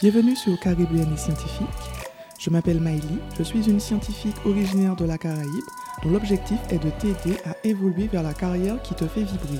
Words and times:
Bienvenue 0.00 0.36
sur 0.36 0.56
Caribéenne 0.60 1.12
et 1.12 1.16
Scientifique. 1.16 1.66
Je 2.38 2.50
m'appelle 2.50 2.78
Maïli, 2.80 3.18
je 3.36 3.42
suis 3.42 3.68
une 3.68 3.80
scientifique 3.80 4.36
originaire 4.46 4.94
de 4.94 5.04
la 5.04 5.18
Caraïbe 5.18 5.64
dont 6.04 6.10
l'objectif 6.10 6.56
est 6.70 6.78
de 6.78 6.88
t'aider 6.90 7.36
à 7.44 7.56
évoluer 7.64 8.06
vers 8.06 8.22
la 8.22 8.32
carrière 8.32 8.80
qui 8.82 8.94
te 8.94 9.08
fait 9.08 9.24
vibrer. 9.24 9.58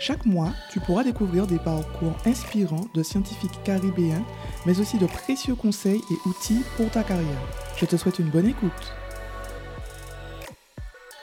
Chaque 0.00 0.26
mois, 0.26 0.52
tu 0.72 0.80
pourras 0.80 1.04
découvrir 1.04 1.46
des 1.46 1.60
parcours 1.60 2.16
inspirants 2.26 2.88
de 2.92 3.04
scientifiques 3.04 3.62
caribéens, 3.62 4.24
mais 4.66 4.80
aussi 4.80 4.98
de 4.98 5.06
précieux 5.06 5.54
conseils 5.54 6.02
et 6.10 6.28
outils 6.28 6.64
pour 6.76 6.90
ta 6.90 7.04
carrière. 7.04 7.40
Je 7.76 7.86
te 7.86 7.96
souhaite 7.96 8.18
une 8.18 8.30
bonne 8.30 8.48
écoute. 8.48 8.92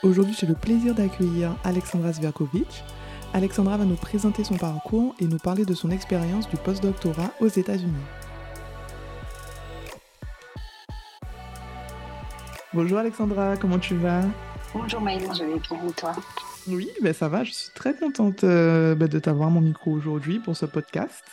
Aujourd'hui, 0.02 0.34
j'ai 0.40 0.46
le 0.46 0.54
plaisir 0.54 0.94
d'accueillir 0.94 1.54
Alexandra 1.62 2.10
Zverkovic. 2.14 2.84
Alexandra 3.34 3.76
va 3.76 3.84
nous 3.84 3.96
présenter 3.96 4.44
son 4.44 4.56
parcours 4.56 5.14
et 5.20 5.26
nous 5.26 5.38
parler 5.38 5.66
de 5.66 5.74
son 5.74 5.90
expérience 5.90 6.48
du 6.48 6.56
postdoctorat 6.56 7.32
aux 7.40 7.48
États-Unis. 7.48 7.92
Bonjour 12.76 12.98
Alexandra, 12.98 13.56
comment 13.56 13.78
tu 13.78 13.94
vas? 13.94 14.20
Bonjour 14.74 15.00
Maëlle, 15.00 15.22
je 15.32 15.44
vais 15.44 15.58
bien 15.58 15.88
et 15.88 15.92
toi? 15.92 16.12
Oui, 16.68 16.90
ben 17.00 17.14
ça 17.14 17.26
va, 17.26 17.42
je 17.42 17.50
suis 17.50 17.70
très 17.74 17.96
contente 17.96 18.44
euh, 18.44 18.94
ben, 18.94 19.08
de 19.08 19.18
t'avoir 19.18 19.48
mon 19.48 19.62
micro 19.62 19.92
aujourd'hui 19.92 20.40
pour 20.40 20.54
ce 20.54 20.66
podcast. 20.66 21.24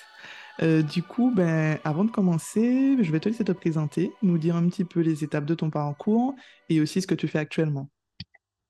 Euh, 0.61 0.81
du 0.81 1.03
coup, 1.03 1.33
ben, 1.35 1.79
avant 1.83 2.05
de 2.05 2.11
commencer, 2.11 2.95
je 2.97 3.11
vais 3.11 3.19
te 3.19 3.27
laisser 3.27 3.43
te 3.43 3.51
présenter, 3.51 4.13
nous 4.21 4.37
dire 4.37 4.55
un 4.55 4.69
petit 4.69 4.85
peu 4.85 5.01
les 5.01 5.25
étapes 5.25 5.43
de 5.43 5.53
ton 5.53 5.69
parcours 5.69 6.33
et 6.69 6.79
aussi 6.79 7.01
ce 7.01 7.07
que 7.07 7.15
tu 7.15 7.27
fais 7.27 7.39
actuellement. 7.39 7.89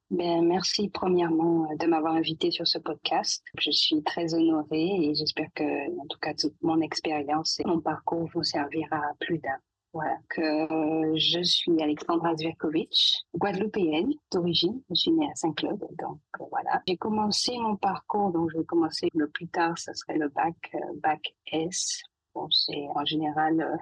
Ben, 0.09 0.43
merci 0.43 0.89
premièrement 0.89 1.67
euh, 1.69 1.75
de 1.75 1.85
m'avoir 1.85 2.15
invité 2.15 2.49
sur 2.49 2.65
ce 2.65 2.79
podcast. 2.79 3.43
Je 3.59 3.69
suis 3.69 4.01
très 4.01 4.33
honorée 4.33 4.97
et 4.99 5.13
j'espère 5.13 5.49
que, 5.53 5.63
en 6.01 6.07
tout 6.07 6.17
cas, 6.19 6.33
toute 6.33 6.55
mon 6.63 6.81
expérience 6.81 7.59
et 7.59 7.65
mon 7.65 7.81
parcours 7.81 8.27
vous 8.33 8.43
servira 8.43 8.95
à 8.95 9.13
plus 9.19 9.37
d'un. 9.37 9.59
Voilà, 9.93 10.17
que 10.27 11.15
je 11.15 11.43
suis 11.43 11.79
Alexandra 11.79 12.35
Zverkovic, 12.35 13.27
guadeloupéenne 13.35 14.11
d'origine. 14.31 14.81
Je 14.89 14.95
suis 14.95 15.11
née 15.11 15.29
à 15.29 15.35
Saint-Claude, 15.35 15.85
donc 15.99 16.19
euh, 16.41 16.45
voilà. 16.49 16.81
J'ai 16.87 16.97
commencé 16.97 17.55
mon 17.59 17.75
parcours, 17.75 18.31
donc 18.31 18.49
je 18.51 18.57
vais 18.57 18.65
commencer 18.65 19.09
le 19.13 19.29
plus 19.29 19.47
tard, 19.47 19.77
ça 19.77 19.93
serait 19.93 20.17
le 20.17 20.29
bac, 20.29 20.55
euh, 20.73 20.79
bac 20.95 21.21
S. 21.51 22.01
Bon, 22.33 22.49
c'est 22.49 22.87
en 22.95 23.05
général 23.05 23.61
euh, 23.61 23.77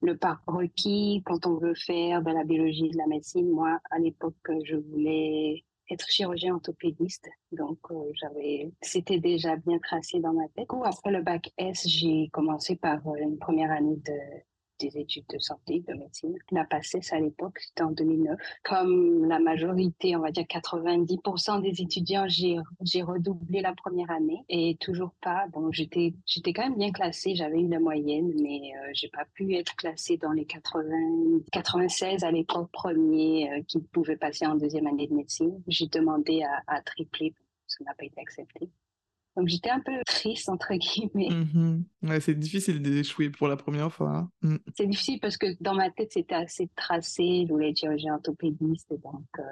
le 0.00 0.16
parcours 0.16 0.58
requis 0.58 1.24
quand 1.26 1.44
on 1.44 1.56
veut 1.56 1.74
faire 1.74 2.22
de 2.22 2.30
la 2.30 2.44
biologie, 2.44 2.90
de 2.90 2.96
la 2.96 3.08
médecine. 3.08 3.50
Moi, 3.50 3.80
à 3.90 3.98
l'époque, 3.98 4.36
je 4.64 4.76
voulais 4.76 5.64
être 5.90 6.08
chirurgien 6.08 6.54
orthopédiste. 6.54 7.28
Donc, 7.50 7.78
j'avais, 8.12 8.70
c'était 8.80 9.18
déjà 9.18 9.56
bien 9.56 9.80
tracé 9.80 10.20
dans 10.20 10.34
ma 10.34 10.46
tête. 10.50 10.68
Après 10.84 11.10
le 11.10 11.22
bac 11.22 11.50
S, 11.58 11.88
j'ai 11.88 12.28
commencé 12.32 12.76
par 12.76 13.00
une 13.16 13.38
première 13.38 13.72
année 13.72 13.96
de 13.96 14.12
des 14.78 14.98
études 14.98 15.26
de 15.32 15.38
santé, 15.38 15.84
de 15.86 15.94
médecine. 15.94 16.34
La 16.50 16.64
PACES 16.64 17.12
à 17.12 17.20
l'époque, 17.20 17.58
c'était 17.60 17.82
en 17.82 17.90
2009. 17.90 18.38
Comme 18.62 19.24
la 19.26 19.38
majorité, 19.38 20.16
on 20.16 20.20
va 20.20 20.30
dire 20.30 20.44
90% 20.44 21.62
des 21.62 21.82
étudiants, 21.82 22.26
j'ai 22.28 23.02
redoublé 23.02 23.60
la 23.60 23.74
première 23.74 24.10
année 24.10 24.44
et 24.48 24.76
toujours 24.80 25.12
pas. 25.20 25.46
Bon, 25.52 25.70
j'étais 25.72 26.12
quand 26.52 26.62
même 26.62 26.78
bien 26.78 26.92
classée, 26.92 27.34
j'avais 27.34 27.60
eu 27.60 27.68
la 27.68 27.80
moyenne, 27.80 28.32
mais 28.40 28.72
euh, 28.76 28.90
j'ai 28.92 29.08
pas 29.08 29.24
pu 29.34 29.54
être 29.54 29.74
classée 29.76 30.16
dans 30.16 30.32
les 30.32 30.44
80, 30.44 31.40
96 31.52 32.24
à 32.24 32.30
l'époque 32.30 32.70
premier 32.72 33.50
euh, 33.50 33.62
qui 33.66 33.80
pouvaient 33.80 34.16
passer 34.16 34.46
en 34.46 34.54
deuxième 34.54 34.86
année 34.86 35.06
de 35.06 35.14
médecine. 35.14 35.62
J'ai 35.66 35.86
demandé 35.86 36.42
à 36.66 36.80
tripler, 36.82 37.34
ça 37.66 37.84
n'a 37.84 37.94
pas 37.94 38.04
été 38.04 38.20
accepté. 38.20 38.70
Donc 39.38 39.46
j'étais 39.46 39.70
un 39.70 39.78
peu 39.78 39.92
triste, 40.04 40.48
entre 40.48 40.74
guillemets. 40.74 41.30
Mhm. 41.30 41.84
Ouais, 42.02 42.18
c'est 42.18 42.34
difficile 42.34 42.82
d'échouer 42.82 43.30
pour 43.30 43.46
la 43.46 43.56
première 43.56 43.92
fois. 43.92 44.10
Hein. 44.10 44.30
Mm. 44.42 44.56
C'est 44.76 44.86
difficile 44.86 45.20
parce 45.20 45.36
que 45.36 45.46
dans 45.60 45.74
ma 45.74 45.90
tête, 45.90 46.12
c'était 46.12 46.34
assez 46.34 46.68
tracé. 46.74 47.44
Je 47.46 47.52
voulais 47.52 47.70
être 47.70 47.78
chirurgien 47.78 48.14
orthopédiste. 48.14 48.90
Donc 48.90 49.28
euh, 49.38 49.42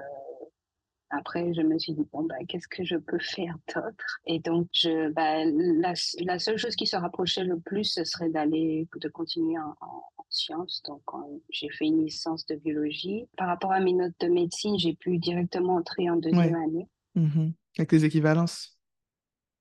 après, 1.10 1.54
je 1.54 1.60
me 1.60 1.78
suis 1.78 1.92
dit, 1.92 2.04
bon, 2.12 2.24
bah, 2.24 2.34
qu'est-ce 2.48 2.66
que 2.66 2.84
je 2.84 2.96
peux 2.96 3.20
faire 3.20 3.56
d'autre? 3.72 4.20
Et 4.26 4.40
donc, 4.40 4.66
je, 4.72 5.12
bah, 5.12 5.44
la, 5.44 5.94
la, 6.24 6.38
seule 6.40 6.58
chose 6.58 6.74
qui 6.74 6.88
se 6.88 6.96
rapprochait 6.96 7.44
le 7.44 7.60
plus, 7.60 7.84
ce 7.84 8.02
serait 8.02 8.28
d'aller, 8.28 8.88
de 9.00 9.08
continuer 9.08 9.56
en, 9.56 9.76
en, 9.86 10.02
sciences. 10.30 10.82
Donc, 10.84 11.02
j'ai 11.50 11.70
fait 11.70 11.84
une 11.84 12.04
licence 12.04 12.44
de 12.46 12.56
biologie. 12.56 13.28
Par 13.36 13.46
rapport 13.46 13.70
à 13.70 13.78
mes 13.78 13.92
notes 13.92 14.16
de 14.18 14.26
médecine, 14.26 14.76
j'ai 14.76 14.94
pu 14.94 15.18
directement 15.18 15.76
entrer 15.76 16.10
en 16.10 16.16
deuxième 16.16 16.56
année. 16.56 16.88
Mhm. 17.14 17.52
Avec 17.78 17.92
les 17.92 18.04
équivalences 18.04 18.75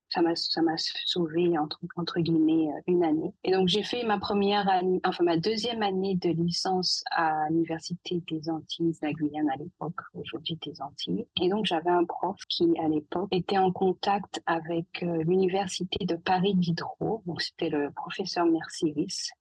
ça 0.10 0.22
m'a 0.22 0.36
ça 0.36 0.62
m'a 0.62 0.76
sauvé 0.78 1.58
entre 1.58 1.80
entre 1.96 2.20
guillemets 2.20 2.70
euh, 2.70 2.82
une 2.88 3.04
année. 3.04 3.34
Et 3.44 3.52
donc 3.52 3.68
j'ai 3.68 3.84
fait 3.84 4.04
ma 4.04 4.20
première 4.20 4.68
année 4.70 5.02
enfin 5.04 5.24
ma 5.24 5.38
deuxième 5.38 5.84
année 5.84 6.16
de 6.16 6.30
licence 6.30 7.04
à 7.12 7.48
l'université 7.50 8.22
des 8.30 8.50
Antilles 8.50 8.98
la 9.02 9.14
Guyane 9.14 9.50
à 9.50 9.56
l'époque 9.56 10.02
aujourd'hui 10.14 10.58
des 10.66 10.82
Antilles. 10.82 11.26
Et 11.42 11.50
donc 11.50 11.66
j'avais 11.66 11.90
un 11.90 12.06
prof 12.06 12.38
qui 12.48 12.74
à 12.80 12.88
l'époque 12.88 13.30
était 13.32 13.58
en 13.58 13.72
contact 13.72 14.42
avec 14.46 15.04
euh, 15.04 15.24
l'université 15.24 16.06
de 16.06 16.16
Paris 16.16 16.56
Diderot 16.56 17.24
donc 17.26 17.42
c'était 17.42 17.70
le 17.70 17.92
professeur 17.92 18.46
Merciris 18.46 19.32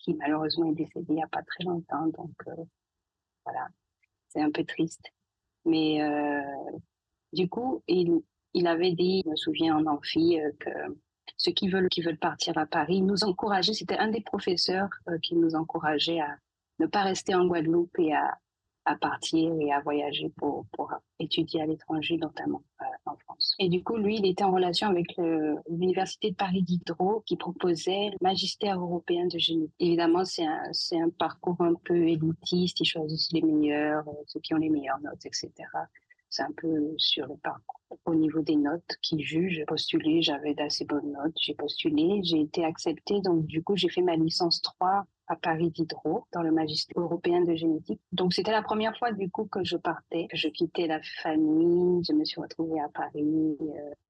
qui 0.00 0.14
malheureusement 0.14 0.70
est 0.70 0.74
décédé 0.74 1.06
il 1.10 1.14
n'y 1.14 1.22
a 1.22 1.28
pas 1.28 1.42
très 1.42 1.64
longtemps. 1.64 2.06
Donc 2.06 2.34
euh, 2.48 2.64
voilà. 3.44 3.68
C'est 4.28 4.40
un 4.40 4.50
peu 4.50 4.64
triste. 4.64 5.12
Mais 5.64 6.02
euh, 6.02 6.42
du 7.32 7.48
coup, 7.48 7.82
il, 7.86 8.22
il 8.54 8.66
avait 8.66 8.92
dit, 8.92 9.22
je 9.24 9.30
me 9.30 9.36
souviens 9.36 9.76
en 9.76 9.86
amphi, 9.86 10.40
euh, 10.40 10.50
que 10.58 10.70
ceux 11.36 11.52
qui 11.52 11.68
veulent, 11.68 11.88
qui 11.88 12.02
veulent 12.02 12.18
partir 12.18 12.58
à 12.58 12.66
Paris, 12.66 13.02
nous 13.02 13.24
encourager, 13.24 13.72
c'était 13.72 13.96
un 13.96 14.08
des 14.08 14.20
professeurs 14.20 14.90
euh, 15.08 15.18
qui 15.22 15.36
nous 15.36 15.54
encourageait 15.54 16.20
à 16.20 16.36
ne 16.78 16.86
pas 16.86 17.02
rester 17.02 17.34
en 17.34 17.46
Guadeloupe 17.46 17.98
et 17.98 18.12
à, 18.14 18.38
à 18.84 18.96
partir 18.96 19.52
et 19.60 19.72
à 19.72 19.80
voyager 19.80 20.30
pour, 20.36 20.66
pour 20.72 20.92
étudier 21.18 21.62
à 21.62 21.66
l'étranger, 21.66 22.16
notamment 22.16 22.62
euh, 22.82 22.84
en 23.06 23.16
France. 23.16 23.54
Et 23.58 23.68
du 23.68 23.82
coup, 23.82 23.96
lui, 23.96 24.16
il 24.18 24.26
était 24.26 24.44
en 24.44 24.52
relation 24.52 24.88
avec 24.88 25.14
l'Université 25.68 26.30
de 26.30 26.36
Paris 26.36 26.62
Diderot 26.62 27.22
qui 27.26 27.36
proposait 27.36 28.10
le 28.10 28.16
magistère 28.20 28.80
européen 28.80 29.26
de 29.26 29.38
génie. 29.38 29.70
Évidemment, 29.78 30.24
c'est 30.24 30.44
un, 30.44 30.72
un 30.92 31.10
parcours 31.10 31.60
un 31.60 31.74
peu 31.84 32.08
élitiste, 32.08 32.80
ils 32.80 32.86
choisissent 32.86 33.32
les 33.32 33.42
meilleurs, 33.42 34.04
ceux 34.26 34.40
qui 34.40 34.54
ont 34.54 34.58
les 34.58 34.70
meilleures 34.70 35.00
notes, 35.00 35.24
etc. 35.24 35.50
C'est 36.30 36.42
un 36.42 36.52
peu 36.56 36.94
sur 36.96 37.26
le 37.26 37.36
parcours 37.36 37.80
au 38.04 38.14
niveau 38.14 38.40
des 38.40 38.56
notes 38.56 38.96
qui 39.02 39.20
jugent. 39.20 39.54
J'ai 39.56 39.64
postulé, 39.64 40.22
j'avais 40.22 40.54
d'assez 40.54 40.84
bonnes 40.84 41.12
notes, 41.12 41.34
j'ai 41.40 41.54
postulé, 41.54 42.20
j'ai 42.22 42.40
été 42.40 42.64
acceptée. 42.64 43.20
Donc, 43.20 43.46
du 43.46 43.62
coup, 43.62 43.76
j'ai 43.76 43.88
fait 43.88 44.02
ma 44.02 44.16
licence 44.16 44.62
3 44.62 45.06
à 45.26 45.36
Paris 45.36 45.70
Diderot, 45.70 46.26
dans 46.32 46.42
le 46.42 46.50
magistère 46.50 47.00
européen 47.00 47.42
de 47.42 47.54
génétique. 47.54 48.00
Donc, 48.12 48.32
c'était 48.32 48.50
la 48.50 48.62
première 48.62 48.96
fois, 48.96 49.12
du 49.12 49.30
coup, 49.30 49.44
que 49.44 49.62
je 49.64 49.76
partais, 49.76 50.26
que 50.28 50.36
je 50.36 50.48
quittais 50.48 50.86
la 50.86 51.00
famille, 51.22 52.02
je 52.04 52.12
me 52.12 52.24
suis 52.24 52.40
retrouvée 52.40 52.80
à 52.80 52.88
Paris. 52.88 53.56
Euh, 53.60 53.64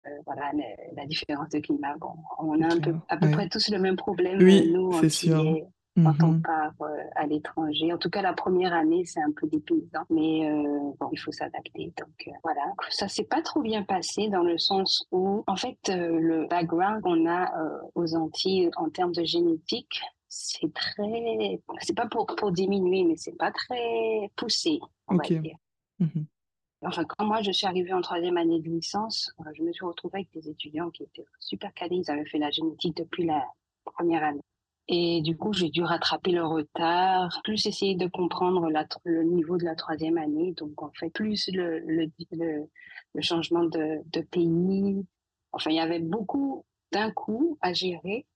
euh, 0.07 0.11
voilà, 0.25 0.51
la, 0.95 1.07
différence 1.07 1.51
de 1.51 1.59
climat. 1.59 1.97
Bon, 1.99 2.13
on 2.39 2.61
a 2.63 2.73
un 2.73 2.81
peu, 2.81 2.95
à 3.09 3.17
peu 3.17 3.31
près 3.31 3.49
tous 3.49 3.69
le 3.71 3.79
même 3.79 3.97
problème. 3.97 4.43
Oui, 4.43 4.75
c'est 5.01 5.11
sûr 5.11 5.71
quand 6.05 6.25
on 6.25 6.33
mhm. 6.33 6.43
part 6.43 6.75
euh, 6.83 7.03
à 7.17 7.27
l'étranger. 7.27 7.93
En 7.93 7.99
tout 7.99 8.11
cas, 8.11 8.23
la 8.23 8.33
première 8.33 8.73
année, 8.73 9.05
c'est 9.05 9.21
un 9.21 9.33
peu 9.33 9.47
dépaysant, 9.47 10.05
mais 10.11 10.51
euh, 10.51 10.93
bon, 10.99 11.09
il 11.13 11.19
faut 11.19 11.33
s'adapter. 11.33 11.93
Donc 11.99 12.29
euh, 12.29 12.31
voilà, 12.43 12.63
ça 12.91 13.09
s'est 13.09 13.25
pas 13.25 13.43
trop 13.43 13.63
bien 13.63 13.83
passé 13.83 14.29
dans 14.29 14.43
le 14.43 14.59
sens 14.59 15.07
où, 15.11 15.45
en 15.47 15.57
fait, 15.57 15.79
le 15.89 16.47
background 16.49 17.03
qu'on 17.03 17.29
a 17.29 17.53
aux 17.95 18.15
Antilles 18.15 18.71
en 18.77 18.89
termes 18.91 19.13
de 19.13 19.25
génétique, 19.25 20.01
c'est 20.29 20.73
très, 20.73 21.61
c'est 21.81 21.97
pas 21.97 22.07
pour, 22.07 22.27
pour 22.27 22.53
diminuer, 22.53 23.05
mais 23.05 23.17
c'est 23.17 23.37
pas 23.37 23.51
très 23.51 24.31
poussé, 24.37 24.79
on 25.09 25.17
va 25.17 25.25
dire. 25.25 25.57
Mhm. 25.99 26.27
Enfin, 26.83 27.05
quand 27.05 27.27
moi 27.27 27.43
je 27.43 27.51
suis 27.51 27.67
arrivée 27.67 27.93
en 27.93 28.01
troisième 28.01 28.39
année 28.39 28.59
de 28.61 28.69
licence, 28.69 29.35
je 29.55 29.63
me 29.63 29.73
suis 29.73 29.85
retrouvée 29.85 30.21
avec 30.21 30.33
des 30.33 30.49
étudiants 30.49 30.91
qui 30.91 31.03
étaient 31.03 31.27
super 31.39 31.75
calés. 31.75 31.97
Ils 31.97 32.11
avaient 32.11 32.25
fait 32.25 32.39
la 32.39 32.51
génétique 32.51 32.97
depuis 32.97 33.27
la 33.27 33.45
première 33.85 34.25
année. 34.25 34.41
Et 34.93 35.23
du 35.23 35.37
coup, 35.37 35.53
j'ai 35.53 35.69
dû 35.71 35.85
rattraper 35.85 36.33
le 36.33 36.45
retard, 36.45 37.41
plus 37.45 37.65
essayer 37.67 37.95
de 37.95 38.09
comprendre 38.09 38.69
le 39.05 39.23
niveau 39.23 39.57
de 39.57 39.65
la 39.65 39.77
troisième 39.77 40.19
année. 40.19 40.53
Donc, 40.57 40.83
en 40.83 40.91
fait, 40.91 41.11
plus 41.11 41.49
le, 41.53 41.85
changement 43.21 43.65
de 43.65 44.21
pays. 44.33 45.07
Enfin, 45.53 45.71
il 45.71 45.77
y 45.77 45.81
avait 45.81 46.01
beaucoup 46.01 46.65
d'un 46.91 47.13
coup 47.13 47.57
à 47.61 47.73
gérer. 47.73 48.27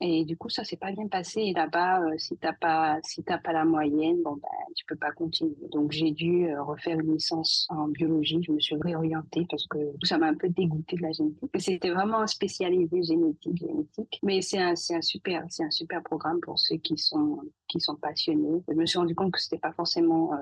Et 0.00 0.24
du 0.24 0.36
coup, 0.36 0.48
ça 0.48 0.62
s'est 0.62 0.76
pas 0.76 0.92
bien 0.92 1.08
passé. 1.08 1.40
Et 1.40 1.52
là-bas, 1.52 2.00
euh, 2.02 2.18
si 2.18 2.36
t'as 2.36 2.52
pas, 2.52 2.98
si 3.02 3.24
t'as 3.24 3.38
pas 3.38 3.52
la 3.52 3.64
moyenne, 3.64 4.22
bon 4.22 4.36
ben, 4.36 4.48
tu 4.76 4.84
peux 4.84 4.96
pas 4.96 5.10
continuer. 5.10 5.56
Donc, 5.72 5.90
j'ai 5.90 6.12
dû 6.12 6.48
euh, 6.48 6.62
refaire 6.62 7.00
une 7.00 7.14
licence 7.14 7.66
en 7.68 7.88
biologie. 7.88 8.40
Je 8.42 8.52
me 8.52 8.60
suis 8.60 8.76
réorientée 8.76 9.44
parce 9.50 9.66
que 9.66 9.78
ça 10.04 10.18
m'a 10.18 10.28
un 10.28 10.34
peu 10.34 10.48
dégoûté 10.48 10.96
de 10.96 11.02
la 11.02 11.10
génétique. 11.10 11.50
C'était 11.58 11.90
vraiment 11.90 12.24
spécialisé 12.28 13.02
génétique, 13.02 13.56
génétique. 13.56 14.20
Mais 14.22 14.40
c'est 14.40 14.60
un, 14.60 14.76
c'est 14.76 14.94
un 14.94 15.02
super, 15.02 15.44
c'est 15.48 15.64
un 15.64 15.70
super 15.72 16.02
programme 16.04 16.40
pour 16.40 16.60
ceux 16.60 16.76
qui 16.76 16.96
sont, 16.96 17.40
qui 17.66 17.80
sont 17.80 17.96
passionnés. 17.96 18.62
Je 18.68 18.74
me 18.74 18.86
suis 18.86 18.98
rendu 18.98 19.16
compte 19.16 19.32
que 19.32 19.40
c'était 19.40 19.58
pas 19.58 19.72
forcément 19.72 20.32
euh, 20.32 20.36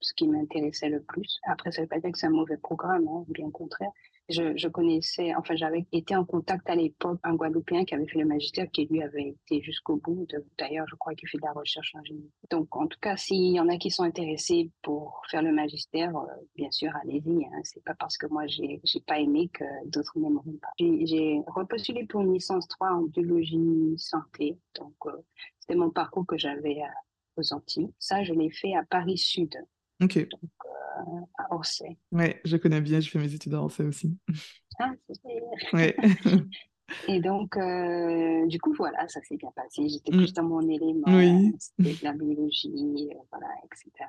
ce 0.00 0.14
qui 0.14 0.28
m'intéressait 0.28 0.88
le 0.88 1.02
plus. 1.02 1.40
Après, 1.48 1.72
ça 1.72 1.82
veut 1.82 1.88
pas 1.88 1.98
dire 1.98 2.12
que 2.12 2.18
c'est 2.18 2.26
un 2.26 2.30
mauvais 2.30 2.58
programme, 2.58 3.08
hein, 3.08 3.24
bien 3.28 3.46
au 3.46 3.50
contraire 3.50 3.90
je, 4.28 4.68
connaissais, 4.68 5.34
enfin, 5.34 5.56
j'avais 5.56 5.86
été 5.92 6.14
en 6.14 6.24
contact 6.24 6.68
à 6.68 6.74
l'époque 6.74 7.18
un 7.22 7.34
Guadeloupéen 7.34 7.84
qui 7.84 7.94
avait 7.94 8.06
fait 8.06 8.18
le 8.18 8.26
magistère, 8.26 8.70
qui 8.70 8.86
lui 8.86 9.02
avait 9.02 9.28
été 9.30 9.62
jusqu'au 9.62 9.96
bout. 9.96 10.26
D'ailleurs, 10.58 10.86
je 10.88 10.96
crois 10.96 11.14
qu'il 11.14 11.28
fait 11.28 11.38
de 11.38 11.46
la 11.46 11.52
recherche 11.52 11.94
en 11.94 12.04
génie. 12.04 12.30
Donc, 12.50 12.76
en 12.76 12.86
tout 12.86 12.98
cas, 13.00 13.16
s'il 13.16 13.52
y 13.52 13.60
en 13.60 13.68
a 13.68 13.78
qui 13.78 13.90
sont 13.90 14.02
intéressés 14.02 14.70
pour 14.82 15.22
faire 15.30 15.42
le 15.42 15.52
magistère, 15.52 16.14
euh, 16.16 16.26
bien 16.56 16.70
sûr, 16.70 16.90
allez-y. 17.02 17.44
Hein. 17.44 17.60
C'est 17.64 17.82
pas 17.82 17.94
parce 17.94 18.18
que 18.18 18.26
moi, 18.26 18.46
j'ai 18.46 18.80
pas 19.06 19.18
aimé 19.18 19.48
que 19.52 19.64
d'autres 19.86 20.18
n'aimeront 20.18 20.58
pas. 20.60 20.68
J'ai 20.78 21.40
repostulé 21.46 22.04
pour 22.04 22.20
une 22.20 22.34
licence 22.34 22.68
3 22.68 22.90
en 22.90 23.02
biologie 23.02 23.94
santé. 23.96 24.58
Donc, 24.78 24.94
euh, 25.06 25.12
c'était 25.58 25.78
mon 25.78 25.90
parcours 25.90 26.26
que 26.26 26.36
j'avais 26.36 26.82
aux 27.36 27.54
Antilles. 27.54 27.92
Ça, 27.98 28.22
je 28.24 28.34
l'ai 28.34 28.50
fait 28.50 28.74
à 28.74 28.84
Paris 28.84 29.18
Sud. 29.18 29.54
Ok. 30.02 30.28
Donc, 30.28 30.50
euh, 30.64 31.20
à 31.38 31.54
Orsay. 31.54 31.96
Ouais, 32.12 32.40
je 32.44 32.56
connais 32.56 32.80
bien, 32.80 33.00
je 33.00 33.10
fais 33.10 33.18
mes 33.18 33.32
études 33.32 33.54
à 33.54 33.60
Orsay 33.62 33.84
aussi. 33.84 34.16
Ah, 34.78 34.92
super. 35.10 35.42
Ouais. 35.72 35.96
Et 37.08 37.20
donc, 37.20 37.56
euh, 37.56 38.46
du 38.46 38.60
coup, 38.60 38.74
voilà, 38.74 39.06
ça 39.08 39.20
s'est 39.22 39.36
bien 39.36 39.50
passé. 39.54 39.88
J'étais 39.88 40.12
Mm. 40.12 40.16
plus 40.18 40.32
dans 40.32 40.42
mon 40.42 40.60
élément, 40.68 41.04
Oui. 41.06 41.52
c'était 41.58 41.94
de 41.94 42.04
la 42.04 42.12
biologie, 42.12 43.08
euh, 43.12 43.18
voilà, 43.30 43.46
etc. 43.64 44.08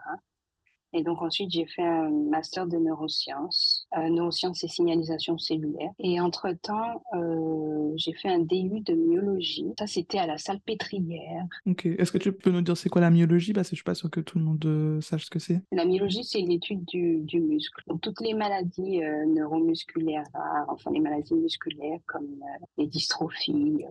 Et 0.94 1.04
donc 1.04 1.22
ensuite, 1.22 1.52
j'ai 1.52 1.66
fait 1.66 1.84
un 1.84 2.10
master 2.10 2.68
de 2.68 2.78
neurosciences, 2.78 3.88
euh, 3.98 4.10
neurosciences 4.10 4.64
et 4.64 4.68
signalisation 4.68 5.38
cellulaire. 5.38 5.92
Et 6.00 6.20
entre-temps, 6.20 7.04
euh, 7.14 7.94
j'ai 7.96 8.14
fait 8.14 8.30
un 8.30 8.40
DU 8.40 8.82
de 8.82 8.94
myologie. 8.94 9.74
Ça, 9.78 9.88
c'était 9.88 10.18
à 10.18 10.26
la 10.26 10.38
salle 10.38 10.60
pétrière. 10.60 11.46
Ok. 11.68 11.86
Est-ce 11.86 12.12
que 12.12 12.18
tu 12.18 12.32
peux 12.32 12.52
nous 12.52 12.62
dire 12.62 12.76
c'est 12.76 12.90
quoi 12.90 13.02
la 13.02 13.12
myologie? 13.12 13.54
Parce 13.54 13.70
que 13.70 13.76
je 13.76 13.82
suis 13.82 13.84
pas 13.84 13.96
sûre 13.96 14.10
que 14.10 14.20
tout 14.20 14.40
le 14.40 14.46
monde 14.46 14.66
euh, 14.66 15.02
sache 15.02 15.26
ce 15.26 15.30
que 15.30 15.40
c'est. 15.40 15.62
La 15.72 15.86
myologie, 15.86 16.24
c'est 16.24 16.42
l'étude 16.42 16.84
du, 16.86 17.20
du 17.20 17.40
muscle. 17.40 17.84
Donc, 17.88 18.02
toutes 18.02 18.22
les 18.22 18.34
maladies 18.34 19.02
neuromusculaires 19.28 20.26
rares, 20.34 20.66
enfin 20.70 20.92
les 20.92 21.00
maladies 21.00 21.36
musculaires 21.36 22.00
comme 22.08 22.28
les 22.78 22.88
dystrophies, 22.88 23.86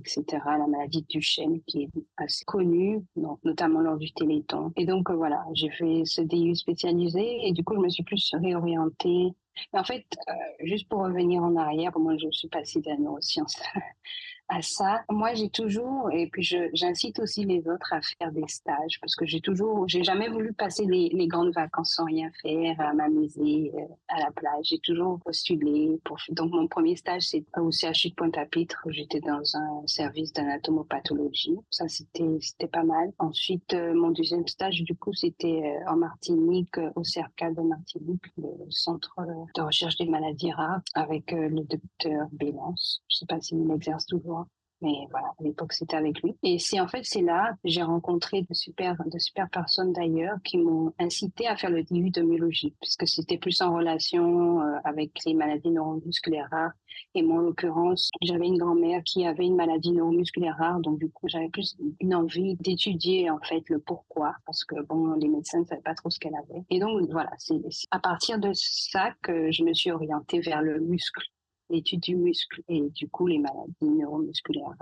etc. 0.00 0.24
La 0.46 0.66
maladie 0.66 1.02
de 1.02 1.06
Duchenne 1.06 1.60
qui 1.66 1.82
est 1.84 1.90
assez 2.16 2.44
connue, 2.44 3.02
donc, 3.16 3.38
notamment 3.44 3.80
lors 3.80 3.96
du 3.96 4.12
Téléthon. 4.12 4.72
Et 4.76 4.84
donc 4.84 5.10
voilà, 5.10 5.44
j'ai 5.54 5.70
fait 5.70 6.02
ce 6.04 6.20
DU 6.20 6.35
spécialisé 6.54 7.46
et 7.46 7.52
du 7.52 7.64
coup, 7.64 7.74
je 7.74 7.80
me 7.80 7.88
suis 7.88 8.02
plus 8.02 8.32
réorientée. 8.34 9.34
Mais 9.72 9.78
en 9.78 9.84
fait, 9.84 10.04
euh, 10.28 10.32
juste 10.64 10.88
pour 10.88 11.00
revenir 11.00 11.42
en 11.42 11.56
arrière, 11.56 11.98
moi, 11.98 12.16
je 12.18 12.30
suis 12.30 12.48
passée 12.48 12.80
de 12.80 12.88
la 12.90 12.96
neuroscience 12.96 13.56
à 14.48 14.62
ça. 14.62 15.02
Moi, 15.10 15.34
j'ai 15.34 15.48
toujours, 15.48 16.10
et 16.12 16.28
puis 16.28 16.42
j'incite 16.72 17.18
aussi 17.18 17.44
les 17.44 17.66
autres 17.68 17.92
à 17.92 18.00
faire 18.00 18.32
des 18.32 18.46
stages 18.46 18.98
parce 19.00 19.16
que 19.16 19.26
j'ai 19.26 19.40
toujours, 19.40 19.88
j'ai 19.88 20.04
jamais 20.04 20.28
voulu 20.28 20.52
passer 20.52 20.84
les, 20.84 21.26
grandes 21.26 21.52
vacances 21.52 21.94
sans 21.94 22.04
rien 22.04 22.30
faire, 22.40 22.80
à 22.80 22.92
m'amuser 22.94 23.72
euh, 23.74 23.80
à 24.08 24.20
la 24.20 24.30
plage. 24.30 24.66
J'ai 24.66 24.78
toujours 24.78 25.18
postulé 25.20 25.98
pour. 26.04 26.18
Donc, 26.30 26.52
mon 26.52 26.68
premier 26.68 26.94
stage, 26.94 27.22
c'est 27.22 27.44
au 27.56 27.72
CHU 27.72 28.10
de 28.10 28.14
Pointe-à-Pitre. 28.14 28.86
J'étais 28.90 29.20
dans 29.20 29.42
un 29.56 29.86
service 29.86 30.32
d'anatomopathologie. 30.32 31.56
Ça, 31.70 31.88
c'était, 31.88 32.68
pas 32.68 32.84
mal. 32.84 33.12
Ensuite, 33.18 33.74
euh, 33.74 33.94
mon 33.94 34.10
deuxième 34.10 34.46
stage, 34.46 34.82
du 34.82 34.94
coup, 34.94 35.12
c'était 35.12 35.62
euh, 35.64 35.90
en 35.90 35.96
Martinique, 35.96 36.78
au 36.94 37.02
CRK 37.02 37.54
de 37.56 37.62
Martinique, 37.62 38.24
le 38.38 38.70
centre 38.70 39.16
de 39.54 39.62
recherche 39.62 39.96
des 39.96 40.06
maladies 40.06 40.52
rares, 40.52 40.82
avec 40.94 41.32
le 41.32 41.62
docteur 41.62 42.28
Bélance. 42.32 43.02
Je 43.08 43.16
sais 43.16 43.26
pas 43.26 43.40
s'il 43.40 43.68
exerce 43.70 44.06
toujours. 44.06 44.35
Mais 44.82 45.06
voilà, 45.10 45.28
à 45.28 45.42
l'époque, 45.42 45.72
c'était 45.72 45.96
avec 45.96 46.22
lui. 46.22 46.36
Et 46.42 46.58
c'est 46.58 46.80
en 46.80 46.88
fait, 46.88 47.02
c'est 47.02 47.22
là 47.22 47.54
j'ai 47.64 47.82
rencontré 47.82 48.42
de 48.42 48.54
super, 48.54 48.96
de 49.06 49.18
super 49.18 49.48
personnes 49.48 49.92
d'ailleurs 49.92 50.36
qui 50.44 50.58
m'ont 50.58 50.92
incité 50.98 51.46
à 51.46 51.56
faire 51.56 51.70
le 51.70 51.82
DU 51.82 52.10
de 52.10 52.22
myologie, 52.22 52.74
puisque 52.80 53.08
c'était 53.08 53.38
plus 53.38 53.60
en 53.62 53.74
relation 53.74 54.60
euh, 54.60 54.76
avec 54.84 55.12
les 55.24 55.34
maladies 55.34 55.70
neuromusculaires 55.70 56.48
rares. 56.50 56.72
Et 57.14 57.22
moi, 57.22 57.38
en 57.38 57.42
l'occurrence, 57.42 58.10
j'avais 58.22 58.46
une 58.46 58.58
grand-mère 58.58 59.02
qui 59.04 59.26
avait 59.26 59.46
une 59.46 59.56
maladie 59.56 59.92
neuromusculaire 59.92 60.56
rare, 60.56 60.80
donc 60.80 60.98
du 60.98 61.10
coup, 61.10 61.28
j'avais 61.28 61.48
plus 61.48 61.76
une 62.00 62.14
envie 62.14 62.56
d'étudier 62.56 63.30
en 63.30 63.38
fait 63.38 63.62
le 63.68 63.78
pourquoi, 63.78 64.34
parce 64.44 64.64
que 64.64 64.80
bon, 64.82 65.14
les 65.14 65.28
médecins 65.28 65.60
ne 65.60 65.64
savaient 65.64 65.82
pas 65.82 65.94
trop 65.94 66.10
ce 66.10 66.18
qu'elle 66.18 66.36
avait. 66.36 66.64
Et 66.70 66.78
donc 66.78 67.08
voilà, 67.10 67.30
c'est 67.38 67.60
à 67.90 67.98
partir 67.98 68.38
de 68.38 68.50
ça 68.52 69.12
que 69.22 69.50
je 69.50 69.62
me 69.64 69.72
suis 69.72 69.90
orientée 69.90 70.40
vers 70.40 70.62
le 70.62 70.80
muscle 70.80 71.26
l'étude 71.68 72.00
du 72.00 72.16
muscle 72.16 72.62
et 72.68 72.88
du 72.90 73.08
coup 73.08 73.26
les 73.26 73.38
maladies 73.38 73.74
neuromusculaires. 73.82 74.76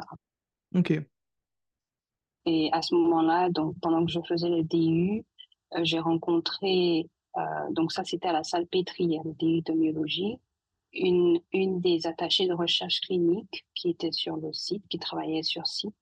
Ok. 0.75 0.93
Et 2.47 2.69
à 2.73 2.83
ce 2.83 2.95
moment-là, 2.95 3.49
donc 3.49 3.79
pendant 3.81 4.05
que 4.05 4.13
je 4.13 4.21
faisais 4.29 4.49
le 4.49 4.63
DU, 4.63 5.25
euh, 5.75 5.81
j'ai 5.83 5.99
rencontré, 5.99 7.09
euh, 7.37 7.41
donc 7.71 7.93
ça 7.93 8.05
c'était 8.05 8.29
à 8.29 8.33
la 8.33 8.45
salle 8.45 8.67
Pétrière, 8.67 9.23
le 9.25 9.33
DU 9.33 9.63
de 9.63 9.73
myologie, 9.73 10.37
une, 10.93 11.41
une 11.53 11.81
des 11.81 12.07
attachées 12.07 12.47
de 12.47 12.53
recherche 12.53 13.01
clinique 13.01 13.67
qui 13.75 13.91
était 13.91 14.13
sur 14.13 14.37
le 14.37 14.53
site, 14.53 14.87
qui 14.89 14.99
travaillait 14.99 15.43
sur 15.43 15.67
site. 15.67 15.97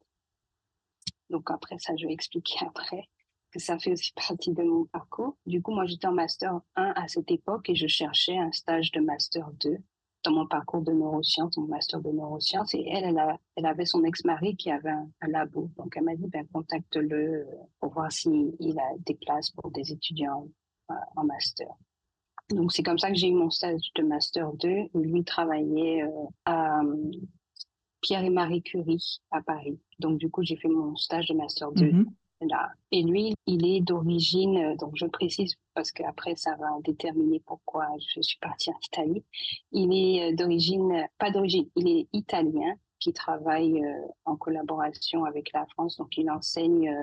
Donc 1.30 1.50
après 1.50 1.78
ça, 1.78 1.96
je 1.96 2.06
vais 2.06 2.12
expliquer 2.12 2.58
après 2.66 3.08
que 3.52 3.60
ça 3.60 3.78
fait 3.78 3.92
aussi 3.92 4.12
partie 4.14 4.52
de 4.52 4.62
mon 4.62 4.86
parcours. 4.86 5.36
Du 5.46 5.62
coup, 5.62 5.72
moi 5.72 5.86
j'étais 5.86 6.06
en 6.06 6.12
master 6.12 6.60
1 6.74 6.92
à 6.96 7.06
cette 7.06 7.30
époque 7.30 7.68
et 7.68 7.74
je 7.74 7.86
cherchais 7.86 8.36
un 8.36 8.50
stage 8.50 8.90
de 8.92 9.00
master 9.00 9.50
2 9.60 9.78
dans 10.24 10.32
mon 10.32 10.46
parcours 10.46 10.82
de 10.82 10.92
neurosciences, 10.92 11.56
mon 11.56 11.66
master 11.66 12.00
de 12.00 12.10
neurosciences. 12.10 12.74
Et 12.74 12.84
elle, 12.88 13.16
elle, 13.56 13.66
avait 13.66 13.86
son 13.86 14.04
ex-mari 14.04 14.56
qui 14.56 14.70
avait 14.70 14.90
un, 14.90 15.08
un, 15.20 15.28
labo. 15.28 15.70
Donc, 15.76 15.96
elle 15.96 16.04
m'a 16.04 16.16
dit, 16.16 16.28
ben, 16.28 16.46
contacte-le 16.52 17.46
pour 17.80 17.92
voir 17.92 18.10
s'il 18.10 18.54
a 18.78 18.98
des 19.06 19.14
places 19.14 19.50
pour 19.50 19.70
des 19.70 19.92
étudiants 19.92 20.48
euh, 20.90 20.94
en 21.16 21.24
master. 21.24 21.68
Donc, 22.50 22.72
c'est 22.72 22.82
comme 22.82 22.98
ça 22.98 23.08
que 23.08 23.16
j'ai 23.16 23.28
eu 23.28 23.34
mon 23.34 23.50
stage 23.50 23.92
de 23.94 24.02
master 24.02 24.52
2 24.54 24.90
où 24.92 25.00
lui 25.00 25.24
travaillait 25.24 26.02
euh, 26.02 26.26
à 26.44 26.80
Pierre 28.00 28.24
et 28.24 28.30
Marie 28.30 28.62
Curie 28.62 29.20
à 29.30 29.40
Paris. 29.42 29.80
Donc, 29.98 30.18
du 30.18 30.30
coup, 30.30 30.42
j'ai 30.42 30.56
fait 30.56 30.68
mon 30.68 30.96
stage 30.96 31.28
de 31.28 31.34
master 31.34 31.72
2 31.72 31.86
Mhm. 31.86 32.06
Et 32.90 33.02
lui, 33.02 33.34
il 33.46 33.66
est 33.66 33.80
d'origine, 33.80 34.56
euh, 34.56 34.76
donc 34.76 34.92
je 34.94 35.06
précise 35.06 35.54
parce 35.74 35.92
qu'après 35.92 36.36
ça 36.36 36.54
va 36.56 36.68
déterminer 36.84 37.40
pourquoi 37.46 37.86
je 38.14 38.20
suis 38.20 38.38
partie 38.38 38.70
en 38.70 38.78
Italie. 38.86 39.24
Il 39.72 39.92
est 39.92 40.32
euh, 40.32 40.36
d'origine, 40.36 41.06
pas 41.18 41.30
d'origine, 41.30 41.68
il 41.76 41.88
est 41.88 42.08
italien 42.12 42.74
qui 42.98 43.12
travaille 43.12 43.84
euh, 43.84 44.06
en 44.24 44.36
collaboration 44.36 45.24
avec 45.24 45.52
la 45.52 45.66
France. 45.66 45.96
Donc 45.96 46.16
il 46.16 46.30
enseigne 46.30 46.94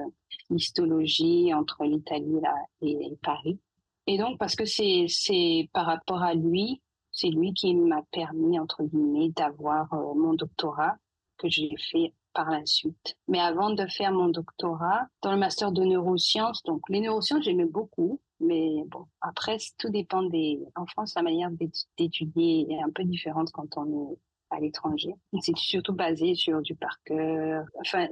l'histologie 0.49 1.53
entre 1.53 1.83
l'Italie 1.83 2.39
et, 2.81 3.17
Paris. 3.21 3.59
Et 4.07 4.17
donc 4.17 4.37
parce 4.37 4.55
que 4.55 4.65
c'est 4.65 5.69
par 5.73 5.85
rapport 5.85 6.23
à 6.23 6.33
lui, 6.33 6.81
c'est 7.11 7.29
lui 7.29 7.53
qui 7.53 7.73
m'a 7.75 8.03
permis 8.11 8.59
entre 8.59 8.83
guillemets 8.83 9.29
d'avoir 9.29 9.93
mon 10.15 10.33
doctorat 10.33 10.95
que 11.37 11.49
j'ai 11.49 11.75
fait 11.91 12.13
par 12.33 12.49
la 12.49 12.65
suite. 12.65 13.15
Mais 13.27 13.39
avant 13.39 13.69
de 13.71 13.85
faire 13.87 14.11
mon 14.11 14.27
doctorat, 14.27 15.07
dans 15.21 15.31
le 15.31 15.37
master 15.37 15.71
de 15.71 15.83
neurosciences, 15.83 16.63
donc 16.63 16.81
les 16.89 17.01
neurosciences, 17.01 17.43
j'aimais 17.43 17.65
beaucoup, 17.65 18.19
mais 18.39 18.83
bon, 18.87 19.05
après, 19.21 19.57
tout 19.77 19.89
dépend 19.89 20.23
des... 20.23 20.59
En 20.75 20.85
France, 20.85 21.13
la 21.15 21.21
manière 21.21 21.49
d'étudier 21.97 22.71
est 22.71 22.81
un 22.81 22.89
peu 22.89 23.03
différente 23.03 23.51
quand 23.51 23.77
on 23.77 24.11
est 24.11 24.17
à 24.49 24.59
l'étranger. 24.59 25.13
C'est 25.41 25.57
surtout 25.57 25.93
basé 25.93 26.35
sur 26.35 26.61
du 26.61 26.75
par 26.75 27.01
cœur. 27.03 27.65
Enfin, 27.79 28.07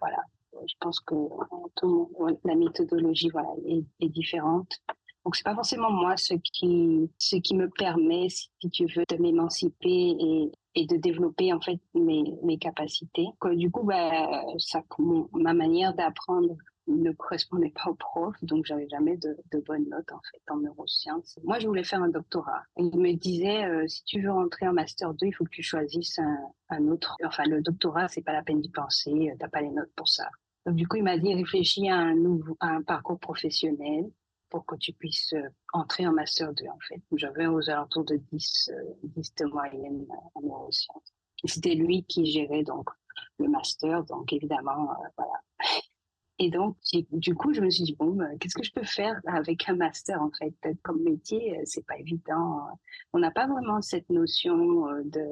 voilà. 0.00 0.22
Je 0.66 0.74
pense 0.80 1.00
que 1.00 1.14
la 2.44 2.54
méthodologie 2.54 3.28
voilà, 3.30 3.50
est, 3.66 3.84
est 4.00 4.08
différente. 4.08 4.70
Donc, 5.24 5.36
c'est 5.36 5.44
pas 5.44 5.54
forcément 5.54 5.90
moi 5.90 6.16
ce 6.16 6.34
qui, 6.34 7.10
ce 7.18 7.36
qui 7.36 7.56
me 7.56 7.68
permet, 7.68 8.28
si 8.28 8.70
tu 8.70 8.86
veux, 8.86 9.04
de 9.08 9.16
m'émanciper 9.16 10.16
et, 10.18 10.52
et 10.76 10.86
de 10.86 10.96
développer 10.96 11.52
en 11.52 11.60
fait 11.60 11.80
mes, 11.94 12.22
mes 12.42 12.58
capacités. 12.58 13.26
Du 13.54 13.70
coup, 13.70 13.82
bah, 13.84 14.44
ça, 14.58 14.84
ma 15.32 15.54
manière 15.54 15.94
d'apprendre 15.94 16.54
ne 16.86 17.10
correspondait 17.12 17.72
pas 17.74 17.90
au 17.90 17.94
prof, 17.94 18.36
donc 18.42 18.64
j'avais 18.66 18.88
jamais 18.88 19.16
de, 19.16 19.36
bonnes 19.66 19.88
notes 19.88 20.12
en 20.12 20.20
fait 20.30 20.42
en 20.48 20.58
neurosciences. 20.58 21.38
Moi, 21.42 21.58
je 21.58 21.66
voulais 21.66 21.82
faire 21.82 22.02
un 22.02 22.10
doctorat. 22.10 22.62
Il 22.76 22.96
me 22.96 23.12
disait, 23.14 23.64
euh, 23.64 23.88
si 23.88 24.04
tu 24.04 24.20
veux 24.20 24.30
rentrer 24.30 24.68
en 24.68 24.72
master 24.72 25.12
2, 25.14 25.26
il 25.26 25.32
faut 25.32 25.44
que 25.44 25.50
tu 25.50 25.62
choisisses 25.62 26.18
un, 26.20 26.38
un 26.68 26.86
autre. 26.88 27.16
Enfin, 27.24 27.44
le 27.46 27.60
doctorat, 27.62 28.06
c'est 28.06 28.22
pas 28.22 28.32
la 28.32 28.42
peine 28.42 28.60
d'y 28.60 28.70
penser, 28.70 29.34
t'as 29.40 29.48
pas 29.48 29.62
les 29.62 29.70
notes 29.70 29.90
pour 29.96 30.08
ça. 30.08 30.28
Donc 30.66 30.76
du 30.76 30.86
coup, 30.86 30.96
il 30.96 31.04
m'a 31.04 31.18
dit, 31.18 31.34
réfléchis 31.34 31.88
à 31.88 31.96
un 31.96 32.14
nouveau, 32.14 32.56
à 32.60 32.68
un 32.68 32.82
parcours 32.82 33.18
professionnel 33.18 34.10
pour 34.50 34.64
que 34.66 34.76
tu 34.76 34.92
puisses 34.92 35.32
euh, 35.32 35.48
entrer 35.72 36.06
en 36.06 36.12
master 36.12 36.52
2 36.52 36.66
en 36.66 36.78
fait. 36.88 37.02
J'avais 37.16 37.46
aux 37.46 37.68
alentours 37.70 38.04
de 38.04 38.16
10, 38.16 38.70
euh, 38.72 38.94
10 39.04 39.34
de 39.36 39.44
moyenne 39.46 40.06
en 40.34 40.40
neurosciences. 40.40 41.14
C'était 41.44 41.74
lui 41.74 42.04
qui 42.04 42.26
gérait 42.26 42.64
donc 42.64 42.88
le 43.38 43.48
master, 43.48 44.04
donc 44.04 44.32
évidemment, 44.32 44.90
euh, 44.90 45.08
voilà. 45.16 45.40
Et 46.38 46.50
donc, 46.50 46.76
du 47.12 47.34
coup, 47.34 47.54
je 47.54 47.62
me 47.62 47.70
suis 47.70 47.84
dit, 47.84 47.96
bon, 47.98 48.18
qu'est-ce 48.38 48.54
que 48.54 48.62
je 48.62 48.70
peux 48.70 48.84
faire 48.84 49.18
avec 49.26 49.66
un 49.70 49.74
master, 49.74 50.20
en 50.20 50.30
fait? 50.38 50.54
Comme 50.82 51.02
métier, 51.02 51.58
c'est 51.64 51.86
pas 51.86 51.96
évident. 51.96 52.68
On 53.14 53.20
n'a 53.20 53.30
pas 53.30 53.46
vraiment 53.46 53.80
cette 53.80 54.10
notion 54.10 54.86
de, 55.02 55.24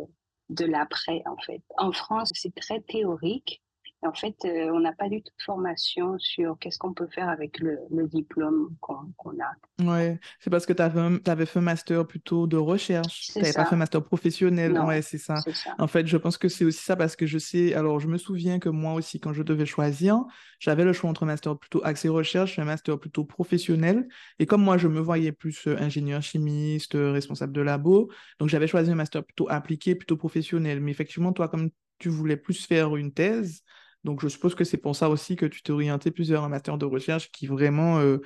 de 0.49 0.65
l'après, 0.65 1.23
en 1.27 1.37
fait. 1.37 1.63
En 1.77 1.93
France, 1.93 2.31
c'est 2.33 2.55
très 2.55 2.81
théorique. 2.81 3.63
En 4.05 4.13
fait, 4.13 4.37
euh, 4.45 4.71
on 4.73 4.81
n'a 4.81 4.93
pas 4.93 5.09
du 5.09 5.23
tout 5.23 5.33
de 5.37 5.43
formation 5.43 6.19
sur 6.19 6.59
qu'est-ce 6.59 6.79
qu'on 6.79 6.93
peut 6.93 7.07
faire 7.07 7.29
avec 7.29 7.59
le, 7.59 7.79
diplôme 8.09 8.75
qu'on 8.81 9.37
a. 9.41 9.85
Ouais, 9.85 10.21
c'est 10.41 10.51
parce 10.51 10.67
que 10.67 10.73
tu 10.73 10.83
avais, 10.83 11.47
fait 11.47 11.59
un 11.59 11.63
master 11.63 12.07
plutôt 12.07 12.47
de 12.47 12.57
recherche. 12.57 13.33
Tu 13.33 13.39
n'avais 13.39 13.53
pas 13.53 13.65
fait 13.65 13.75
un 13.75 13.79
master 13.79 14.05
professionnel. 14.05 14.73
Non, 14.73 14.87
ouais, 14.87 15.03
c'est 15.03 15.19
ça. 15.19 15.37
En 15.79 15.87
fait, 15.87 16.07
je 16.07 16.17
pense 16.17 16.39
que 16.39 16.49
c'est 16.49 16.65
aussi 16.65 16.83
ça 16.83 16.97
parce 16.97 17.17
que 17.17 17.27
je 17.27 17.39
sais, 17.39 17.75
alors 17.75 17.99
je 18.01 18.09
me 18.09 18.19
souviens 18.19 18.59
que 18.59 18.69
moi 18.69 18.95
aussi, 18.95 19.21
quand 19.21 19.33
je 19.33 19.43
devais 19.43 19.67
choisir, 19.67 20.23
j'avais 20.59 20.85
le 20.85 20.93
choix 20.93 21.11
entre 21.11 21.25
un 21.25 21.27
master 21.27 21.59
plutôt 21.59 21.83
axé 21.85 22.09
recherche 22.09 22.59
et 22.59 22.63
un 22.63 22.67
master 22.67 22.99
plutôt 22.99 23.25
professionnel. 23.25 24.07
Et 24.39 24.47
comme 24.47 24.63
moi, 24.63 24.77
je 24.77 24.89
me 24.89 25.01
voyais 25.01 25.33
plus 25.33 25.67
euh, 25.67 25.77
ingénieur 25.79 26.23
chimiste, 26.23 26.95
euh, 26.95 27.13
responsable 27.13 27.53
de 27.53 27.61
labo, 27.61 28.11
donc 28.39 28.49
j'avais 28.49 28.67
choisi 28.67 28.91
un 28.91 28.95
master 28.95 29.25
plutôt 29.25 29.49
appliqué, 29.51 29.95
plutôt 29.95 30.17
professionnel. 30.17 30.81
Mais 30.81 30.91
effectivement, 30.91 31.33
toi, 31.33 31.49
comme 31.49 31.71
tu 31.99 32.09
voulais 32.09 32.37
plus 32.37 32.67
faire 32.67 32.97
une 32.97 33.13
thèse, 33.13 33.63
donc, 34.05 34.21
je 34.21 34.29
suppose 34.29 34.55
que 34.55 34.65
c'est 34.65 34.77
pour 34.77 34.95
ça 34.95 35.09
aussi 35.09 35.35
que 35.35 35.47
tu 35.47 35.63
t'es 35.63 35.73
orienté 35.73 36.11
plusieurs 36.11 36.45
en 36.45 36.49
master 36.51 36.77
de 36.77 36.85
recherche 36.85 37.33
qui 37.33 37.47
vraiment, 37.47 37.99
euh, 38.01 38.19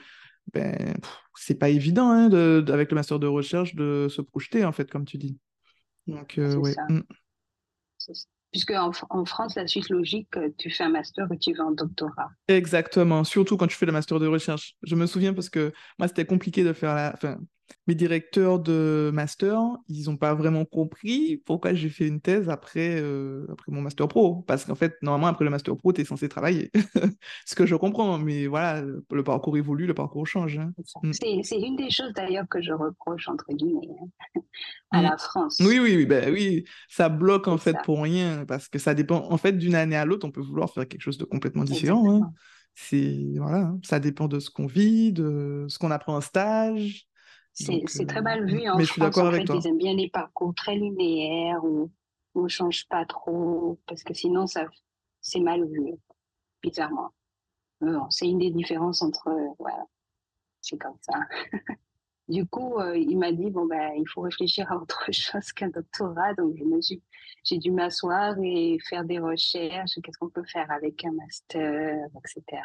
ben, 0.53 0.95
c'est 1.37 1.55
pas 1.55 1.69
évident 1.69 2.11
hein, 2.11 2.29
de, 2.29 2.65
avec 2.69 2.91
le 2.91 2.97
master 2.97 3.21
de 3.21 3.29
recherche 3.29 3.77
de 3.77 4.09
se 4.11 4.21
projeter, 4.21 4.65
en 4.65 4.73
fait, 4.73 4.91
comme 4.91 5.05
tu 5.05 5.19
dis. 5.19 5.39
Donc, 6.09 6.37
euh, 6.39 6.57
ouais. 6.57 6.75
Mm. 6.89 7.03
Puisque 8.51 8.71
en, 8.73 8.93
France, 9.25 9.55
la 9.55 9.67
suite 9.67 9.89
logique, 9.91 10.37
euh, 10.37 10.49
tu 10.59 10.71
fais 10.71 10.85
un 10.85 10.89
master 10.89 11.31
et 11.31 11.39
tu 11.39 11.53
vas 11.53 11.65
en 11.65 11.73
doctorat. 11.73 12.31
Exactement, 12.49 13.23
surtout 13.23 13.57
quand 13.57 13.67
tu 13.67 13.77
fais 13.77 13.87
le 13.87 13.93
master 13.93 14.19
de 14.19 14.27
recherche. 14.27 14.75
Je 14.83 14.97
me 14.97 15.07
souviens 15.07 15.35
parce 15.35 15.51
que 15.51 15.73
moi, 15.99 16.09
c'était 16.09 16.25
compliqué 16.25 16.65
de 16.65 16.73
faire 16.73 16.95
la. 16.95 17.13
Enfin, 17.15 17.39
mes 17.87 17.95
directeurs 17.95 18.59
de 18.59 19.11
master, 19.13 19.61
ils 19.89 20.05
n'ont 20.07 20.17
pas 20.17 20.35
vraiment 20.35 20.65
compris 20.65 21.43
pourquoi 21.47 21.73
j'ai 21.73 21.89
fait 21.89 22.07
une 22.07 22.21
thèse 22.21 22.51
après, 22.51 23.01
euh, 23.01 23.47
après 23.51 23.73
mon 23.73 23.81
master 23.81 24.09
pro. 24.09 24.43
Parce 24.47 24.65
qu'en 24.65 24.75
fait, 24.75 24.95
normalement, 25.01 25.29
après 25.29 25.45
le 25.45 25.51
master 25.51 25.77
pro, 25.77 25.93
tu 25.93 26.03
es 26.03 26.05
censé 26.05 26.29
travailler. 26.29 26.71
Ce 27.47 27.55
que 27.55 27.67
je 27.67 27.75
comprends, 27.75 28.19
mais 28.19 28.47
voilà, 28.47 28.83
le 28.83 29.25
parcours 29.25 29.57
évolue, 29.57 29.87
le 29.87 29.95
parcours 29.95 30.27
change. 30.27 30.59
Hein. 30.59 30.73
Mm. 31.03 31.13
C'est 31.43 31.61
une 31.61 31.77
des 31.77 31.91
choses 31.91 32.13
d'ailleurs 32.13 32.47
que 32.49 32.61
je 32.61 32.73
reproche, 32.73 33.29
entre 33.29 33.47
guillemets, 33.53 33.89
hein, 34.37 34.41
à 34.91 35.01
mm. 35.01 35.05
la 35.05 35.17
France. 35.17 35.57
Oui, 35.61 35.79
oui, 35.79 35.97
oui, 35.97 36.07
ben, 36.07 36.33
oui, 36.33 36.65
ça 36.91 37.09
bloque 37.09 37.49
en 37.49 37.59
fait 37.59 37.77
pour 37.85 38.03
rien, 38.03 38.45
parce 38.47 38.69
que 38.69 38.79
ça 38.79 38.95
dépend, 38.95 39.31
en 39.31 39.39
fait, 39.39 39.53
d'une 39.53 39.75
année 39.75 39.97
à 39.97 40.05
l'autre, 40.05 40.27
on 40.27 40.31
peut 40.31 40.43
vouloir 40.43 40.71
faire 40.73 40.87
quelque 40.87 41.03
chose 41.03 41.19
de 41.19 41.25
complètement 41.25 41.65
différent. 41.65 42.23
Hein. 42.23 42.33
C'est 42.75 43.33
voilà, 43.37 43.75
ça 43.83 43.99
dépend 43.99 44.29
de 44.29 44.39
ce 44.39 44.51
qu'on 44.51 44.67
vit, 44.67 45.13
de 45.13 45.67
ce 45.69 45.79
qu'on 45.79 45.91
apprend 45.91 46.17
en 46.17 46.21
stage. 46.21 47.09
C'est 47.59 48.07
très 48.07 48.23
mal 48.23 48.47
vu 48.47 48.69
en 48.69 48.77
mais 48.77 48.85
France. 48.85 48.87
Je 48.87 48.93
suis 48.93 49.01
d'accord 49.01 49.27
avec 49.27 49.47
fait, 49.47 49.57
Ils 49.57 49.67
aiment 49.67 49.79
bien 49.79 49.95
les 49.95 50.09
parcours 50.09 50.55
très 50.55 50.77
linéaires 50.77 51.65
où, 51.65 51.91
on 52.35 52.43
ne 52.43 52.49
change 52.49 52.87
pas 52.89 53.05
trop, 53.05 53.81
parce 53.87 54.05
que 54.05 54.15
sinon, 54.15 54.47
ça 54.47 54.65
c'est 55.21 55.41
mal 55.41 55.67
vu, 55.67 55.95
bizarrement. 56.63 57.13
c'est 58.11 58.29
une 58.29 58.39
des 58.39 58.51
différences 58.51 59.03
entre. 59.03 59.29
voilà, 59.59 59.85
c'est 60.61 60.79
comme 60.79 60.97
ça. 61.01 61.19
du 62.29 62.47
coup, 62.47 62.79
euh, 62.79 62.97
il 62.97 63.19
m'a 63.19 63.33
dit 63.33 63.51
bon, 63.51 63.67
ben, 63.67 63.93
il 63.97 64.07
faut 64.07 64.21
réfléchir 64.21 64.71
à 64.71 64.77
autre 64.77 65.07
chose 65.13 65.53
qu'un 65.53 65.71
doctorat. 65.71 66.35
Donc, 66.35 66.55
je 66.57 66.65
me 66.65 66.81
suis, 66.81 67.03
j'ai 67.43 67.59
dû 67.59 67.73
m'asseoir 67.73 68.37
et 68.41 68.79
faire 68.89 69.05
des 69.05 69.19
recherches. 69.19 69.99
Qu'est-ce 70.03 70.19
qu'on 70.19 70.31
peut 70.31 70.45
faire 70.45 70.71
avec 70.71 71.05
un 71.05 71.13
master, 71.13 72.07
etc. 72.19 72.63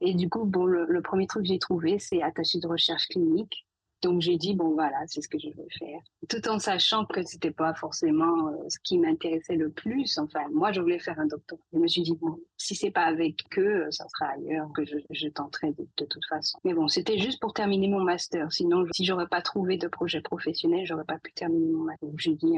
Et 0.00 0.14
du 0.14 0.30
coup, 0.30 0.44
bon, 0.44 0.64
le, 0.64 0.86
le 0.86 1.02
premier 1.02 1.26
truc 1.26 1.42
que 1.42 1.48
j'ai 1.48 1.58
trouvé, 1.58 1.98
c'est 1.98 2.22
attaché 2.22 2.58
de 2.58 2.66
recherche 2.66 3.08
clinique. 3.08 3.67
Donc 4.02 4.20
j'ai 4.20 4.36
dit 4.36 4.54
bon 4.54 4.74
voilà, 4.74 4.98
c'est 5.06 5.20
ce 5.22 5.28
que 5.28 5.38
je 5.38 5.48
veux 5.48 5.66
faire, 5.78 6.00
tout 6.28 6.48
en 6.48 6.58
sachant 6.58 7.04
que 7.04 7.22
c'était 7.22 7.50
pas 7.50 7.74
forcément 7.74 8.48
euh, 8.48 8.68
ce 8.68 8.78
qui 8.82 8.98
m'intéressait 8.98 9.56
le 9.56 9.70
plus. 9.70 10.18
Enfin, 10.18 10.44
moi 10.52 10.70
je 10.70 10.80
voulais 10.80 11.00
faire 11.00 11.18
un 11.18 11.26
doctorat. 11.26 11.60
Je 11.72 11.78
me 11.78 11.88
suis 11.88 12.02
dit 12.02 12.14
bon, 12.14 12.38
si 12.56 12.76
c'est 12.76 12.92
pas 12.92 13.04
avec 13.04 13.36
eux, 13.58 13.86
ça 13.90 14.06
sera 14.08 14.32
ailleurs 14.32 14.70
que 14.72 14.84
je, 14.84 15.28
tenterai 15.28 15.72
de, 15.72 16.04
toute 16.04 16.24
façon. 16.28 16.58
Mais 16.64 16.74
bon, 16.74 16.86
c'était 16.88 17.18
juste 17.18 17.40
pour 17.40 17.52
terminer 17.52 17.88
mon 17.88 18.00
master. 18.00 18.52
Sinon, 18.52 18.86
si 18.92 19.04
j'aurais 19.04 19.26
pas 19.26 19.42
trouvé 19.42 19.76
de 19.76 19.88
projet 19.88 20.20
professionnel, 20.20 20.86
j'aurais 20.86 21.04
pas 21.04 21.18
pu 21.18 21.32
terminer 21.32 21.70
mon 21.70 21.84
master. 21.84 22.08
Donc 22.08 22.18
j'ai 22.20 22.34
dit 22.34 22.56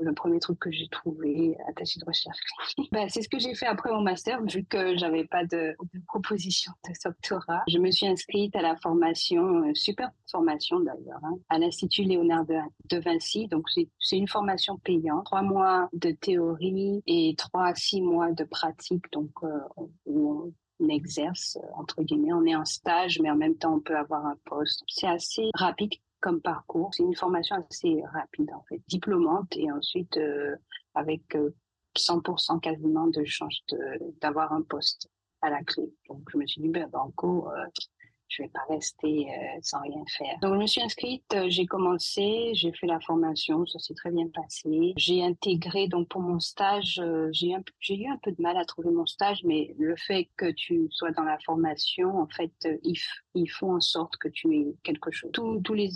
le 0.00 0.12
premier 0.14 0.40
truc 0.40 0.58
que 0.58 0.70
j'ai 0.70 0.88
trouvé, 0.88 1.56
attaché 1.68 2.00
de 2.00 2.04
recherche. 2.04 2.38
ben, 2.92 3.08
c'est 3.08 3.22
ce 3.22 3.28
que 3.28 3.38
j'ai 3.38 3.54
fait 3.54 3.66
après 3.66 3.90
mon 3.90 4.02
master, 4.02 4.42
vu 4.42 4.64
que 4.64 4.96
j'avais 4.96 5.24
pas 5.24 5.44
de, 5.44 5.76
proposition 6.08 6.72
de 6.88 6.92
doctorat. 7.04 7.62
Je 7.68 7.78
me 7.78 7.90
suis 7.90 8.06
inscrite 8.06 8.54
à 8.56 8.62
la 8.62 8.76
formation, 8.76 9.64
euh, 9.64 9.74
super 9.74 10.10
formation 10.30 10.71
d'ailleurs, 10.80 11.20
hein, 11.22 11.38
à 11.48 11.58
l'Institut 11.58 12.02
Léonard 12.02 12.44
de, 12.46 12.98
Vinci. 12.98 13.48
Donc, 13.48 13.66
c'est 13.70 14.16
une 14.16 14.28
formation 14.28 14.78
payante, 14.78 15.24
trois 15.24 15.42
mois 15.42 15.88
de 15.92 16.10
théorie 16.10 17.02
et 17.06 17.34
trois 17.36 17.66
à 17.66 17.74
six 17.74 18.00
mois 18.00 18.32
de 18.32 18.44
pratique. 18.44 19.10
Donc, 19.12 19.30
euh, 19.42 19.60
on 20.06 20.52
exerce, 20.88 21.58
entre 21.74 22.02
guillemets, 22.02 22.32
on 22.32 22.44
est 22.44 22.56
en 22.56 22.64
stage, 22.64 23.20
mais 23.20 23.30
en 23.30 23.36
même 23.36 23.56
temps, 23.56 23.74
on 23.74 23.80
peut 23.80 23.96
avoir 23.96 24.26
un 24.26 24.36
poste. 24.44 24.82
C'est 24.88 25.06
assez 25.06 25.48
rapide 25.54 25.92
comme 26.20 26.40
parcours. 26.40 26.90
C'est 26.94 27.02
une 27.02 27.16
formation 27.16 27.56
assez 27.68 28.02
rapide, 28.12 28.50
en 28.54 28.62
fait, 28.68 28.80
diplômante 28.88 29.56
et 29.56 29.70
ensuite 29.70 30.16
euh, 30.16 30.56
avec 30.94 31.22
100% 31.96 32.56
euh, 32.56 32.58
quasiment 32.60 33.06
de 33.06 33.24
chance 33.24 33.62
d'avoir 34.20 34.52
un 34.52 34.62
poste 34.62 35.08
à 35.40 35.50
la 35.50 35.62
clé. 35.62 35.92
Donc, 36.08 36.22
je 36.32 36.38
me 36.38 36.46
suis 36.46 36.60
dit, 36.60 36.68
ben, 36.68 36.88
banco, 36.88 37.48
je 38.32 38.42
vais 38.42 38.48
pas 38.48 38.64
rester 38.68 39.28
euh, 39.28 39.58
sans 39.60 39.80
rien 39.82 40.02
faire. 40.16 40.38
Donc, 40.40 40.54
je 40.54 40.58
me 40.58 40.66
suis 40.66 40.82
inscrite, 40.82 41.24
euh, 41.34 41.46
j'ai 41.48 41.66
commencé, 41.66 42.52
j'ai 42.54 42.72
fait 42.72 42.86
la 42.86 42.98
formation, 43.00 43.66
ça 43.66 43.78
s'est 43.78 43.94
très 43.94 44.10
bien 44.10 44.26
passé. 44.28 44.94
J'ai 44.96 45.22
intégré, 45.22 45.86
donc 45.86 46.08
pour 46.08 46.22
mon 46.22 46.40
stage, 46.40 46.98
euh, 47.02 47.28
j'ai 47.32 47.48
eu 47.48 48.08
un 48.10 48.16
peu 48.22 48.32
de 48.32 48.40
mal 48.40 48.56
à 48.56 48.64
trouver 48.64 48.90
mon 48.90 49.04
stage, 49.04 49.42
mais 49.44 49.74
le 49.78 49.96
fait 49.96 50.30
que 50.36 50.50
tu 50.50 50.88
sois 50.90 51.10
dans 51.12 51.24
la 51.24 51.38
formation, 51.40 52.18
en 52.18 52.26
fait, 52.26 52.52
ils, 52.82 53.50
font 53.50 53.76
en 53.76 53.80
sorte 53.80 54.16
que 54.16 54.28
tu 54.28 54.56
aies 54.56 54.74
quelque 54.82 55.10
chose. 55.10 55.30
Tous, 55.32 55.74
les, 55.74 55.92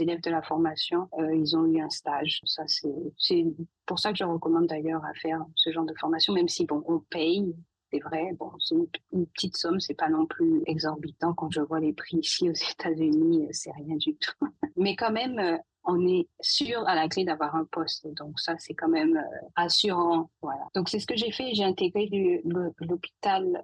élèves 0.00 0.22
de 0.22 0.30
la 0.30 0.42
formation, 0.42 1.08
ils 1.34 1.56
ont 1.56 1.66
eu 1.66 1.80
un 1.80 1.90
stage. 1.90 2.40
Ça, 2.44 2.62
c'est 2.66 3.44
pour 3.84 3.98
ça 3.98 4.12
que 4.12 4.18
je 4.18 4.24
recommande 4.24 4.66
d'ailleurs 4.66 5.04
à 5.04 5.12
faire 5.14 5.44
ce 5.56 5.70
genre 5.72 5.84
de 5.84 5.94
formation, 5.98 6.32
même 6.32 6.48
si, 6.48 6.64
bon, 6.64 6.82
on 6.86 7.00
paye, 7.00 7.54
c'est 7.92 8.00
vrai, 8.00 8.32
bon, 8.38 8.50
c'est 8.58 8.74
une, 9.12 9.26
petite 9.26 9.56
somme, 9.56 9.78
c'est 9.78 9.94
pas 9.94 10.08
non 10.08 10.26
plus 10.26 10.62
exorbitant. 10.66 11.34
Quand 11.34 11.50
je 11.50 11.60
vois 11.60 11.80
les 11.80 11.92
prix 11.92 12.18
ici 12.18 12.48
aux 12.48 12.54
États-Unis, 12.72 13.44
euh, 13.44 13.48
c'est 13.52 13.72
rien 13.72 13.96
du 13.96 14.16
tout. 14.16 14.32
Mais 14.76 14.96
quand 14.96 15.12
même, 15.12 15.38
euh, 15.38 15.58
on 15.84 16.06
est 16.06 16.26
sûr 16.40 16.86
à 16.88 16.94
la 16.94 17.08
clé 17.08 17.24
d'avoir 17.24 17.54
un 17.54 17.64
poste. 17.64 18.06
Donc 18.14 18.40
ça, 18.40 18.54
c'est 18.58 18.72
quand 18.72 18.88
même 18.88 19.16
euh, 19.16 19.46
assurant. 19.56 20.30
Voilà. 20.40 20.62
Donc 20.74 20.88
c'est 20.88 21.00
ce 21.00 21.06
que 21.06 21.16
j'ai 21.16 21.32
fait. 21.32 21.54
J'ai 21.54 21.64
intégré 21.64 22.08
l'hôpital 22.80 23.62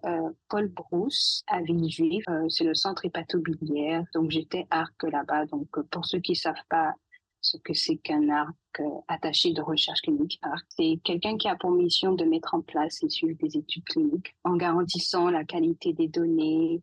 Paul 0.49 0.69
Brousse 0.69 1.45
à 1.47 1.63
Villejuif. 1.63 2.25
c'est 2.49 2.65
le 2.65 2.75
centre 2.75 3.05
hépatobiliaire. 3.05 4.05
Donc 4.15 4.31
j'étais 4.31 4.67
arc 4.71 5.01
là-bas. 5.05 5.47
Donc 5.47 5.69
pour 5.91 6.05
ceux 6.05 6.19
qui 6.19 6.35
savent 6.35 6.57
pas, 6.69 6.93
ce 7.41 7.57
que 7.59 7.75
c'est 7.75 7.97
qu'un 7.97 8.29
arc 8.29 8.55
euh, 8.81 8.89
attaché 9.09 9.53
de 9.53 9.63
recherche 9.63 10.01
clinique. 10.03 10.41
C'est 10.69 10.99
quelqu'un 11.05 11.37
qui 11.37 11.49
a 11.49 11.57
pour 11.57 11.71
mission 11.71 12.13
de 12.13 12.25
mettre 12.25 12.55
en 12.55 12.61
place 12.61 13.03
et 13.03 13.09
suivre 13.09 13.39
des 13.41 13.57
études 13.57 13.85
cliniques 13.85 14.35
en 14.45 14.57
garantissant 14.57 15.31
la 15.31 15.45
qualité 15.45 15.93
des 15.93 16.09
données, 16.09 16.83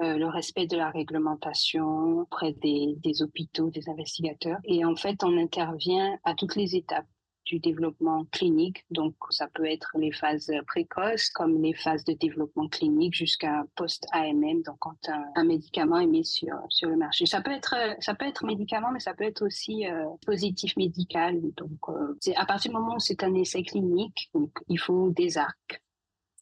euh, 0.00 0.16
le 0.16 0.26
respect 0.26 0.66
de 0.66 0.76
la 0.76 0.90
réglementation 0.90 2.20
auprès 2.20 2.52
des, 2.52 2.94
des 2.98 3.22
hôpitaux, 3.22 3.70
des 3.70 3.88
investigateurs. 3.88 4.58
Et 4.64 4.84
en 4.84 4.96
fait, 4.96 5.22
on 5.22 5.36
intervient 5.36 6.18
à 6.24 6.34
toutes 6.34 6.56
les 6.56 6.76
étapes 6.76 7.06
du 7.44 7.58
développement 7.58 8.24
clinique. 8.26 8.84
Donc, 8.90 9.14
ça 9.30 9.48
peut 9.48 9.66
être 9.66 9.90
les 9.98 10.12
phases 10.12 10.52
précoces 10.66 11.30
comme 11.30 11.60
les 11.62 11.74
phases 11.74 12.04
de 12.04 12.12
développement 12.12 12.68
clinique 12.68 13.14
jusqu'à 13.14 13.64
post-AMM, 13.76 14.62
donc 14.62 14.76
quand 14.78 14.96
un, 15.34 15.44
médicament 15.44 15.98
est 15.98 16.06
mis 16.06 16.24
sur, 16.24 16.56
sur 16.68 16.88
le 16.88 16.96
marché. 16.96 17.26
Ça 17.26 17.40
peut 17.40 17.50
être, 17.50 17.74
ça 18.00 18.14
peut 18.14 18.26
être 18.26 18.44
médicament, 18.44 18.92
mais 18.92 19.00
ça 19.00 19.14
peut 19.14 19.24
être 19.24 19.44
aussi 19.44 19.86
euh, 19.86 20.06
positif 20.24 20.76
médical. 20.76 21.40
Donc, 21.56 21.78
euh, 21.88 22.16
c'est 22.20 22.36
à 22.36 22.46
partir 22.46 22.70
du 22.70 22.76
moment 22.76 22.96
où 22.96 23.00
c'est 23.00 23.22
un 23.24 23.34
essai 23.34 23.62
clinique, 23.62 24.30
donc 24.34 24.50
il 24.68 24.78
faut 24.78 25.10
des 25.10 25.38
arcs. 25.38 25.82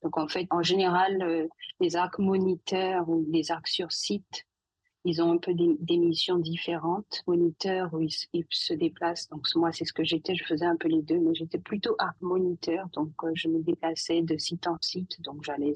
Donc, 0.02 0.16
en 0.16 0.28
fait, 0.28 0.46
en 0.50 0.62
général, 0.62 1.22
euh, 1.22 1.46
les 1.80 1.96
arcs 1.96 2.18
moniteurs 2.18 3.08
ou 3.08 3.26
les 3.30 3.50
arcs 3.50 3.68
sur 3.68 3.92
site 3.92 4.46
ils 5.04 5.22
ont 5.22 5.32
un 5.32 5.38
peu 5.38 5.54
des, 5.54 5.96
missions 5.96 6.38
différentes. 6.38 7.22
Moniteur, 7.26 7.92
où 7.94 8.00
ils, 8.00 8.12
se 8.50 8.74
déplacent. 8.74 9.28
Donc, 9.28 9.46
moi, 9.54 9.72
c'est 9.72 9.84
ce 9.84 9.92
que 9.92 10.04
j'étais. 10.04 10.34
Je 10.34 10.44
faisais 10.44 10.66
un 10.66 10.76
peu 10.76 10.88
les 10.88 11.02
deux, 11.02 11.18
mais 11.18 11.34
j'étais 11.34 11.58
plutôt 11.58 11.94
art 11.98 12.14
moniteur. 12.20 12.88
Donc, 12.92 13.12
euh, 13.24 13.30
je 13.34 13.48
me 13.48 13.62
déplaçais 13.62 14.22
de 14.22 14.36
site 14.36 14.66
en 14.66 14.76
site. 14.80 15.20
Donc, 15.22 15.42
j'allais 15.44 15.74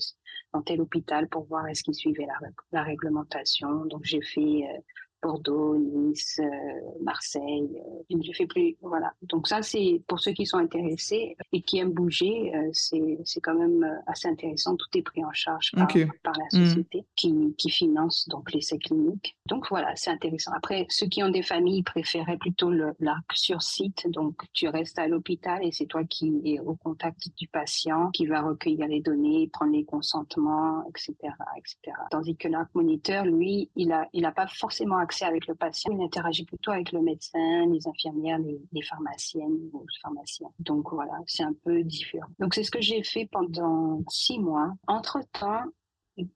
dans 0.52 0.62
tel 0.62 0.80
hôpital 0.80 1.28
pour 1.28 1.44
voir 1.44 1.66
est-ce 1.68 1.82
qu'ils 1.82 1.94
suivaient 1.94 2.26
la, 2.72 2.82
réglementation. 2.82 3.86
Donc, 3.86 4.04
j'ai 4.04 4.22
fait 4.22 4.40
euh, 4.40 4.80
Bordeaux, 5.24 5.78
Nice, 5.78 6.38
euh, 6.38 6.80
Marseille. 7.02 7.70
Euh, 8.12 8.18
je 8.22 8.32
fais 8.36 8.46
plus, 8.46 8.76
voilà. 8.82 9.12
Donc 9.22 9.48
ça, 9.48 9.62
c'est 9.62 10.02
pour 10.06 10.20
ceux 10.20 10.32
qui 10.32 10.44
sont 10.44 10.58
intéressés 10.58 11.34
et 11.52 11.62
qui 11.62 11.78
aiment 11.78 11.92
bouger, 11.92 12.52
c'est 12.72 13.18
c'est 13.24 13.40
quand 13.40 13.54
même 13.54 14.02
assez 14.06 14.28
intéressant. 14.28 14.76
Tout 14.76 14.98
est 14.98 15.02
pris 15.02 15.24
en 15.24 15.32
charge 15.32 15.72
par, 15.72 15.88
par 16.22 16.34
la 16.38 16.44
hmm. 16.52 16.66
société 16.66 17.04
qui, 17.16 17.54
qui 17.56 17.70
finance 17.70 18.28
donc 18.28 18.52
l'essai 18.52 18.78
clinique. 18.78 19.36
Donc 19.46 19.68
voilà, 19.70 19.96
c'est 19.96 20.10
intéressant. 20.10 20.52
Après, 20.54 20.86
ceux 20.90 21.06
qui 21.06 21.22
ont 21.22 21.30
des 21.30 21.42
familles 21.42 21.82
préféraient 21.82 22.36
plutôt 22.36 22.70
l'arc 22.70 23.32
sur 23.32 23.62
site. 23.62 24.06
Donc 24.10 24.42
tu 24.52 24.68
restes 24.68 24.98
à 24.98 25.08
l'hôpital 25.08 25.64
et 25.64 25.72
c'est 25.72 25.86
toi 25.86 26.04
qui 26.04 26.40
es 26.44 26.60
au 26.60 26.74
contact 26.74 27.28
du 27.38 27.48
patient, 27.48 28.10
qui 28.10 28.26
va 28.26 28.42
recueillir 28.42 28.86
les 28.88 29.00
données, 29.00 29.48
prendre 29.52 29.72
les 29.72 29.84
consentements, 29.84 30.84
etc., 30.88 31.14
etc. 31.56 31.96
Tandis 32.10 32.36
que 32.36 32.48
l'arc 32.48 32.68
moniteur, 32.74 33.24
lui, 33.24 33.70
il 33.76 33.92
a, 33.92 34.08
il 34.12 34.26
a 34.26 34.32
pas 34.32 34.46
forcément 34.46 34.98
accès 34.98 35.13
avec 35.22 35.46
le 35.46 35.54
patient. 35.54 35.92
Il 35.92 36.02
interagit 36.02 36.44
plutôt 36.44 36.72
avec 36.72 36.92
le 36.92 37.00
médecin, 37.00 37.66
les 37.66 37.86
infirmières, 37.86 38.38
les, 38.38 38.60
les 38.72 38.82
pharmaciennes 38.82 39.70
ou 39.72 39.84
pharmaciens. 40.02 40.50
Donc 40.58 40.92
voilà, 40.92 41.18
c'est 41.26 41.44
un 41.44 41.54
peu 41.64 41.82
différent. 41.84 42.28
Donc 42.38 42.54
c'est 42.54 42.64
ce 42.64 42.70
que 42.70 42.80
j'ai 42.80 43.02
fait 43.04 43.26
pendant 43.30 44.02
six 44.08 44.38
mois. 44.38 44.72
Entre 44.86 45.20
temps, 45.32 45.64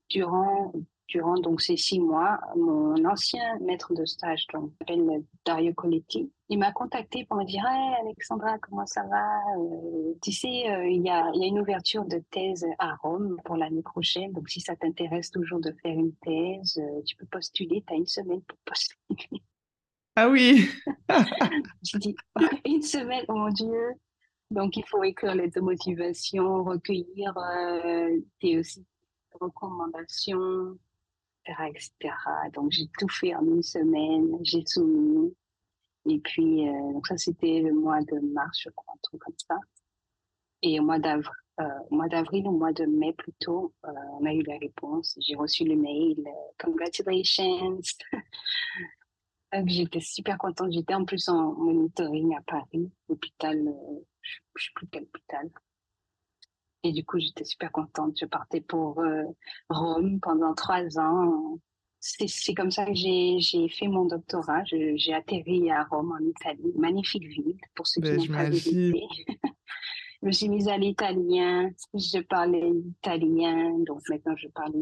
durant 0.08 0.72
durant 1.08 1.40
donc 1.40 1.60
ces 1.62 1.76
six 1.76 2.00
mois, 2.00 2.38
mon 2.54 3.04
ancien 3.06 3.58
maître 3.60 3.94
de 3.94 4.04
stage, 4.04 4.46
donc 4.52 4.72
s'appelle 4.78 5.24
Dario 5.44 5.72
Coletti, 5.72 6.30
il 6.50 6.58
m'a 6.58 6.70
contacté 6.72 7.24
pour 7.24 7.38
me 7.38 7.44
dire 7.44 7.64
hey, 7.66 7.94
Alexandra, 8.02 8.58
comment 8.58 8.86
ça 8.86 9.02
va? 9.04 9.38
Euh, 9.58 10.14
Tu 10.22 10.32
sais, 10.32 10.70
euh, 10.70 10.86
il 10.86 11.02
y, 11.02 11.10
a, 11.10 11.30
y, 11.34 11.44
a, 11.44 11.46
une 11.46 11.60
ouverture 11.60 12.04
de 12.04 12.22
thèse 12.30 12.66
à 12.78 12.94
Rome 12.96 13.36
pour 13.44 13.56
l'année 13.56 13.82
prochaine. 13.82 14.32
Donc, 14.32 14.48
si 14.48 14.60
ça 14.60 14.76
t'intéresse 14.76 15.30
toujours 15.30 15.60
de 15.60 15.72
faire 15.82 15.98
une 15.98 16.14
thèse, 16.16 16.78
euh, 16.78 17.02
tu 17.04 17.16
peux 17.16 17.26
postuler. 17.26 17.82
Tu 17.86 17.92
as 17.92 17.96
une 17.96 18.06
semaine 18.06 18.42
pour 18.42 18.58
postuler. 18.64 19.42
Ah 20.16 20.28
oui 20.28 20.68
Je 21.82 21.98
dis 21.98 22.16
Une 22.66 22.82
semaine, 22.82 23.24
oh 23.28 23.34
mon 23.34 23.50
Dieu 23.50 23.94
Donc, 24.50 24.76
il 24.76 24.84
faut 24.86 25.04
écrire 25.04 25.34
les 25.34 25.48
de 25.48 25.60
motivation, 25.60 26.64
recueillir 26.64 27.34
tes 28.40 28.58
aussi 28.58 28.86
recommandations, 29.40 30.78
etc., 31.68 32.14
Donc, 32.54 32.72
j'ai 32.72 32.86
tout 32.98 33.08
fait 33.08 33.34
en 33.34 33.44
une 33.44 33.62
semaine, 33.62 34.38
j'ai 34.42 34.64
soumis. 34.66 35.34
Et 36.08 36.18
puis, 36.20 36.68
euh, 36.68 37.00
ça, 37.06 37.16
c'était 37.16 37.60
le 37.60 37.72
mois 37.72 38.00
de 38.00 38.18
mars, 38.32 38.60
je 38.62 38.70
crois, 38.70 38.94
un 38.94 38.98
truc 39.02 39.20
comme 39.20 39.34
ça. 39.36 39.58
Et 40.62 40.80
au 40.80 40.82
mois 40.84 40.98
d'avril, 40.98 41.30
euh, 41.60 41.64
mois 41.90 42.08
d'avril 42.08 42.46
ou 42.46 42.52
mois 42.52 42.72
de 42.72 42.84
mai 42.86 43.12
plutôt, 43.12 43.74
euh, 43.84 43.90
on 44.20 44.24
a 44.24 44.32
eu 44.32 44.42
la 44.42 44.58
réponse. 44.58 45.18
J'ai 45.20 45.34
reçu 45.34 45.64
le 45.64 45.76
mail, 45.76 46.16
congratulations. 46.58 47.80
J'étais 49.66 50.00
super 50.00 50.38
contente. 50.38 50.72
J'étais 50.72 50.94
en 50.94 51.04
plus 51.04 51.28
en 51.28 51.52
monitoring 51.54 52.36
à 52.36 52.42
Paris, 52.42 52.90
hôpital, 53.08 53.58
je 53.58 53.70
ne 53.70 54.60
sais 54.60 54.70
plus 54.74 54.86
quel 54.90 55.02
hôpital. 55.04 55.50
Et 56.84 56.92
du 56.92 57.04
coup, 57.04 57.18
j'étais 57.18 57.44
super 57.44 57.72
contente. 57.72 58.16
Je 58.20 58.26
partais 58.26 58.60
pour 58.60 59.00
euh, 59.00 59.24
Rome 59.68 60.20
pendant 60.20 60.54
trois 60.54 60.98
ans. 60.98 61.58
C'est 62.00 62.54
comme 62.54 62.70
ça 62.70 62.86
que 62.86 62.94
j'ai 62.94 63.68
fait 63.68 63.88
mon 63.88 64.04
doctorat. 64.04 64.62
J'ai 64.64 65.12
atterri 65.12 65.70
à 65.70 65.84
Rome, 65.84 66.12
en 66.12 66.24
Italie. 66.24 66.72
Magnifique 66.76 67.26
ville, 67.26 67.56
pour 67.74 67.86
ceux 67.88 68.00
qui 68.00 68.10
ben, 68.10 68.18
n'ont 68.18 68.26
pas 68.26 68.48
visité. 68.48 69.02
je 70.22 70.26
me 70.26 70.32
suis 70.32 70.48
mise 70.48 70.68
à 70.68 70.76
l'italien, 70.76 71.70
je 71.94 72.20
parlais 72.20 72.70
italien, 72.70 73.78
donc 73.86 74.00
maintenant 74.08 74.34
je 74.36 74.48
parle 74.48 74.72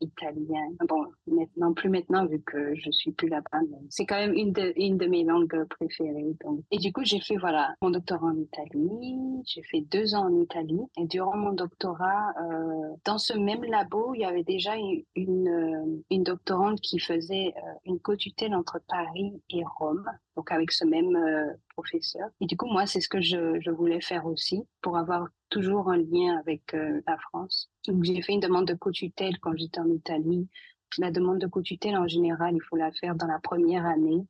italien. 0.00 0.68
Bon, 0.88 1.06
maintenant, 1.26 1.72
plus 1.72 1.88
maintenant 1.88 2.26
vu 2.26 2.40
que 2.42 2.74
je 2.74 2.90
suis 2.90 3.12
plus 3.12 3.28
là-bas, 3.28 3.60
c'est 3.88 4.04
quand 4.04 4.16
même 4.16 4.34
une 4.34 4.52
de, 4.52 5.06
mes 5.06 5.24
langues 5.24 5.64
préférées. 5.70 6.36
Et 6.70 6.78
du 6.78 6.92
coup, 6.92 7.02
j'ai 7.04 7.20
fait 7.20 7.36
voilà 7.36 7.74
mon 7.82 7.90
doctorat 7.90 8.26
en 8.26 8.36
Italie, 8.36 9.42
j'ai 9.46 9.62
fait 9.62 9.80
deux 9.80 10.14
ans 10.14 10.26
en 10.26 10.40
Italie, 10.40 10.80
et 10.98 11.06
durant 11.06 11.36
mon 11.36 11.52
doctorat, 11.52 12.34
euh, 12.42 12.94
dans 13.04 13.18
ce 13.18 13.34
même 13.34 13.64
labo, 13.64 14.14
il 14.14 14.20
y 14.20 14.24
avait 14.24 14.44
déjà 14.44 14.74
une, 15.14 16.02
une 16.10 16.22
doctorante 16.24 16.80
qui 16.80 16.98
faisait 16.98 17.54
euh, 17.56 17.72
une 17.84 18.00
co-tutelle 18.00 18.54
entre 18.54 18.80
Paris 18.88 19.40
et 19.50 19.62
Rome 19.78 20.04
donc 20.40 20.52
avec 20.52 20.72
ce 20.72 20.86
même 20.86 21.14
euh, 21.16 21.52
professeur. 21.68 22.30
Et 22.40 22.46
du 22.46 22.56
coup, 22.56 22.64
moi, 22.64 22.86
c'est 22.86 23.02
ce 23.02 23.10
que 23.10 23.20
je, 23.20 23.70
voulais 23.70 24.00
faire 24.00 24.24
aussi 24.24 24.66
pour 24.80 24.96
avoir 24.96 25.28
toujours 25.50 25.90
un 25.90 25.98
lien 25.98 26.38
avec 26.38 26.72
euh, 26.72 27.02
la 27.06 27.18
France. 27.18 27.70
Donc, 27.86 28.04
j'ai 28.04 28.22
fait 28.22 28.32
une 28.32 28.40
demande 28.40 28.66
de 28.66 28.72
co-tutelle 28.72 29.38
quand 29.40 29.54
j'étais 29.54 29.80
en 29.80 29.90
Italie. 29.90 30.48
La 30.96 31.10
demande 31.10 31.40
de 31.40 31.46
co-tutelle, 31.46 31.94
en 31.98 32.08
général, 32.08 32.54
il 32.54 32.62
faut 32.62 32.76
la 32.76 32.90
faire 32.90 33.14
dans 33.16 33.26
la 33.26 33.38
première 33.38 33.84
année 33.84 34.26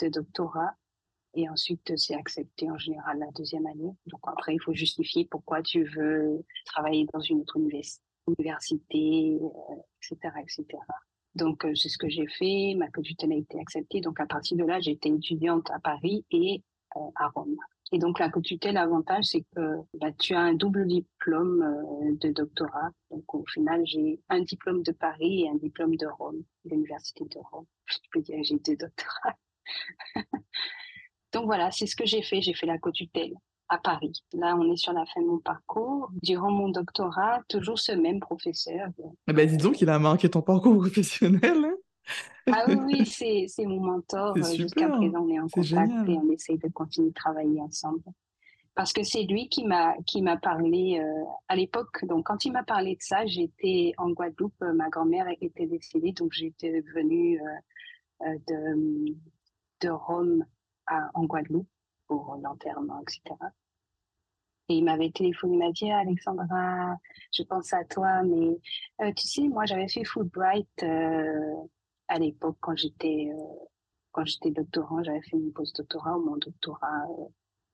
de 0.00 0.08
doctorat. 0.08 0.74
Et 1.32 1.48
ensuite, 1.48 1.96
c'est 1.96 2.14
accepté 2.14 2.70
en 2.70 2.76
général 2.76 3.18
la 3.18 3.30
deuxième 3.30 3.66
année. 3.66 3.94
Donc 4.04 4.20
après, 4.24 4.54
il 4.54 4.60
faut 4.60 4.74
justifier 4.74 5.24
pourquoi 5.24 5.62
tu 5.62 5.84
veux 5.84 6.44
travailler 6.66 7.06
dans 7.14 7.20
une 7.20 7.40
autre 7.40 7.56
université, 7.56 9.40
etc., 10.02 10.18
euh, 10.22 10.40
etc. 10.42 10.66
Donc, 11.36 11.66
euh, 11.66 11.74
c'est 11.74 11.90
ce 11.90 11.98
que 11.98 12.08
j'ai 12.08 12.26
fait. 12.26 12.74
Ma 12.76 12.88
co-tutelle 12.88 13.32
a 13.32 13.36
été 13.36 13.60
acceptée. 13.60 14.00
Donc, 14.00 14.18
à 14.20 14.26
partir 14.26 14.56
de 14.56 14.64
là, 14.64 14.78
été 14.78 15.10
étudiante 15.10 15.70
à 15.70 15.78
Paris 15.78 16.24
et 16.30 16.62
euh, 16.96 17.00
à 17.14 17.28
Rome. 17.28 17.56
Et 17.92 17.98
donc, 17.98 18.18
la 18.18 18.30
co-tutelle, 18.30 18.74
l'avantage, 18.74 19.24
c'est 19.24 19.44
que 19.54 19.76
bah, 19.94 20.10
tu 20.18 20.34
as 20.34 20.40
un 20.40 20.54
double 20.54 20.86
diplôme 20.86 21.62
euh, 21.62 22.16
de 22.20 22.32
doctorat. 22.32 22.90
Donc, 23.10 23.34
au 23.34 23.44
final, 23.52 23.82
j'ai 23.84 24.18
un 24.30 24.40
diplôme 24.40 24.82
de 24.82 24.92
Paris 24.92 25.42
et 25.42 25.48
un 25.50 25.56
diplôme 25.56 25.94
de 25.96 26.06
Rome, 26.06 26.42
l'Université 26.64 27.24
de 27.24 27.38
Rome. 27.52 27.66
Je 27.86 27.98
peux 28.10 28.22
dire 28.22 28.36
que 28.38 28.42
j'ai 28.42 28.58
deux 28.58 28.76
doctorats. 28.76 29.36
donc, 31.34 31.44
voilà, 31.44 31.70
c'est 31.70 31.86
ce 31.86 31.96
que 31.96 32.06
j'ai 32.06 32.22
fait. 32.22 32.40
J'ai 32.40 32.54
fait 32.54 32.66
la 32.66 32.78
co-tutelle 32.78 33.34
à 33.68 33.78
Paris. 33.78 34.12
Là, 34.32 34.56
on 34.56 34.72
est 34.72 34.76
sur 34.76 34.92
la 34.92 35.04
fin 35.06 35.20
de 35.20 35.26
mon 35.26 35.38
parcours. 35.38 36.10
Durant 36.22 36.50
mon 36.50 36.68
doctorat, 36.68 37.42
toujours 37.48 37.78
ce 37.78 37.92
même 37.92 38.20
professeur. 38.20 38.88
Eh 39.28 39.32
ben, 39.32 39.48
dis 39.48 39.56
donc, 39.56 39.80
il 39.80 39.88
a 39.88 39.98
marqué 39.98 40.28
ton 40.28 40.42
parcours 40.42 40.76
professionnel. 40.78 41.64
Hein. 41.64 41.76
ah 42.52 42.64
oui, 42.68 42.76
oui 42.86 43.06
c'est 43.48 43.66
mon 43.66 43.80
mentor. 43.80 44.36
Jusqu'à 44.36 44.88
présent, 44.88 45.24
on 45.24 45.28
est 45.28 45.40
en 45.40 45.48
contact 45.48 46.08
et 46.08 46.18
on 46.18 46.30
essaye 46.30 46.58
de 46.58 46.68
continuer 46.68 47.08
de 47.08 47.14
travailler 47.14 47.60
ensemble. 47.60 48.02
Parce 48.74 48.92
que 48.92 49.02
c'est 49.02 49.22
lui 49.22 49.48
qui 49.48 49.64
m'a 49.64 49.96
qui 50.06 50.20
m'a 50.20 50.36
parlé 50.36 51.00
euh, 51.00 51.24
à 51.48 51.56
l'époque. 51.56 52.04
Donc, 52.04 52.26
quand 52.26 52.44
il 52.44 52.52
m'a 52.52 52.62
parlé 52.62 52.94
de 52.96 53.00
ça, 53.00 53.24
j'étais 53.24 53.94
en 53.96 54.10
Guadeloupe. 54.10 54.52
Euh, 54.62 54.74
ma 54.74 54.90
grand-mère 54.90 55.26
était 55.40 55.66
décédée, 55.66 56.12
donc 56.12 56.32
j'étais 56.34 56.82
venue 56.94 57.40
euh, 57.40 58.34
de, 58.46 59.14
de 59.80 59.88
Rome 59.88 60.44
à, 60.86 61.10
en 61.14 61.24
Guadeloupe 61.24 61.66
pour 62.06 62.36
l'enterrement, 62.42 63.00
etc. 63.02 63.36
Et 64.68 64.78
il 64.78 64.84
m'avait 64.84 65.10
téléphoné, 65.10 65.54
il 65.54 65.58
m'a 65.58 65.70
dit 65.70 65.90
Alexandra, 65.90 66.96
je 67.32 67.42
pense 67.44 67.72
à 67.72 67.84
toi, 67.84 68.22
mais 68.24 68.58
euh, 69.00 69.12
tu 69.14 69.26
sais, 69.28 69.42
moi 69.42 69.64
j'avais 69.64 69.88
fait 69.88 70.04
Fulbright 70.04 70.68
euh, 70.82 71.54
à 72.08 72.18
l'époque 72.18 72.56
quand 72.60 72.76
j'étais 72.76 73.28
euh, 73.32 73.64
quand 74.10 74.24
j'étais 74.24 74.50
doctorant, 74.50 75.04
j'avais 75.04 75.20
fait 75.22 75.36
mon 75.36 75.50
post-doctorat 75.50 76.16
ou 76.18 76.24
mon 76.24 76.36
doctorat 76.36 77.06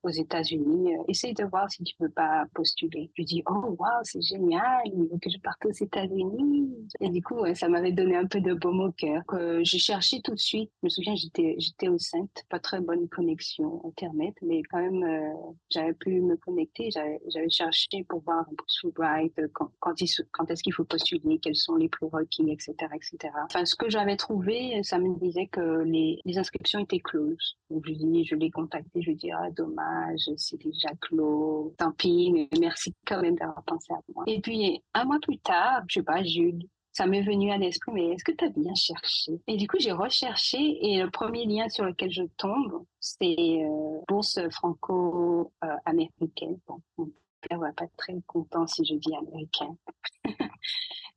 aux 0.03 0.09
États-Unis, 0.09 0.95
euh, 0.95 1.03
essaye 1.07 1.33
de 1.33 1.45
voir 1.45 1.71
si 1.71 1.83
tu 1.83 1.95
peux 1.97 2.09
pas 2.09 2.45
postuler. 2.53 3.09
Je 3.17 3.23
dis, 3.23 3.41
oh, 3.49 3.75
waouh, 3.79 4.03
c'est 4.03 4.21
génial, 4.21 4.81
il 4.85 5.07
que 5.19 5.29
je 5.29 5.37
parte 5.39 5.65
aux 5.65 5.71
États-Unis. 5.71 6.69
Et 6.99 7.09
du 7.09 7.23
coup, 7.23 7.39
ça 7.55 7.69
m'avait 7.69 7.93
donné 7.93 8.17
un 8.17 8.25
peu 8.25 8.41
de 8.41 8.53
baume 8.53 8.81
au 8.81 8.91
cœur. 8.91 9.23
Que 9.27 9.63
j'ai 9.63 9.79
cherché 9.79 10.21
tout 10.21 10.33
de 10.33 10.39
suite. 10.39 10.69
Je 10.81 10.87
me 10.87 10.89
souviens, 10.89 11.15
j'étais, 11.15 11.55
j'étais 11.57 11.87
au 11.87 11.97
Sainte, 11.97 12.43
pas 12.49 12.59
très 12.59 12.81
bonne 12.81 13.07
connexion 13.07 13.81
Internet, 13.85 14.35
mais 14.41 14.61
quand 14.63 14.79
même, 14.79 15.03
euh, 15.03 15.33
j'avais 15.69 15.93
pu 15.93 16.21
me 16.21 16.35
connecter. 16.35 16.89
J'avais, 16.91 17.19
cherché 17.49 18.03
pour 18.09 18.21
voir 18.21 18.45
Fulbright, 18.81 19.37
euh, 19.39 19.47
quand, 19.53 19.71
quand, 19.79 19.93
quand 20.31 20.51
est-ce 20.51 20.63
qu'il 20.63 20.73
faut 20.73 20.83
postuler, 20.83 21.39
quels 21.39 21.55
sont 21.55 21.75
les 21.75 21.89
prérequis, 21.89 22.49
etc., 22.51 22.73
etc. 22.93 23.33
Enfin, 23.45 23.65
ce 23.65 23.75
que 23.75 23.89
j'avais 23.89 24.17
trouvé, 24.17 24.81
ça 24.83 24.97
me 24.97 25.17
disait 25.19 25.47
que 25.47 25.83
les, 25.83 26.19
les 26.25 26.37
inscriptions 26.37 26.79
étaient 26.79 26.99
closes. 26.99 27.57
Donc, 27.69 27.83
je 27.87 27.93
dis, 27.93 28.25
je 28.25 28.35
l'ai 28.35 28.51
contacté, 28.51 29.01
je 29.01 29.09
lui 29.09 29.15
dis, 29.15 29.31
ah, 29.31 29.49
dommage 29.51 29.92
c'est 30.37 30.61
déjà 30.61 30.89
clos, 31.01 31.73
tant 31.77 31.91
pis, 31.91 32.31
mais 32.31 32.47
merci 32.59 32.93
quand 33.05 33.21
même 33.21 33.35
d'avoir 33.35 33.63
pensé 33.63 33.93
à 33.93 33.99
moi. 34.13 34.23
Et 34.27 34.41
puis, 34.41 34.81
un 34.93 35.05
mois 35.05 35.19
plus 35.21 35.39
tard, 35.39 35.83
je 35.87 35.99
sais 35.99 36.03
pas, 36.03 36.23
Jules, 36.23 36.67
ça 36.93 37.07
m'est 37.07 37.23
venu 37.23 37.51
à 37.51 37.57
l'esprit, 37.57 37.91
mais 37.91 38.09
est-ce 38.09 38.23
que 38.23 38.31
tu 38.31 38.45
as 38.45 38.49
bien 38.49 38.75
cherché? 38.75 39.41
Et 39.47 39.57
du 39.57 39.67
coup, 39.67 39.77
j'ai 39.79 39.91
recherché 39.91 40.59
et 40.59 41.01
le 41.01 41.09
premier 41.09 41.45
lien 41.45 41.67
sur 41.67 41.85
lequel 41.85 42.11
je 42.11 42.23
tombe, 42.37 42.85
c'est 42.99 43.63
euh, 43.63 43.99
bourse 44.07 44.39
franco-américaine. 44.51 46.59
Bon, 46.67 46.79
mon 46.97 47.09
père 47.41 47.59
va 47.59 47.73
pas 47.73 47.85
être 47.85 47.95
très 47.97 48.15
content 48.27 48.67
si 48.67 48.85
je 48.85 48.93
dis 48.95 49.15
américain, 49.15 49.75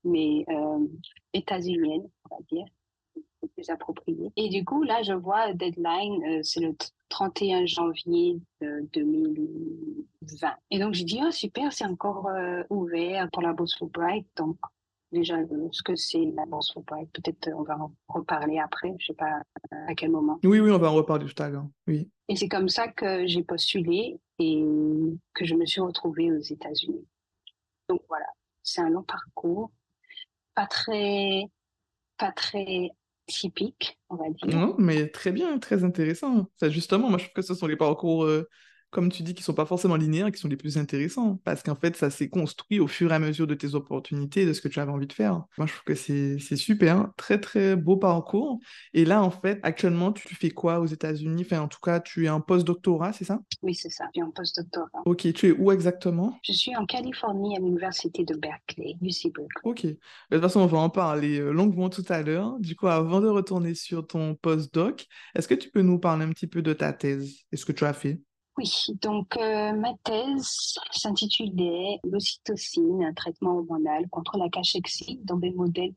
mais 0.04 0.46
euh, 0.48 0.86
états-unienne, 1.34 2.08
on 2.30 2.36
va 2.36 2.42
dire 2.50 2.64
plus 3.54 3.70
approprié. 3.70 4.32
Et 4.36 4.48
du 4.48 4.64
coup, 4.64 4.82
là, 4.82 5.02
je 5.02 5.12
vois 5.12 5.52
deadline, 5.52 6.22
euh, 6.24 6.40
c'est 6.42 6.60
le 6.60 6.74
31 7.08 7.66
janvier 7.66 8.40
2020. 8.60 10.54
Et 10.70 10.78
donc, 10.78 10.94
j'ai 10.94 11.04
dit, 11.04 11.20
oh, 11.24 11.30
super, 11.30 11.72
c'est 11.72 11.84
encore 11.84 12.28
euh, 12.28 12.62
ouvert 12.70 13.28
pour 13.32 13.42
la 13.42 13.52
bourse 13.52 13.76
Fulbright. 13.76 14.26
Donc, 14.36 14.56
déjà 15.12 15.36
ce 15.72 15.82
que 15.82 15.96
c'est 15.96 16.24
l'avance 16.36 16.74
Peut-être 17.12 17.50
on 17.54 17.62
va 17.62 17.78
en 17.78 17.92
reparler 18.08 18.58
après, 18.58 18.94
je 18.98 19.06
sais 19.06 19.14
pas 19.14 19.42
à 19.70 19.94
quel 19.94 20.10
moment. 20.10 20.38
Oui, 20.44 20.60
oui, 20.60 20.70
on 20.70 20.78
va 20.78 20.90
en 20.90 20.94
reparler 20.94 21.26
tout 21.26 21.42
à 21.42 21.48
l'heure. 21.48 21.66
Oui. 21.86 22.10
Et 22.28 22.36
c'est 22.36 22.48
comme 22.48 22.68
ça 22.68 22.88
que 22.88 23.26
j'ai 23.26 23.42
postulé 23.42 24.18
et 24.38 24.64
que 25.34 25.44
je 25.44 25.54
me 25.54 25.64
suis 25.64 25.80
retrouvée 25.80 26.32
aux 26.32 26.40
États-Unis. 26.40 27.06
Donc 27.88 28.02
voilà, 28.08 28.26
c'est 28.62 28.80
un 28.80 28.90
long 28.90 29.04
parcours, 29.04 29.70
pas 30.54 30.66
très, 30.66 31.44
pas 32.18 32.32
très 32.32 32.90
typique, 33.26 33.98
on 34.08 34.16
va 34.16 34.24
dire. 34.30 34.56
Non, 34.56 34.74
mais 34.78 35.08
très 35.08 35.32
bien, 35.32 35.58
très 35.58 35.84
intéressant. 35.84 36.50
justement, 36.62 37.08
moi 37.08 37.18
je 37.18 37.24
trouve 37.24 37.34
que 37.34 37.42
ce 37.42 37.54
sont 37.54 37.66
les 37.66 37.76
parcours 37.76 38.24
euh, 38.24 38.48
comme 38.96 39.12
tu 39.12 39.22
dis, 39.22 39.34
qui 39.34 39.42
sont 39.42 39.52
pas 39.52 39.66
forcément 39.66 39.96
linéaires, 39.96 40.32
qui 40.32 40.40
sont 40.40 40.48
les 40.48 40.56
plus 40.56 40.78
intéressants. 40.78 41.38
Parce 41.44 41.62
qu'en 41.62 41.74
fait, 41.74 41.94
ça 41.96 42.08
s'est 42.08 42.30
construit 42.30 42.80
au 42.80 42.88
fur 42.88 43.12
et 43.12 43.14
à 43.14 43.18
mesure 43.18 43.46
de 43.46 43.52
tes 43.52 43.74
opportunités, 43.74 44.46
de 44.46 44.54
ce 44.54 44.62
que 44.62 44.68
tu 44.68 44.80
avais 44.80 44.90
envie 44.90 45.06
de 45.06 45.12
faire. 45.12 45.44
Moi, 45.58 45.66
je 45.66 45.74
trouve 45.74 45.84
que 45.84 45.94
c'est 45.94 46.56
super, 46.56 47.10
très, 47.18 47.38
très 47.38 47.76
beau 47.76 47.98
parcours. 47.98 48.58
Et 48.94 49.04
là, 49.04 49.22
en 49.22 49.30
fait, 49.30 49.60
actuellement, 49.62 50.12
tu 50.12 50.34
fais 50.34 50.48
quoi 50.48 50.80
aux 50.80 50.86
États-Unis? 50.86 51.42
Enfin, 51.44 51.60
en 51.60 51.68
tout 51.68 51.78
cas, 51.82 52.00
tu 52.00 52.24
es 52.24 52.30
en 52.30 52.40
post-doctorat, 52.40 53.12
c'est 53.12 53.26
ça? 53.26 53.38
Oui, 53.62 53.74
c'est 53.74 53.90
ça. 53.90 54.04
Je 54.14 54.20
suis 54.20 54.26
en 54.26 54.30
post-doctorat. 54.30 55.02
Ok, 55.04 55.30
tu 55.34 55.48
es 55.48 55.52
où 55.52 55.70
exactement? 55.70 56.38
Je 56.42 56.52
suis 56.52 56.74
en 56.74 56.86
Californie, 56.86 57.54
à 57.54 57.60
l'université 57.60 58.24
de 58.24 58.34
Berkeley, 58.34 58.96
UC 59.02 59.30
Berkeley. 59.34 59.46
Ok. 59.64 59.84
De 59.84 59.98
toute 60.30 60.40
façon, 60.40 60.60
on 60.60 60.66
va 60.66 60.78
en 60.78 60.88
parler 60.88 61.38
euh, 61.38 61.52
longuement 61.52 61.90
tout 61.90 62.04
à 62.08 62.22
l'heure. 62.22 62.58
Du 62.60 62.74
coup, 62.76 62.86
avant 62.86 63.20
de 63.20 63.28
retourner 63.28 63.74
sur 63.74 64.06
ton 64.06 64.34
post-doc, 64.34 65.06
est-ce 65.34 65.46
que 65.48 65.54
tu 65.54 65.68
peux 65.70 65.82
nous 65.82 65.98
parler 65.98 66.24
un 66.24 66.30
petit 66.30 66.46
peu 66.46 66.62
de 66.62 66.72
ta 66.72 66.94
thèse 66.94 67.40
et 67.52 67.56
ce 67.58 67.66
que 67.66 67.72
tu 67.72 67.84
as 67.84 67.92
fait? 67.92 68.20
Oui, 68.58 68.72
donc 69.02 69.36
euh, 69.36 69.72
ma 69.72 69.92
thèse 70.02 70.78
s'intitulait 70.90 72.00
L'ocytocine, 72.04 73.04
un 73.04 73.12
traitement 73.12 73.58
hormonal 73.58 74.08
contre 74.08 74.38
la 74.38 74.48
cachexie 74.48 75.20
dans 75.24 75.36
des 75.36 75.50
modèles 75.50 75.92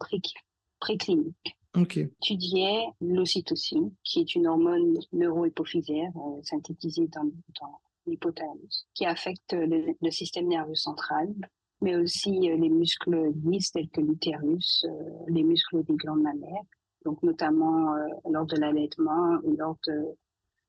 précliniques. 0.79 1.55
Ok. 1.77 1.99
J'étudiais 2.21 2.87
l'ocytocine, 2.99 3.93
qui 4.03 4.19
est 4.19 4.35
une 4.35 4.47
hormone 4.47 4.97
neurohypophysaire 5.13 6.11
euh, 6.17 6.41
synthétisée 6.43 7.07
dans, 7.07 7.31
l'hypothalamus, 8.05 8.87
qui 8.93 9.05
affecte 9.05 9.53
le, 9.53 10.11
système 10.11 10.47
nerveux 10.47 10.75
central, 10.75 11.33
mais 11.81 11.95
aussi 11.95 12.49
euh, 12.49 12.57
les 12.57 12.69
muscles 12.69 13.31
lisses 13.45 13.71
tels 13.71 13.89
que 13.89 14.01
l'utérus, 14.01 14.85
les 15.27 15.43
muscles 15.43 15.83
des 15.85 15.95
glandes 15.95 16.23
mammaires, 16.23 16.63
donc 17.05 17.23
notamment 17.23 17.93
lors 18.29 18.45
de 18.45 18.57
l'allaitement 18.57 19.37
ou 19.43 19.55
lors 19.55 19.77
de 19.87 20.17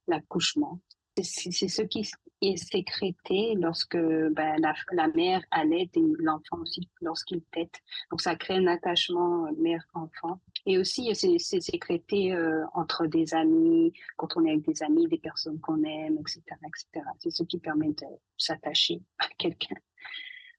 l'accouchement 0.07 0.79
c'est 1.23 1.69
ce 1.69 1.83
qui 1.83 2.11
est 2.41 2.57
sécrété 2.57 3.55
lorsque 3.57 3.97
ben, 3.97 4.57
la, 4.93 5.09
mère 5.09 5.43
allait 5.51 5.91
et 5.95 6.03
l'enfant 6.19 6.59
aussi 6.63 6.89
lorsqu'il 7.01 7.43
tète. 7.53 7.75
Donc 8.11 8.21
ça 8.21 8.35
crée 8.37 8.55
un 8.55 8.67
attachement 8.67 9.47
euh, 9.47 9.51
mère-enfant. 9.59 10.41
Et 10.67 10.79
aussi, 10.79 11.15
c'est 11.15 11.61
sécrété 11.61 12.33
euh, 12.33 12.65
entre 12.75 13.07
des 13.07 13.35
amis, 13.35 13.93
quand 14.17 14.37
on 14.37 14.45
est 14.45 14.51
avec 14.51 14.65
des 14.65 14.83
amis, 14.83 15.07
des 15.09 15.19
personnes 15.19 15.61
qu'on 15.61 15.83
aime, 15.83 16.19
etc. 16.19 16.43
etc. 16.67 17.07
C'est 17.19 17.31
ce 17.31 17.43
qui 17.43 17.59
permet 17.59 17.89
de 17.89 18.07
s'attacher 18.39 19.03
à 19.19 19.27
quelqu'un, 19.39 19.77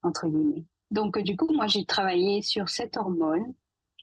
entre 0.04 0.28
guillemets. 0.28 0.66
Donc 0.92 1.18
du 1.20 1.36
coup, 1.38 1.54
moi, 1.54 1.68
j'ai 1.68 1.86
travaillé 1.86 2.42
sur 2.42 2.70
cette 2.70 2.98
hormone. 2.98 3.54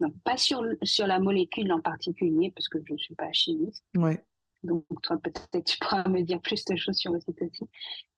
Donc, 0.00 0.14
pas 0.22 0.36
sur, 0.36 0.62
sur 0.84 1.08
la 1.08 1.18
molécule 1.18 1.72
en 1.72 1.80
particulier, 1.80 2.52
parce 2.54 2.68
que 2.68 2.78
je 2.86 2.92
ne 2.92 2.98
suis 2.98 3.16
pas 3.16 3.32
chimiste, 3.32 3.84
ouais. 3.96 4.24
Donc, 4.64 4.84
toi, 5.02 5.16
peut-être 5.18 5.64
tu 5.64 5.78
pourras 5.78 6.08
me 6.08 6.22
dire 6.22 6.40
plus 6.40 6.64
de 6.64 6.76
choses 6.76 6.96
sur 6.96 7.12
l'ocytocine, 7.12 7.68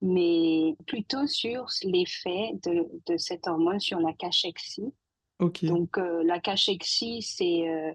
mais 0.01 0.75
plutôt 0.87 1.27
sur 1.27 1.67
l'effet 1.83 2.53
de, 2.63 2.87
de, 3.05 3.17
cette 3.17 3.47
hormone 3.47 3.79
sur 3.79 3.99
la 3.99 4.13
cachexie. 4.13 4.91
Ok. 5.39 5.63
Donc, 5.65 5.97
euh, 5.97 6.23
la 6.23 6.39
cachexie, 6.39 7.21
c'est 7.21 7.69
euh, 7.69 7.93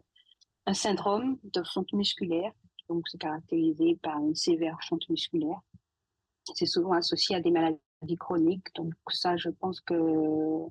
un 0.66 0.74
syndrome 0.74 1.38
de 1.42 1.62
fonte 1.64 1.92
musculaire. 1.92 2.52
Donc, 2.88 3.08
c'est 3.08 3.18
caractérisé 3.18 3.96
par 4.00 4.18
une 4.18 4.36
sévère 4.36 4.78
fonte 4.88 5.08
musculaire. 5.08 5.60
C'est 6.54 6.66
souvent 6.66 6.92
associé 6.92 7.34
à 7.34 7.40
des 7.40 7.50
maladies 7.50 8.16
chroniques. 8.16 8.72
Donc, 8.76 8.94
ça, 9.08 9.36
je 9.36 9.48
pense 9.48 9.80
que 9.80 9.94
euh, 9.94 10.68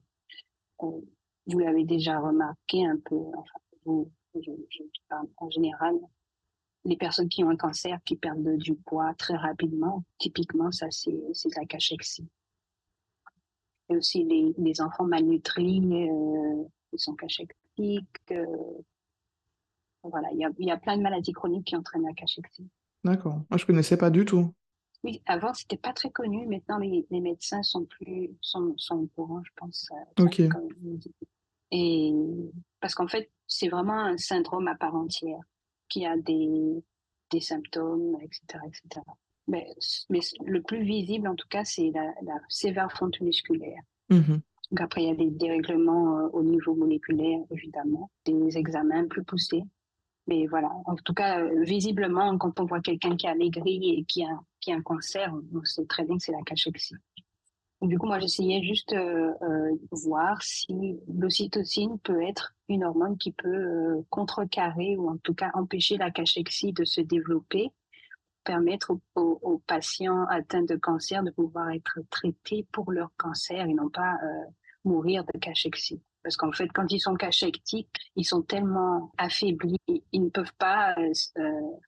vous 0.79 1.59
l'avez 1.59 1.83
déjà 1.83 2.19
remarqué 2.19 2.85
un 2.85 2.97
peu. 3.03 3.17
Enfin, 3.35 3.59
vous, 3.83 4.09
je, 4.33 4.51
je 4.69 4.83
parle 5.09 5.27
en 5.37 5.49
général, 5.49 5.95
les 6.85 6.97
personnes 6.97 7.29
qui 7.29 7.43
ont 7.43 7.49
un 7.49 7.57
cancer, 7.57 7.99
qui 8.05 8.15
perdent 8.15 8.57
du 8.57 8.75
poids 8.75 9.13
très 9.15 9.35
rapidement, 9.35 10.03
typiquement, 10.19 10.71
ça, 10.71 10.87
c'est 10.91 11.11
la 11.55 11.65
cachexie. 11.65 12.27
Et 13.89 13.97
aussi 13.97 14.23
les, 14.23 14.53
les 14.57 14.81
enfants 14.81 15.05
malnutris, 15.05 15.81
euh, 15.81 16.63
ils 16.93 16.99
sont 16.99 17.15
cachextiques. 17.15 18.31
Euh, 18.31 18.45
voilà, 20.03 20.29
il 20.33 20.39
y 20.39 20.45
a, 20.45 20.49
y 20.59 20.71
a, 20.71 20.77
plein 20.77 20.97
de 20.97 21.01
maladies 21.01 21.33
chroniques 21.33 21.67
qui 21.67 21.75
entraînent 21.75 22.05
la 22.05 22.13
cachexie. 22.13 22.67
D'accord. 23.03 23.41
Moi, 23.49 23.57
je 23.57 23.65
connaissais 23.65 23.97
pas 23.97 24.11
du 24.11 24.23
tout. 24.23 24.53
Oui, 25.03 25.21
avant, 25.25 25.53
c'était 25.53 25.77
pas 25.77 25.93
très 25.93 26.09
connu. 26.09 26.47
Maintenant, 26.47 26.77
les, 26.77 27.05
les, 27.09 27.21
médecins 27.21 27.61
sont 27.61 27.85
plus 27.85 28.31
sont, 28.41 28.73
sont 28.77 28.95
au 28.95 29.07
courant, 29.15 29.41
je 29.43 29.51
pense. 29.55 29.87
Euh, 30.19 30.23
ok. 30.23 30.41
Et 31.71 32.13
parce 32.79 32.95
qu'en 32.95 33.07
fait, 33.07 33.29
c'est 33.47 33.69
vraiment 33.69 33.99
un 33.99 34.17
syndrome 34.17 34.67
à 34.67 34.75
part 34.75 34.95
entière 34.95 35.41
qui 35.95 36.05
a 36.05 36.17
des, 36.17 36.83
des 37.31 37.39
symptômes, 37.39 38.17
etc. 38.21 38.59
etc. 38.67 39.01
Mais, 39.47 39.65
mais 40.09 40.19
le 40.45 40.61
plus 40.61 40.83
visible, 40.83 41.25
en 41.29 41.35
tout 41.35 41.47
cas, 41.49 41.63
c'est 41.63 41.89
la, 41.93 42.37
sévère 42.49 42.91
fonte 42.91 43.21
musculaire. 43.21 43.81
Mm-hmm. 44.09 44.41
Donc 44.71 44.81
après, 44.81 45.03
il 45.03 45.07
y 45.07 45.11
a 45.11 45.15
des 45.15 45.29
dérèglements 45.29 46.19
euh, 46.19 46.27
au 46.33 46.43
niveau 46.43 46.75
moléculaire, 46.75 47.39
évidemment, 47.49 48.11
des 48.25 48.57
examens 48.57 49.07
plus 49.07 49.23
poussés. 49.23 49.63
Mais 50.27 50.47
voilà, 50.47 50.69
en 50.85 50.95
tout 50.95 51.13
cas, 51.13 51.39
euh, 51.39 51.63
visiblement, 51.63 52.37
quand 52.37 52.59
on 52.59 52.65
voit 52.65 52.81
quelqu'un 52.81 53.15
qui 53.15 53.27
a 53.27 53.35
maigri 53.35 53.97
et 53.97 54.03
qui 54.03 54.25
a, 54.25 54.37
qui 54.59 54.73
a 54.73 54.75
un 54.75 54.81
cancer, 54.81 55.33
on 55.53 55.63
sait 55.63 55.85
très 55.85 56.03
bien 56.03 56.17
que 56.17 56.23
c'est 56.23 56.33
la 56.33 56.41
cachexie. 56.41 56.95
Du 57.81 57.99
coup, 57.99 58.07
moi, 58.07 58.19
j'essayais 58.19 58.63
juste 58.63 58.93
euh, 58.93 59.33
euh, 59.41 59.77
voir 59.91 60.41
si 60.41 60.97
l'ocytocine 61.13 61.99
peut 61.99 62.23
être 62.23 62.53
une 62.69 62.85
hormone 62.85 63.17
qui 63.17 63.31
peut 63.31 63.47
euh, 63.49 64.01
contrecarrer 64.09 64.95
ou 64.97 65.09
en 65.09 65.17
tout 65.17 65.33
cas 65.33 65.51
empêcher 65.53 65.97
la 65.97 66.09
cachexie 66.09 66.71
de 66.71 66.85
se 66.85 67.01
développer, 67.01 67.69
permettre 68.43 68.97
aux, 69.15 69.61
patients 69.67 70.25
atteints 70.29 70.63
de 70.63 70.75
cancer 70.75 71.21
de 71.23 71.31
pouvoir 71.31 71.71
être 71.71 71.99
traités 72.09 72.65
pour 72.71 72.91
leur 72.91 73.09
cancer 73.17 73.65
et 73.65 73.73
non 73.73 73.89
pas 73.89 74.17
mourir 74.83 75.23
de 75.33 75.39
cachexie. 75.39 76.01
Parce 76.23 76.37
qu'en 76.37 76.51
fait, 76.51 76.67
quand 76.67 76.91
ils 76.91 76.99
sont 76.99 77.15
cachectiques, 77.15 77.89
ils 78.15 78.25
sont 78.25 78.43
tellement 78.43 79.11
affaiblis, 79.17 79.79
ils 80.11 80.23
ne 80.23 80.29
peuvent 80.29 80.53
pas, 80.59 80.95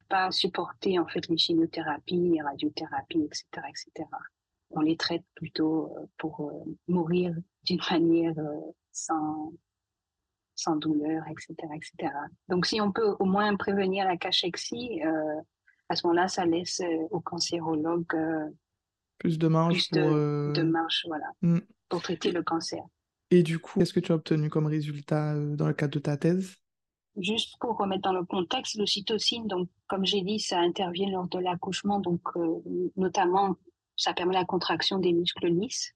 pas 0.09 0.31
supporter 0.31 0.97
en 0.97 1.07
fait 1.07 1.27
les 1.27 1.37
chimiothérapies, 1.37 2.31
les 2.33 2.41
radiothérapies, 2.41 3.23
etc., 3.23 3.45
etc 3.69 4.07
on 4.71 4.81
les 4.81 4.97
traite 4.97 5.23
plutôt 5.35 5.93
euh, 5.97 6.05
pour 6.17 6.41
euh, 6.41 6.75
mourir 6.87 7.35
d'une 7.63 7.79
manière 7.91 8.37
euh, 8.37 8.71
sans, 8.91 9.53
sans 10.55 10.75
douleur, 10.75 11.23
etc., 11.27 11.55
etc. 11.75 12.13
Donc, 12.49 12.65
si 12.65 12.81
on 12.81 12.91
peut 12.91 13.15
au 13.19 13.25
moins 13.25 13.55
prévenir 13.55 14.05
la 14.05 14.17
cachexie, 14.17 15.01
à 15.89 15.95
ce 15.95 16.07
moment-là, 16.07 16.27
ça 16.27 16.45
laisse 16.45 16.81
aux 17.11 17.19
cancérologues 17.19 18.17
plus 19.19 19.37
de 19.37 19.47
marge, 19.47 19.89
pour, 19.89 19.99
de, 19.99 20.61
marge 20.63 21.03
voilà, 21.07 21.27
mm. 21.41 21.59
pour 21.89 22.01
traiter 22.01 22.31
le 22.31 22.43
cancer. 22.43 22.83
Et 23.29 23.43
du 23.43 23.59
coup, 23.59 23.79
qu'est-ce 23.79 23.93
que 23.93 23.99
tu 23.99 24.11
as 24.11 24.15
obtenu 24.15 24.49
comme 24.49 24.65
résultat 24.65 25.35
dans 25.35 25.67
le 25.67 25.73
cadre 25.73 25.93
de 25.93 25.99
ta 25.99 26.17
thèse? 26.17 26.55
Juste 27.17 27.55
pour 27.59 27.77
remettre 27.77 28.03
dans 28.03 28.13
le 28.13 28.25
contexte, 28.25 28.77
l'ocytocine, 28.77 29.47
donc 29.47 29.69
comme 29.87 30.05
j'ai 30.05 30.21
dit, 30.21 30.39
ça 30.39 30.59
intervient 30.59 31.09
lors 31.09 31.27
de 31.27 31.39
l'accouchement, 31.39 31.99
donc 31.99 32.21
notamment 32.95 33.57
ça 33.97 34.13
permet 34.13 34.35
la 34.35 34.45
contraction 34.45 34.99
des 34.99 35.13
muscles 35.13 35.47
lisses. 35.47 35.93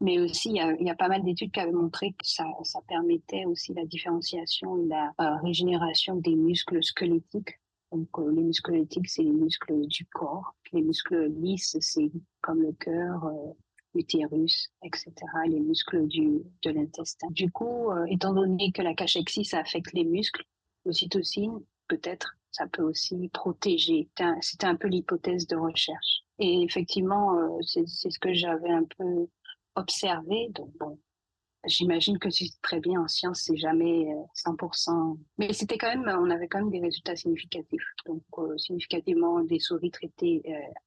Mais 0.00 0.18
aussi, 0.20 0.50
il 0.50 0.86
y 0.86 0.90
a, 0.90 0.94
pas 0.94 1.08
mal 1.08 1.24
d'études 1.24 1.52
qui 1.52 1.60
avaient 1.60 1.72
montré 1.72 2.12
que 2.12 2.26
ça, 2.26 2.44
permettait 2.86 3.46
aussi 3.46 3.72
la 3.72 3.86
différenciation 3.86 4.76
et 4.76 4.86
la 4.88 5.14
euh, 5.20 5.36
régénération 5.36 6.16
des 6.16 6.34
muscles 6.34 6.84
squelettiques. 6.84 7.58
Donc, 7.92 8.08
euh, 8.18 8.30
les 8.30 8.42
muscles 8.42 8.72
squelettiques, 8.72 9.08
c'est 9.08 9.22
les 9.22 9.32
muscles 9.32 9.86
du 9.86 10.04
corps. 10.06 10.54
Les 10.72 10.82
muscles 10.82 11.28
lisses, 11.40 11.78
c'est 11.80 12.10
comme 12.42 12.60
le 12.60 12.72
cœur, 12.72 13.24
euh, 13.24 13.52
l'utérus, 13.94 14.70
etc., 14.82 15.12
les 15.48 15.60
muscles 15.60 16.06
du, 16.08 16.42
de 16.62 16.70
l'intestin. 16.70 17.28
Du 17.30 17.50
coup, 17.50 17.88
étant 18.08 18.34
donné 18.34 18.72
que 18.72 18.82
la 18.82 18.92
cachexie, 18.92 19.46
ça 19.46 19.60
affecte 19.60 19.94
les 19.94 20.04
muscles, 20.04 20.44
l'ocytocine, 20.84 21.58
peut-être, 21.88 22.36
ça 22.50 22.66
peut 22.66 22.82
aussi 22.82 23.30
protéger. 23.32 24.10
C'était 24.42 24.66
un 24.66 24.76
peu 24.76 24.88
l'hypothèse 24.88 25.46
de 25.46 25.56
recherche. 25.56 26.25
Et 26.38 26.62
effectivement, 26.62 27.38
euh, 27.38 27.58
c'est 27.62 27.86
ce 27.86 28.18
que 28.18 28.32
j'avais 28.34 28.70
un 28.70 28.84
peu 28.84 29.26
observé. 29.74 30.48
Donc 30.50 30.70
bon, 30.78 30.98
j'imagine 31.66 32.18
que 32.18 32.30
c'est 32.30 32.50
très 32.62 32.80
bien 32.80 33.00
en 33.00 33.08
science, 33.08 33.42
c'est 33.44 33.56
jamais 33.56 34.06
100%. 34.34 34.90
Euh, 34.90 35.14
Mais 35.38 35.52
c'était 35.52 35.78
quand 35.78 35.88
même, 35.88 36.08
on 36.18 36.30
avait 36.30 36.48
quand 36.48 36.58
même 36.58 36.70
des 36.70 36.80
résultats 36.80 37.16
significatifs. 37.16 37.86
Donc 38.06 38.22
euh, 38.38 38.56
significativement 38.58 39.40
des 39.40 39.58
souris 39.58 39.90
traitées 39.90 40.42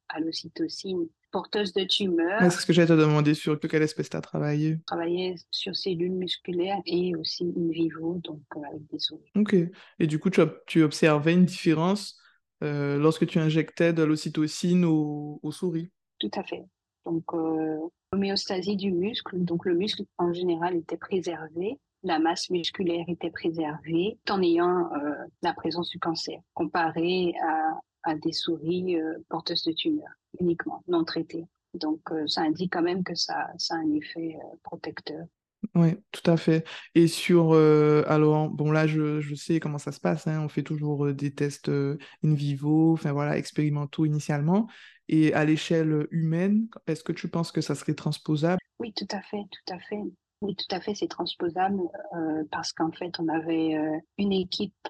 à 0.09 0.19
l'ocytocine 0.19 1.07
porteuse 1.31 1.73
de 1.73 1.83
tumeurs. 1.83 2.41
c'est 2.41 2.61
ce 2.61 2.65
que 2.65 2.73
j'allais 2.73 2.87
te 2.87 2.93
demander 2.93 3.35
sur 3.35 3.59
quelle 3.59 3.83
espèce 3.83 4.09
tu 4.09 4.17
as 4.17 4.21
travaillé. 4.21 4.79
Travaillé 4.87 5.35
sur 5.51 5.75
cellules 5.75 6.11
musculaires 6.11 6.81
et 6.87 7.15
aussi 7.15 7.43
in 7.55 7.69
vivo, 7.69 8.19
donc 8.23 8.41
avec 8.67 8.85
des 8.87 8.97
souris. 8.97 9.31
Ok. 9.35 9.55
Et 9.99 10.07
du 10.07 10.17
coup, 10.17 10.31
tu, 10.31 10.41
tu 10.65 10.81
observais 10.81 11.33
une 11.33 11.45
différence 11.45 12.19
lorsque 12.61 13.25
tu 13.25 13.39
injectais 13.39 13.93
de 13.93 14.03
l'ocytocine 14.03 14.85
aux, 14.85 15.51
souris 15.51 15.91
Tout 16.19 16.31
à 16.35 16.43
fait. 16.43 16.63
Donc, 17.05 17.23
euh, 17.33 17.77
l'homéostasie 18.11 18.75
du 18.75 18.91
muscle, 18.91 19.43
donc 19.43 19.65
le 19.65 19.75
muscle 19.75 20.03
en 20.17 20.33
général 20.33 20.75
était 20.75 20.97
préservé, 20.97 21.79
la 22.03 22.19
masse 22.19 22.49
musculaire 22.49 23.05
était 23.07 23.31
préservée, 23.31 24.17
en 24.29 24.41
ayant 24.41 24.91
euh, 24.93 25.13
la 25.41 25.53
présence 25.53 25.89
du 25.89 25.99
cancer, 25.99 26.39
comparé 26.53 27.33
à, 27.41 28.15
des 28.15 28.31
souris 28.31 28.95
porteuses 29.27 29.63
de 29.63 29.73
tumeurs 29.73 30.07
uniquement, 30.39 30.81
non 30.87 31.03
traitées. 31.03 31.45
Donc, 31.73 31.99
ça 32.27 32.41
indique 32.41 32.73
quand 32.73 32.81
même 32.81 33.03
que 33.03 33.13
ça 33.13 33.35
a 33.35 33.75
un 33.75 33.93
effet 33.93 34.37
protecteur. 34.63 35.25
Oui, 35.75 35.95
tout 36.11 36.29
à 36.29 36.37
fait. 36.37 36.65
Et 36.95 37.07
sur, 37.07 37.53
euh, 37.53 38.03
alors, 38.07 38.49
bon, 38.49 38.71
là, 38.71 38.87
je, 38.87 39.21
sais 39.35 39.59
comment 39.59 39.77
ça 39.77 39.91
se 39.91 39.99
passe, 39.99 40.27
hein, 40.27 40.41
on 40.43 40.49
fait 40.49 40.63
toujours 40.63 41.05
euh, 41.05 41.13
des 41.13 41.33
tests 41.33 41.69
euh, 41.69 41.97
in 42.23 42.33
vivo, 42.33 42.93
enfin 42.93 43.11
voilà, 43.11 43.37
expérimentaux 43.37 44.05
initialement. 44.05 44.67
Et 45.09 45.33
à 45.33 45.43
l'échelle 45.43 46.07
humaine, 46.11 46.67
est-ce 46.87 47.03
que 47.03 47.11
tu 47.11 47.27
penses 47.27 47.51
que 47.51 47.61
ça 47.61 47.75
serait 47.75 47.95
transposable? 47.95 48.59
Oui, 48.79 48.93
tout 48.93 49.07
à 49.11 49.21
fait, 49.21 49.41
tout 49.51 49.73
à 49.73 49.79
fait. 49.79 49.99
Oui, 50.41 50.55
tout 50.55 50.73
à 50.73 50.79
fait, 50.79 50.95
c'est 50.95 51.07
transposable 51.07 51.81
parce 52.51 52.71
qu'en 52.71 52.91
fait, 52.91 53.19
on 53.19 53.27
avait 53.27 53.75
une 54.17 54.31
équipe 54.31 54.87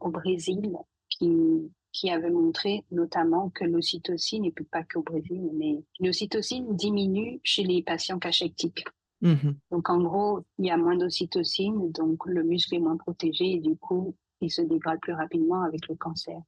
au 0.00 0.10
Brésil 0.10 0.72
qui, 1.08 1.70
qui 1.92 2.10
avait 2.10 2.30
montré 2.30 2.84
notamment 2.90 3.50
que 3.50 3.64
l'ocytocine, 3.64 4.46
et 4.46 4.50
puis 4.50 4.64
pas 4.64 4.82
qu'au 4.82 5.02
Brésil, 5.02 5.50
mais 5.54 5.84
l'ocytocine 6.00 6.74
diminue 6.74 7.38
chez 7.44 7.62
les 7.62 7.82
patients 7.82 8.18
cachectiques. 8.18 8.84
Mmh 9.20 9.50
donc 9.72 9.90
en 9.90 10.00
gros, 10.00 10.44
il 10.58 10.66
y 10.66 10.70
a 10.70 10.76
moins 10.76 10.96
d'ocytocine, 10.96 11.90
donc 11.92 12.24
le 12.26 12.44
muscle 12.44 12.74
est 12.76 12.80
moins 12.80 12.96
protégé 12.96 13.52
et 13.52 13.58
du 13.58 13.76
coup, 13.76 14.14
il 14.40 14.50
se 14.50 14.62
dégrade 14.62 15.00
plus 15.00 15.12
rapidement 15.12 15.62
avec 15.62 15.88
le 15.88 15.96
cancer. 15.96 16.40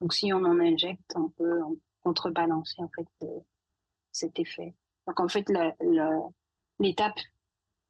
Donc 0.00 0.12
si 0.12 0.32
on 0.32 0.44
en 0.44 0.60
injecte, 0.60 1.14
on 1.16 1.30
peut 1.30 1.60
contrebalancer 2.02 2.82
en 2.82 2.88
fait 2.88 3.08
euh, 3.22 3.40
cet 4.12 4.38
effet. 4.38 4.74
Donc 5.06 5.20
en 5.20 5.28
fait, 5.28 5.50
l'étape 6.78 7.18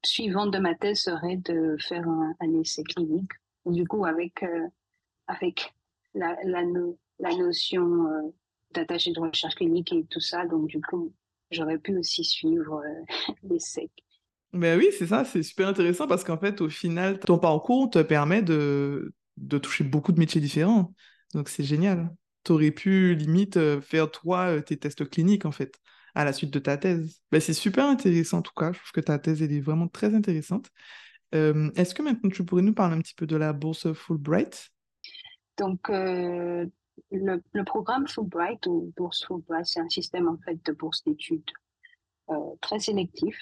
suivante 0.05 0.53
de 0.53 0.59
ma 0.59 0.75
thèse 0.77 1.01
serait 1.01 1.37
de 1.39 1.77
faire 1.81 2.09
un, 2.09 2.61
essai 2.61 2.85
clinique. 2.85 3.33
du 3.67 3.87
coup, 3.87 4.05
avec 4.05 4.43
euh, 4.45 4.69
avec 5.27 5.75
la, 6.15 6.37
notion 7.37 8.07
euh, 8.07 8.35
d'attaché 8.71 9.13
de 9.13 9.21
recherche 9.21 9.57
clinique 9.57 9.93
et 9.93 10.05
tout 10.05 10.21
ça, 10.21 10.47
donc 10.47 10.69
du 10.69 10.81
coup, 10.81 11.13
j'aurais 11.51 11.79
pu 11.79 11.99
aussi 11.99 12.25
suivre 12.25 12.83
l'essai 13.43 13.91
ben 14.53 14.79
oui, 14.79 14.89
c'est 14.99 15.09
ça, 15.09 15.25
c'est 15.25 15.43
super 15.43 15.69
intéressant 15.69 16.07
parce 16.07 16.25
qu'en 16.25 16.39
fait, 16.39 16.61
au 16.61 16.71
final, 16.71 17.21
ton 17.21 17.39
parcours 17.39 17.91
te 17.91 18.01
permet 18.01 18.43
de, 18.43 19.13
de 19.37 19.59
toucher 19.59 19.85
beaucoup 19.85 20.13
de 20.13 20.19
métiers 20.19 20.41
différents. 20.41 20.95
Donc 21.35 21.49
c'est 21.49 21.65
génial. 21.65 22.15
Tu 22.45 22.53
aurais 22.53 22.71
pu 22.71 23.15
limite 23.15 23.59
euh, 23.59 23.81
faire 23.81 24.11
toi 24.11 24.47
euh, 24.47 24.61
tes 24.61 24.79
tests 24.79 25.09
cliniques 25.09 25.45
en 25.45 25.53
fait 25.53 25.79
à 26.15 26.25
la 26.25 26.33
suite 26.33 26.51
de 26.51 26.59
ta 26.59 26.79
thèse. 26.79 27.21
Ben, 27.31 27.41
c'est 27.41 27.53
super 27.53 27.85
intéressant 27.87 28.39
en 28.39 28.43
tout 28.43 28.55
cas. 28.57 28.73
Je 28.73 28.79
trouve 28.79 28.93
que 28.93 29.01
ta 29.01 29.19
thèse 29.19 29.43
est 29.43 29.61
vraiment 29.61 29.89
très 29.89 30.15
intéressante. 30.15 30.71
Euh, 31.35 31.71
est-ce 31.77 31.95
que 31.95 32.03
maintenant 32.03 32.31
tu 32.31 32.43
pourrais 32.45 32.63
nous 32.63 32.75
parler 32.75 32.97
un 32.97 33.01
petit 33.01 33.15
peu 33.15 33.27
de 33.27 33.37
la 33.37 33.53
bourse 33.53 33.93
Fulbright? 33.93 34.71
Donc 35.59 35.89
le, 35.89 36.71
le, 37.11 37.65
programme 37.65 38.09
Fulbright 38.09 38.67
ou 38.67 38.95
bourse 38.97 39.27
Fulbright, 39.27 39.67
c'est 39.67 39.81
un 39.81 39.89
système 39.91 40.27
en 40.29 40.39
fait 40.39 40.59
de 40.65 40.73
bourse 40.73 41.05
d'études 41.05 41.51
très 42.61 42.79
sélectif 42.79 43.37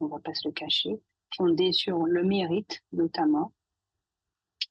on 0.00 0.06
va 0.06 0.18
pas 0.18 0.34
se 0.34 0.48
le 0.48 0.52
cacher, 0.52 1.00
fondé 1.34 1.72
sur 1.72 2.04
le 2.04 2.24
mérite 2.24 2.82
notamment. 2.92 3.52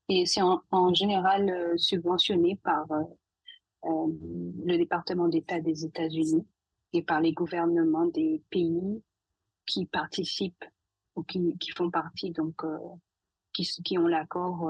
Et 0.07 0.25
c'est 0.25 0.41
en, 0.41 0.93
général 0.93 1.49
euh, 1.49 1.77
subventionné 1.77 2.57
par 2.57 2.91
euh, 2.91 3.03
euh, 3.85 4.07
le 4.63 4.77
département 4.77 5.27
d'État 5.27 5.59
des 5.59 5.85
États-Unis 5.85 6.45
et 6.93 7.01
par 7.01 7.21
les 7.21 7.33
gouvernements 7.33 8.05
des 8.05 8.43
pays 8.49 9.01
qui 9.65 9.85
participent 9.87 10.65
ou 11.15 11.23
qui, 11.23 11.55
font 11.75 11.89
partie, 11.89 12.31
donc 12.31 12.61
qui, 13.53 13.63
qui 13.83 13.97
ont 13.97 14.07
l'accord 14.07 14.69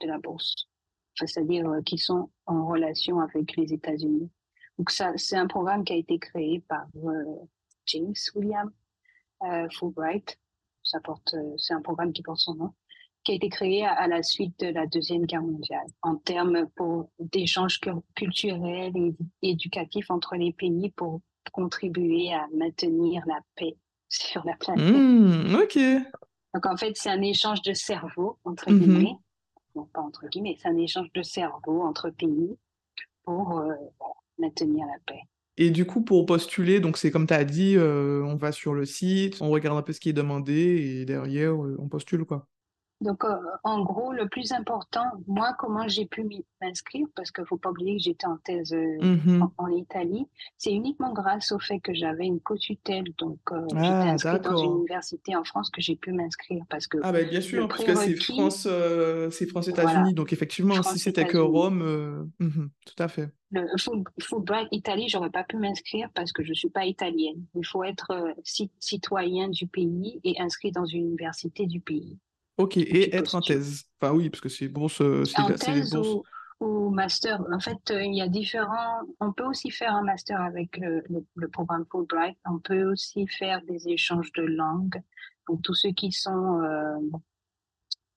de 0.00 0.06
la 0.06 0.18
bourse, 0.18 0.68
c'est-à-dire 1.14 1.70
qui 1.84 1.98
sont 1.98 2.30
en 2.46 2.66
relation 2.66 3.20
avec 3.20 3.56
les 3.56 3.72
États-Unis. 3.72 4.30
Donc 4.78 4.90
ça, 4.90 5.12
c'est 5.16 5.36
un 5.36 5.46
programme 5.46 5.84
qui 5.84 5.92
a 5.92 5.96
été 5.96 6.18
créé 6.18 6.60
par 6.60 6.86
James 7.86 8.14
William 8.34 8.72
Fulbright. 9.70 10.38
Ça 10.86 11.00
porte, 11.00 11.34
euh, 11.34 11.54
c'est 11.58 11.74
un 11.74 11.82
programme 11.82 12.12
qui 12.12 12.22
porte 12.22 12.38
son 12.38 12.54
nom, 12.54 12.72
qui 13.24 13.32
a 13.32 13.34
été 13.34 13.48
créé 13.48 13.84
à, 13.84 14.06
la 14.06 14.22
suite 14.22 14.58
de 14.60 14.68
la 14.68 14.86
Deuxième 14.86 15.26
Guerre 15.26 15.42
mondiale, 15.42 15.86
en 16.02 16.14
termes 16.16 16.68
pour 16.76 17.10
d'échanges 17.18 17.80
culturels 18.14 18.92
et 19.42 19.50
éducatifs 19.50 20.10
entre 20.10 20.36
les 20.36 20.52
pays 20.52 20.90
pour 20.90 21.20
contribuer 21.52 22.32
à 22.32 22.46
maintenir 22.54 23.24
la 23.26 23.40
paix 23.56 23.76
sur 24.08 24.44
la 24.44 24.54
planète. 24.56 24.94
Mmh, 24.94 25.56
ok. 25.56 25.78
Donc 26.54 26.66
en 26.66 26.76
fait, 26.76 26.92
c'est 26.94 27.10
un 27.10 27.20
échange 27.20 27.62
de 27.62 27.72
cerveau, 27.72 28.38
entre 28.44 28.70
mmh 28.70 28.78
guillemets. 28.78 29.16
Non, 29.74 29.86
pas 29.86 30.00
entre 30.00 30.26
guillemets, 30.28 30.56
c'est 30.60 30.68
un 30.68 30.76
échange 30.76 31.12
de 31.12 31.22
cerveau 31.22 31.82
entre 31.82 32.10
pays 32.10 32.56
pour 33.24 33.58
euh, 33.58 33.74
maintenir 34.38 34.86
la 34.86 34.98
paix. 35.04 35.22
Et 35.58 35.70
du 35.70 35.86
coup, 35.86 36.02
pour 36.02 36.26
postuler, 36.26 36.80
donc 36.80 36.98
c'est 36.98 37.10
comme 37.10 37.26
tu 37.26 37.34
as 37.34 37.44
dit, 37.44 37.76
euh, 37.76 38.22
on 38.24 38.36
va 38.36 38.52
sur 38.52 38.74
le 38.74 38.84
site, 38.84 39.40
on 39.40 39.48
regarde 39.50 39.78
un 39.78 39.82
peu 39.82 39.92
ce 39.92 40.00
qui 40.00 40.10
est 40.10 40.12
demandé 40.12 40.52
et 41.00 41.04
derrière, 41.06 41.52
euh, 41.64 41.76
on 41.78 41.88
postule 41.88 42.24
quoi. 42.24 42.46
Donc, 43.00 43.24
euh, 43.24 43.36
en 43.62 43.82
gros, 43.82 44.12
le 44.12 44.28
plus 44.28 44.52
important, 44.52 45.04
moi, 45.26 45.54
comment 45.58 45.86
j'ai 45.86 46.06
pu 46.06 46.26
m'inscrire, 46.62 47.06
parce 47.14 47.30
qu'il 47.30 47.42
ne 47.42 47.46
faut 47.46 47.58
pas 47.58 47.70
oublier 47.70 47.96
que 47.96 48.02
j'étais 48.02 48.26
en 48.26 48.38
thèse 48.38 48.72
mmh 48.74 49.44
en, 49.58 49.68
Italie, 49.68 50.26
c'est 50.56 50.72
uniquement 50.72 51.12
grâce 51.12 51.52
au 51.52 51.58
fait 51.58 51.78
que 51.80 51.92
j'avais 51.92 52.24
une 52.24 52.40
co-tutelle, 52.40 53.04
donc 53.18 53.38
j'étais 53.74 53.82
ah, 53.82 54.12
inscrite 54.12 54.42
dans 54.42 54.56
une 54.56 54.76
université 54.78 55.36
en 55.36 55.44
France 55.44 55.70
que 55.70 55.80
j'ai 55.80 55.96
pu 55.96 56.12
m'inscrire. 56.12 56.64
parce 56.70 56.86
que 56.86 56.98
Ah, 57.02 57.12
bah, 57.12 57.22
bien 57.24 57.40
sûr, 57.40 57.68
parce 57.68 57.84
que 57.84 57.94
c'est 57.94 58.14
France, 58.14 58.66
c'est 59.30 59.46
France-États-Unis, 59.46 60.14
donc 60.14 60.32
effectivement, 60.32 60.82
si 60.82 60.98
c'était 60.98 61.26
que 61.26 61.38
Rome, 61.38 62.30
mmh 62.38 62.66
tout 62.86 63.02
à 63.02 63.08
fait 63.08 63.28
le 63.52 63.66
Fulbright 64.20 64.68
Italie, 64.72 65.08
j'aurais 65.08 65.30
pas 65.30 65.44
pu 65.44 65.56
m'inscrire 65.56 66.08
parce 66.14 66.32
que 66.32 66.42
je 66.42 66.52
suis 66.52 66.68
pas 66.68 66.84
italienne. 66.84 67.44
Il 67.54 67.64
faut 67.64 67.84
être 67.84 68.10
euh, 68.10 68.32
citoyen 68.80 69.48
du 69.48 69.66
pays 69.66 70.20
et 70.24 70.40
inscrit 70.40 70.72
dans 70.72 70.84
une 70.84 71.06
université 71.06 71.66
du 71.66 71.80
pays. 71.80 72.18
Ok, 72.58 72.76
et 72.76 73.14
être 73.14 73.34
en 73.34 73.40
thèse. 73.40 73.84
Enfin 74.00 74.14
oui, 74.14 74.30
parce 74.30 74.40
que 74.40 74.48
c'est 74.48 74.68
bourse. 74.68 75.00
Euh, 75.00 75.24
en 75.36 75.52
thèse 75.52 75.94
ou, 75.94 76.22
ou, 76.60 76.90
master. 76.90 77.42
En 77.52 77.60
fait, 77.60 77.90
euh, 77.90 78.02
il 78.02 78.16
y 78.16 78.22
a 78.22 78.28
différents. 78.28 79.00
On 79.20 79.32
peut 79.32 79.44
aussi 79.44 79.70
faire 79.70 79.94
un 79.94 80.02
master 80.02 80.40
avec 80.40 80.78
le, 80.78 81.04
le, 81.34 81.48
programme 81.48 81.84
Fulbright. 81.90 82.38
On 82.46 82.58
peut 82.58 82.84
aussi 82.84 83.26
faire 83.26 83.60
des 83.62 83.88
échanges 83.88 84.32
de 84.32 84.42
langue. 84.42 85.02
Donc 85.48 85.62
tous 85.62 85.74
ceux 85.74 85.92
qui 85.92 86.12
sont 86.12 86.62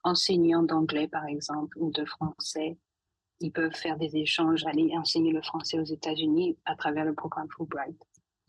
enseignants 0.04 0.64
d'anglais, 0.64 1.08
par 1.08 1.26
exemple, 1.26 1.78
ou 1.80 1.92
de 1.92 2.06
français, 2.06 2.78
ils 3.40 3.52
peuvent 3.52 3.76
faire 3.76 3.98
des 3.98 4.16
échanges, 4.18 4.66
aller 4.66 4.92
enseigner 4.98 5.32
le 5.32 5.42
français 5.42 5.80
aux 5.80 5.86
États-Unis 5.86 6.58
à 6.66 6.76
travers 6.76 7.06
le 7.06 7.14
programme 7.14 7.48
Fulbright. 7.56 7.98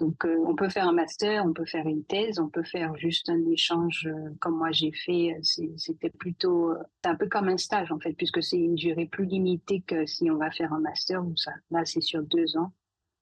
Donc, 0.01 0.25
euh, 0.25 0.43
on 0.47 0.55
peut 0.55 0.71
faire 0.71 0.89
un 0.89 0.93
master, 0.93 1.45
on 1.45 1.53
peut 1.53 1.67
faire 1.67 1.87
une 1.87 2.05
thèse, 2.05 2.39
on 2.39 2.49
peut 2.49 2.63
faire 2.63 2.97
juste 2.97 3.29
un 3.29 3.45
échange 3.47 4.09
euh, 4.11 4.31
comme 4.41 4.57
moi 4.57 4.71
j'ai 4.73 4.93
fait. 4.93 5.39
C'était 5.43 6.09
plutôt, 6.09 6.71
euh, 6.71 6.79
c'est 7.03 7.11
un 7.11 7.17
peu 7.17 7.29
comme 7.29 7.49
un 7.49 7.59
stage 7.59 7.93
en 7.93 7.99
fait, 7.99 8.15
puisque 8.15 8.43
c'est 8.43 8.59
une 8.59 8.75
durée 8.75 9.07
plus 9.07 9.27
limitée 9.27 9.83
que 9.83 10.07
si 10.07 10.31
on 10.31 10.37
va 10.37 10.51
faire 10.51 10.73
un 10.73 10.81
master 10.81 11.25
ou 11.25 11.37
ça. 11.37 11.53
Là, 11.71 11.85
c'est 11.85 12.01
sur 12.01 12.23
deux 12.23 12.57
ans. 12.57 12.73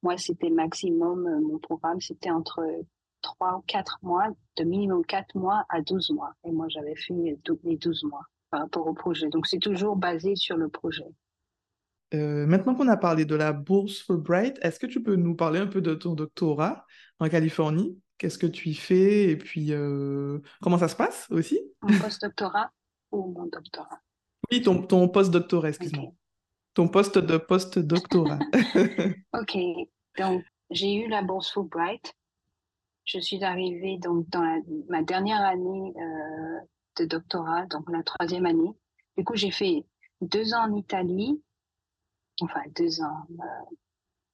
Moi, 0.03 0.17
c'était 0.17 0.51
maximum, 0.51 1.41
mon 1.41 1.59
programme, 1.59 2.01
c'était 2.01 2.31
entre 2.31 2.64
trois 3.23 3.57
ou 3.57 3.62
quatre 3.67 3.99
mois, 4.03 4.29
de 4.57 4.64
minimum 4.64 5.05
quatre 5.05 5.35
mois 5.35 5.64
à 5.69 5.83
douze 5.83 6.11
mois. 6.11 6.33
Et 6.45 6.53
moi, 6.53 6.69
j'avais 6.69 6.95
fait 6.95 7.37
les 7.64 7.77
douze 7.77 8.05
mois 8.05 8.23
par 8.51 8.61
rapport 8.61 8.87
au 8.87 8.95
projet. 8.95 9.29
Donc, 9.29 9.49
c'est 9.49 9.59
toujours 9.59 9.97
basé 9.97 10.37
sur 10.37 10.57
le 10.57 10.69
projet. 10.69 11.07
Euh, 12.14 12.47
maintenant 12.47 12.75
qu'on 12.75 12.88
a 12.88 12.97
parlé 12.97 13.25
de 13.25 13.35
la 13.35 13.53
bourse 13.53 14.03
Fulbright, 14.03 14.59
est-ce 14.62 14.79
que 14.79 14.87
tu 14.87 15.03
peux 15.03 15.16
nous 15.16 15.35
parler 15.35 15.59
un 15.59 15.66
peu 15.66 15.83
de 15.83 15.94
ton 15.94 16.14
doctorat 16.14 16.87
en 17.18 17.29
Californie? 17.29 17.99
Qu'est-ce 18.16 18.38
que 18.38 18.47
tu 18.47 18.71
y 18.71 18.75
fais? 18.75 19.31
Et 19.31 19.37
puis 19.37 19.73
euh, 19.73 20.38
comment 20.62 20.79
ça 20.79 20.88
se 20.88 20.97
passe 20.97 21.27
aussi? 21.31 21.61
Mon 21.83 21.99
post-doctorat 21.99 22.73
ou 23.12 23.33
mon 23.33 23.47
doctorat? 23.47 24.01
Oui, 24.51 24.62
ton, 24.62 24.83
ton 24.83 25.09
post-doctorat, 25.09 25.68
excuse-moi. 25.68 26.12
Ton 26.75 26.88
poste 26.88 27.18
de 27.18 27.37
post-doctorat. 27.37 28.38
ok, 29.35 29.59
donc 30.18 30.44
j'ai 30.71 30.94
eu 30.94 31.09
la 31.09 31.23
bourse 31.23 31.53
Fulbright. 31.53 32.14
Je 33.05 33.18
suis 33.21 33.42
arrivée 33.44 33.99
donc 33.99 34.29
dans 34.31 34.62
ma 34.88 35.03
dernière 35.03 35.42
année 35.42 35.94
euh, 35.97 36.61
de 36.99 37.05
doctorat, 37.05 37.66
donc 37.66 37.90
la 37.90 38.03
troisième 38.03 38.47
année. 38.47 38.73
Du 39.16 39.25
coup, 39.25 39.35
j'ai 39.35 39.51
fait 39.51 39.85
deux 40.21 40.55
ans 40.55 40.71
en 40.71 40.77
Italie 40.77 41.42
enfin 42.42 42.62
deux 42.77 43.01
ans, 43.03 43.27
euh, 43.31 43.74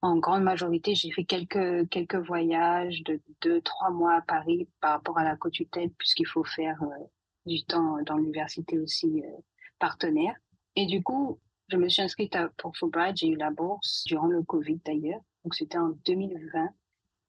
en 0.02 0.18
grande 0.18 0.42
majorité, 0.42 0.94
j'ai 0.94 1.10
fait 1.10 1.24
quelques, 1.24 1.88
quelques 1.88 2.16
voyages 2.16 3.02
de 3.04 3.20
deux, 3.40 3.60
trois 3.62 3.90
mois 3.90 4.16
à 4.16 4.20
Paris 4.20 4.68
par 4.80 4.92
rapport 4.92 5.18
à 5.18 5.24
la 5.24 5.36
tête 5.70 5.92
puisqu'il 5.96 6.26
faut 6.26 6.44
faire 6.44 6.82
euh, 6.82 7.04
du 7.46 7.64
temps 7.64 7.96
dans 8.04 8.16
l'université 8.16 8.78
aussi 8.78 9.22
euh, 9.22 9.30
partenaire. 9.78 10.34
Et 10.76 10.86
du 10.86 11.02
coup, 11.02 11.40
je 11.68 11.76
me 11.76 11.88
suis 11.88 12.02
inscrite 12.02 12.36
pour 12.58 12.76
Fulbright, 12.76 13.16
j'ai 13.16 13.28
eu 13.28 13.36
la 13.36 13.50
bourse 13.50 14.04
durant 14.06 14.26
le 14.26 14.42
Covid 14.42 14.80
d'ailleurs, 14.84 15.20
donc 15.42 15.54
c'était 15.54 15.78
en 15.78 15.90
2020. 16.04 16.68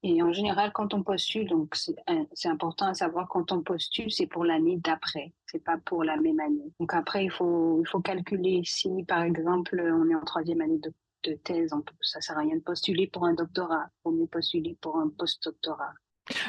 Et 0.04 0.22
en 0.22 0.34
général, 0.34 0.72
quand 0.74 0.94
on 0.94 1.02
postule, 1.02 1.48
donc 1.48 1.76
c'est 2.34 2.50
important 2.50 2.88
à 2.88 2.94
savoir 2.94 3.28
quand 3.28 3.52
on 3.52 3.64
postule, 3.64 4.12
c'est 4.12 4.28
pour 4.28 4.44
l'année 4.44 4.78
d'après, 4.78 5.34
c'est 5.56 5.64
pas 5.64 5.78
pour 5.78 6.04
la 6.04 6.18
même 6.18 6.40
année. 6.40 6.74
Donc 6.80 6.94
après, 6.94 7.24
il 7.24 7.32
faut 7.32 7.80
il 7.82 7.88
faut 7.88 8.02
calculer 8.02 8.62
si, 8.66 8.90
par 9.08 9.22
exemple, 9.22 9.82
on 9.82 10.10
est 10.10 10.16
en 10.16 10.24
troisième 10.24 10.62
année 10.62 10.80
de, 10.80 10.92
de 11.24 11.36
thèse, 11.36 11.72
on, 11.72 11.82
ça 12.02 12.20
sert 12.20 12.38
à 12.38 12.42
rien 12.42 12.56
de 12.56 12.62
postuler 12.62 13.08
pour 13.08 13.26
un 13.26 13.34
doctorat, 13.34 13.88
on 14.04 14.12
mieux 14.12 14.28
postuler 14.28 14.78
pour 14.82 14.98
un 14.98 15.10
post-doctorat. 15.18 15.94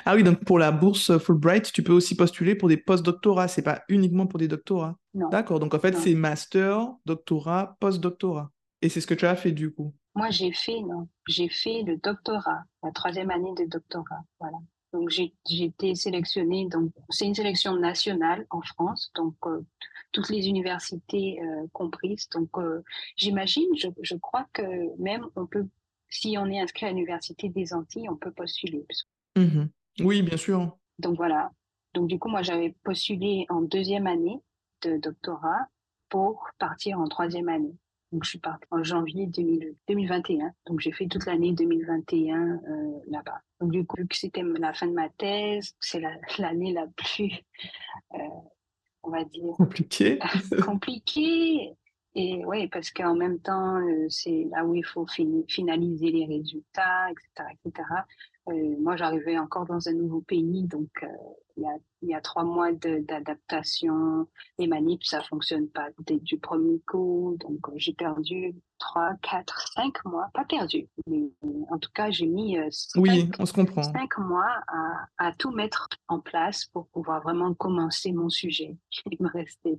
Ah 0.05 0.15
oui, 0.15 0.25
donc 0.25 0.43
pour 0.45 0.59
la 0.59 0.73
bourse 0.73 1.19
Fulbright, 1.19 1.71
tu 1.71 1.83
peux 1.83 1.93
aussi 1.93 2.17
postuler 2.17 2.55
pour 2.55 2.69
des 2.69 2.79
post-doctorats, 2.79 3.47
c'est 3.47 3.63
pas 3.63 3.83
uniquement 3.89 4.27
pour 4.27 4.39
des 4.39 4.49
doctorats. 4.49 4.97
D'accord, 5.15 5.61
donc 5.61 5.75
en 5.75 5.79
fait, 5.79 5.97
c'est 5.97 6.15
master, 6.15 6.89
doctorat, 7.05 7.77
post-doctorat. 7.79 8.51
Et 8.83 8.89
c'est 8.89 9.01
ce 9.01 9.07
que 9.07 9.15
tu 9.15 9.27
as 9.27 9.37
fait 9.37 9.53
du 9.53 9.73
coup. 9.73 9.95
Moi, 10.15 10.31
j'ai 10.31 10.53
fait, 10.53 10.81
non, 10.81 11.09
j'ai 11.29 11.49
fait 11.49 11.83
le 11.83 11.99
doctorat, 11.99 12.65
la 12.83 12.91
troisième 12.91 13.31
année 13.31 13.53
de 13.57 13.67
doctorat, 13.67 14.25
voilà. 14.41 14.57
Donc, 14.93 15.11
j'ai 15.11 15.33
été 15.49 15.95
sélectionnée, 15.95 16.69
donc 16.69 16.93
c'est 17.11 17.27
une 17.27 17.35
sélection 17.35 17.77
nationale 17.77 18.47
en 18.51 18.63
France, 18.63 19.11
donc 19.15 19.35
euh, 19.45 19.61
toutes 20.13 20.31
les 20.31 20.49
universités 20.49 21.41
euh, 21.43 21.67
comprises. 21.73 22.29
Donc, 22.31 22.49
euh, 22.57 22.83
j'imagine, 23.17 23.69
je, 23.77 23.89
je, 24.01 24.15
crois 24.17 24.47
que 24.53 24.63
même 25.01 25.27
on 25.37 25.47
peut, 25.47 25.67
si 26.09 26.37
on 26.39 26.47
est 26.47 26.61
inscrit 26.61 26.87
à 26.87 26.91
l'université 26.91 27.49
des 27.49 27.75
Antilles, 27.75 28.09
on 28.09 28.17
peut 28.17 28.33
postuler. 28.33 28.87
Mmh 29.37 29.67
oui, 30.01 30.23
bien 30.23 30.37
sûr. 30.37 30.77
Donc 30.99 31.17
voilà. 31.17 31.51
Donc 31.95 32.09
du 32.09 32.19
coup, 32.19 32.29
moi, 32.29 32.43
j'avais 32.43 32.75
postulé 32.85 33.47
en 33.49 33.63
deuxième 33.63 34.07
année 34.07 34.41
de 34.83 34.99
doctorat 34.99 35.69
pour 36.09 36.47
partir 36.59 36.99
en 36.99 37.09
troisième 37.09 37.49
année. 37.49 37.75
Donc, 38.13 38.25
je 38.25 38.31
suis 38.31 38.39
partie 38.39 38.67
en 38.71 38.83
janvier 38.85 39.27
2021. 39.27 40.53
Donc, 40.67 40.81
j'ai 40.81 40.93
fait 40.93 41.07
toute 41.07 41.27
l'année 41.27 41.53
2021 41.53 42.37
euh, 42.37 42.59
là-bas. 43.09 43.41
Donc, 43.61 43.73
du 43.73 43.85
coup, 43.85 43.97
vu 43.97 44.07
que 44.07 44.17
c'était 44.17 44.43
la 44.43 44.73
fin 44.73 44.87
de 44.87 44.93
ma 44.93 45.09
thèse, 45.11 45.75
c'est 45.81 46.01
l'année 46.39 46.73
la, 46.73 46.87
plus, 46.87 47.33
euh, 48.15 48.19
on 49.03 49.11
va 49.11 49.25
dire... 49.25 49.55
Compliquée. 49.57 50.19
compliquée. 50.65 51.77
Et 52.15 52.45
oui, 52.47 52.69
parce 52.69 52.91
qu'en 52.91 53.15
même 53.15 53.41
temps, 53.41 53.77
euh, 53.77 54.07
c'est 54.09 54.47
là 54.51 54.65
où 54.65 54.75
il 54.75 54.85
faut 54.85 55.07
finaliser 55.49 56.11
les 56.11 56.25
résultats, 56.25 57.11
etc. 57.11 57.51
etc. 57.65 57.89
Euh, 58.49 58.77
moi, 58.81 58.97
j'arrivais 58.97 59.39
encore 59.39 59.67
dans 59.67 59.89
un 59.89 59.93
nouveau 59.93 60.23
pays, 60.23 60.63
donc 60.63 60.89
il 61.57 61.63
y, 61.63 61.67
a, 61.67 61.77
y, 62.03 62.15
a, 62.15 62.21
trois 62.21 62.45
mois 62.45 62.73
d'adaptation. 62.73 64.27
Les 64.59 64.67
manips, 64.67 65.05
ça 65.05 65.23
fonctionne 65.23 65.69
pas 65.69 65.89
dès 66.07 66.19
du 66.19 66.39
premier 66.39 66.81
coup, 66.87 67.37
donc 67.41 67.69
euh, 67.69 67.73
j'ai 67.77 67.95
perdu 67.95 68.55
trois, 68.79 69.15
quatre, 69.23 69.69
cinq 69.75 70.05
mois, 70.05 70.29
pas 70.35 70.45
perdu, 70.45 70.89
mais 71.07 71.31
en 71.71 71.79
tout 71.79 71.91
cas, 71.95 72.11
j'ai 72.11 72.27
mis 72.27 72.57
cinq, 72.71 73.03
oui, 73.03 73.31
on 73.39 73.47
se 73.47 73.53
comprend. 73.53 73.83
cinq 73.83 74.19
mois 74.19 74.53
à, 74.69 75.07
à, 75.29 75.33
tout 75.33 75.51
mettre 75.51 75.89
en 76.09 76.21
place 76.21 76.67
pour 76.67 76.89
pouvoir 76.89 77.23
vraiment 77.23 77.55
commencer 77.55 78.13
mon 78.13 78.29
sujet. 78.29 78.77
Il 79.11 79.19
me 79.21 79.31
restait 79.31 79.79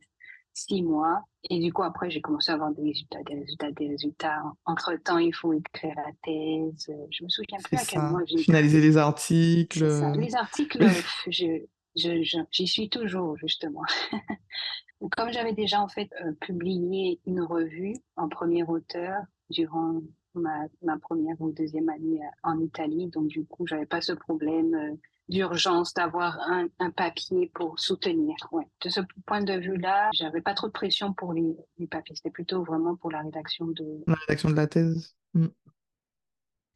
six 0.58 0.82
mois. 0.82 1.24
Et 1.50 1.60
du 1.60 1.72
coup, 1.72 1.84
après, 1.84 2.10
j'ai 2.10 2.22
commencé 2.22 2.52
à 2.52 2.56
avoir 2.56 2.72
des 2.72 2.82
résultats, 2.82 3.20
des 3.24 3.36
résultats, 3.36 3.72
des 3.72 3.88
résultats. 3.88 4.44
Entre-temps, 4.66 5.20
il 5.20 5.34
faut 5.34 5.54
écrire 5.54 5.94
la 5.96 6.12
thèse. 6.24 6.92
Je 7.12 7.24
me 7.24 7.30
souviens 7.30 7.60
plus 7.64 7.78
à 7.78 7.86
quel 7.86 8.02
moment 8.02 8.20
j'ai... 8.26 8.38
Finaliser 8.40 8.82
les 8.82 8.98
articles. 8.98 9.86
Les 10.18 10.36
articles, 10.36 10.84
j'y 11.28 12.68
suis 12.68 12.90
toujours, 12.90 13.38
justement. 13.38 13.84
Comme 15.16 15.32
j'avais 15.32 15.54
déjà, 15.54 15.80
en 15.82 15.88
fait, 15.88 16.10
euh, 16.26 16.32
publié 16.42 17.20
une 17.28 17.42
revue 17.42 17.94
en 18.16 18.28
premier 18.28 18.64
auteur 18.64 19.22
durant 19.52 20.02
ma, 20.34 20.66
ma, 20.82 20.98
première 20.98 21.40
ou 21.40 21.52
deuxième 21.52 21.90
année 21.90 22.20
euh, 22.24 22.50
en 22.50 22.60
Italie, 22.60 23.08
donc 23.08 23.28
du 23.28 23.46
coup, 23.46 23.68
j'avais 23.68 23.86
pas 23.86 24.02
ce 24.02 24.14
problème 24.14 24.74
euh, 24.74 24.96
d'urgence 25.30 25.94
d'avoir 25.94 26.40
un, 26.50 26.68
un, 26.80 26.92
papier 26.92 27.52
pour 27.54 27.80
soutenir. 27.80 28.36
Ouais. 28.52 28.66
De 28.84 28.90
ce 28.90 29.02
point 29.26 29.44
de 29.44 29.54
vue-là, 29.54 30.10
j'avais 30.14 30.42
pas 30.42 30.54
trop 30.54 30.68
de 30.68 30.72
pression 30.72 31.14
pour 31.14 31.34
les, 31.34 31.56
les 31.78 31.88
papiers. 31.88 32.16
C'était 32.16 32.32
plutôt 32.32 32.64
vraiment 32.64 32.96
pour 32.96 33.12
la 33.12 33.22
rédaction 33.22 33.68
de 33.68 34.04
la 34.08 34.16
rédaction 34.16 34.50
de 34.50 34.56
la 34.56 34.68
thèse. 34.68 35.16
Mm. 35.34 35.48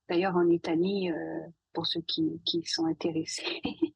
D'ailleurs, 0.09 0.35
en 0.35 0.47
Italie, 0.49 1.09
euh, 1.09 1.39
pour 1.73 1.87
ceux 1.87 2.01
qui, 2.01 2.41
qui 2.45 2.63
sont 2.65 2.85
intéressés, 2.85 3.61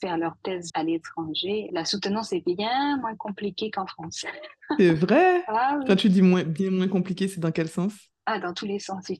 faire 0.00 0.16
leur 0.16 0.36
thèse 0.42 0.70
à 0.74 0.84
l'étranger, 0.84 1.68
la 1.72 1.84
soutenance 1.84 2.32
est 2.32 2.44
bien 2.46 2.96
moins 2.98 3.16
compliquée 3.16 3.70
qu'en 3.70 3.86
France. 3.86 4.24
C'est 4.78 4.92
vrai? 4.92 5.42
Ah 5.48 5.80
Quand 5.86 5.96
tu 5.96 6.08
dis 6.08 6.22
moins, 6.22 6.44
bien 6.44 6.70
moins 6.70 6.88
compliqué, 6.88 7.26
c'est 7.26 7.40
dans 7.40 7.50
quel 7.50 7.68
sens? 7.68 7.94
Ah, 8.26 8.38
dans 8.38 8.52
tous 8.52 8.66
les 8.66 8.78
sens 8.78 9.06
du 9.06 9.16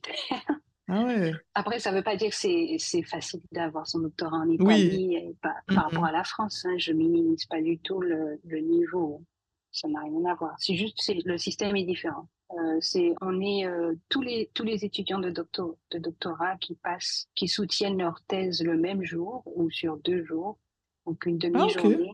ah 0.89 1.07
Après, 1.53 1.79
ça 1.79 1.91
ne 1.91 1.97
veut 1.97 2.03
pas 2.03 2.15
dire 2.15 2.31
que 2.31 2.35
c'est 2.35 3.03
facile 3.03 3.41
d'avoir 3.51 3.87
son 3.87 3.99
doctorat 3.99 4.37
en 4.37 4.49
Italie 4.49 5.17
par, 5.41 5.55
rapport 5.67 6.05
à 6.05 6.11
la 6.11 6.23
France. 6.23 6.65
Hein. 6.65 6.77
Je 6.77 6.93
minimise 6.93 7.45
pas 7.45 7.61
du 7.61 7.77
tout 7.79 8.01
le, 8.01 8.39
niveau. 8.59 9.23
Ça 9.71 9.87
n'a 9.87 10.01
rien 10.01 10.25
à 10.25 10.35
voir. 10.35 10.55
C'est 10.57 10.75
juste 10.75 10.99
le 11.25 11.37
système 11.37 11.75
est 11.75 11.85
différent. 11.85 12.27
Euh, 12.51 12.77
c'est 12.81 13.13
on 13.21 13.39
est 13.41 13.67
euh, 13.67 13.93
tous 14.09 14.23
les 14.23 14.49
tous 14.55 14.63
les 14.63 14.83
étudiants 14.83 15.19
de 15.19 15.29
doctorat, 15.29 15.75
de 15.91 15.99
doctorat 15.99 16.57
qui 16.57 16.73
passent 16.73 17.27
qui 17.35 17.47
soutiennent 17.47 17.99
leur 17.99 18.23
thèse 18.23 18.63
le 18.63 18.75
même 18.75 19.03
jour 19.03 19.43
ou 19.45 19.69
sur 19.69 19.97
deux 19.97 20.25
jours 20.25 20.57
donc 21.05 21.27
une 21.27 21.37
ah, 21.43 21.47
demi-journée 21.47 22.11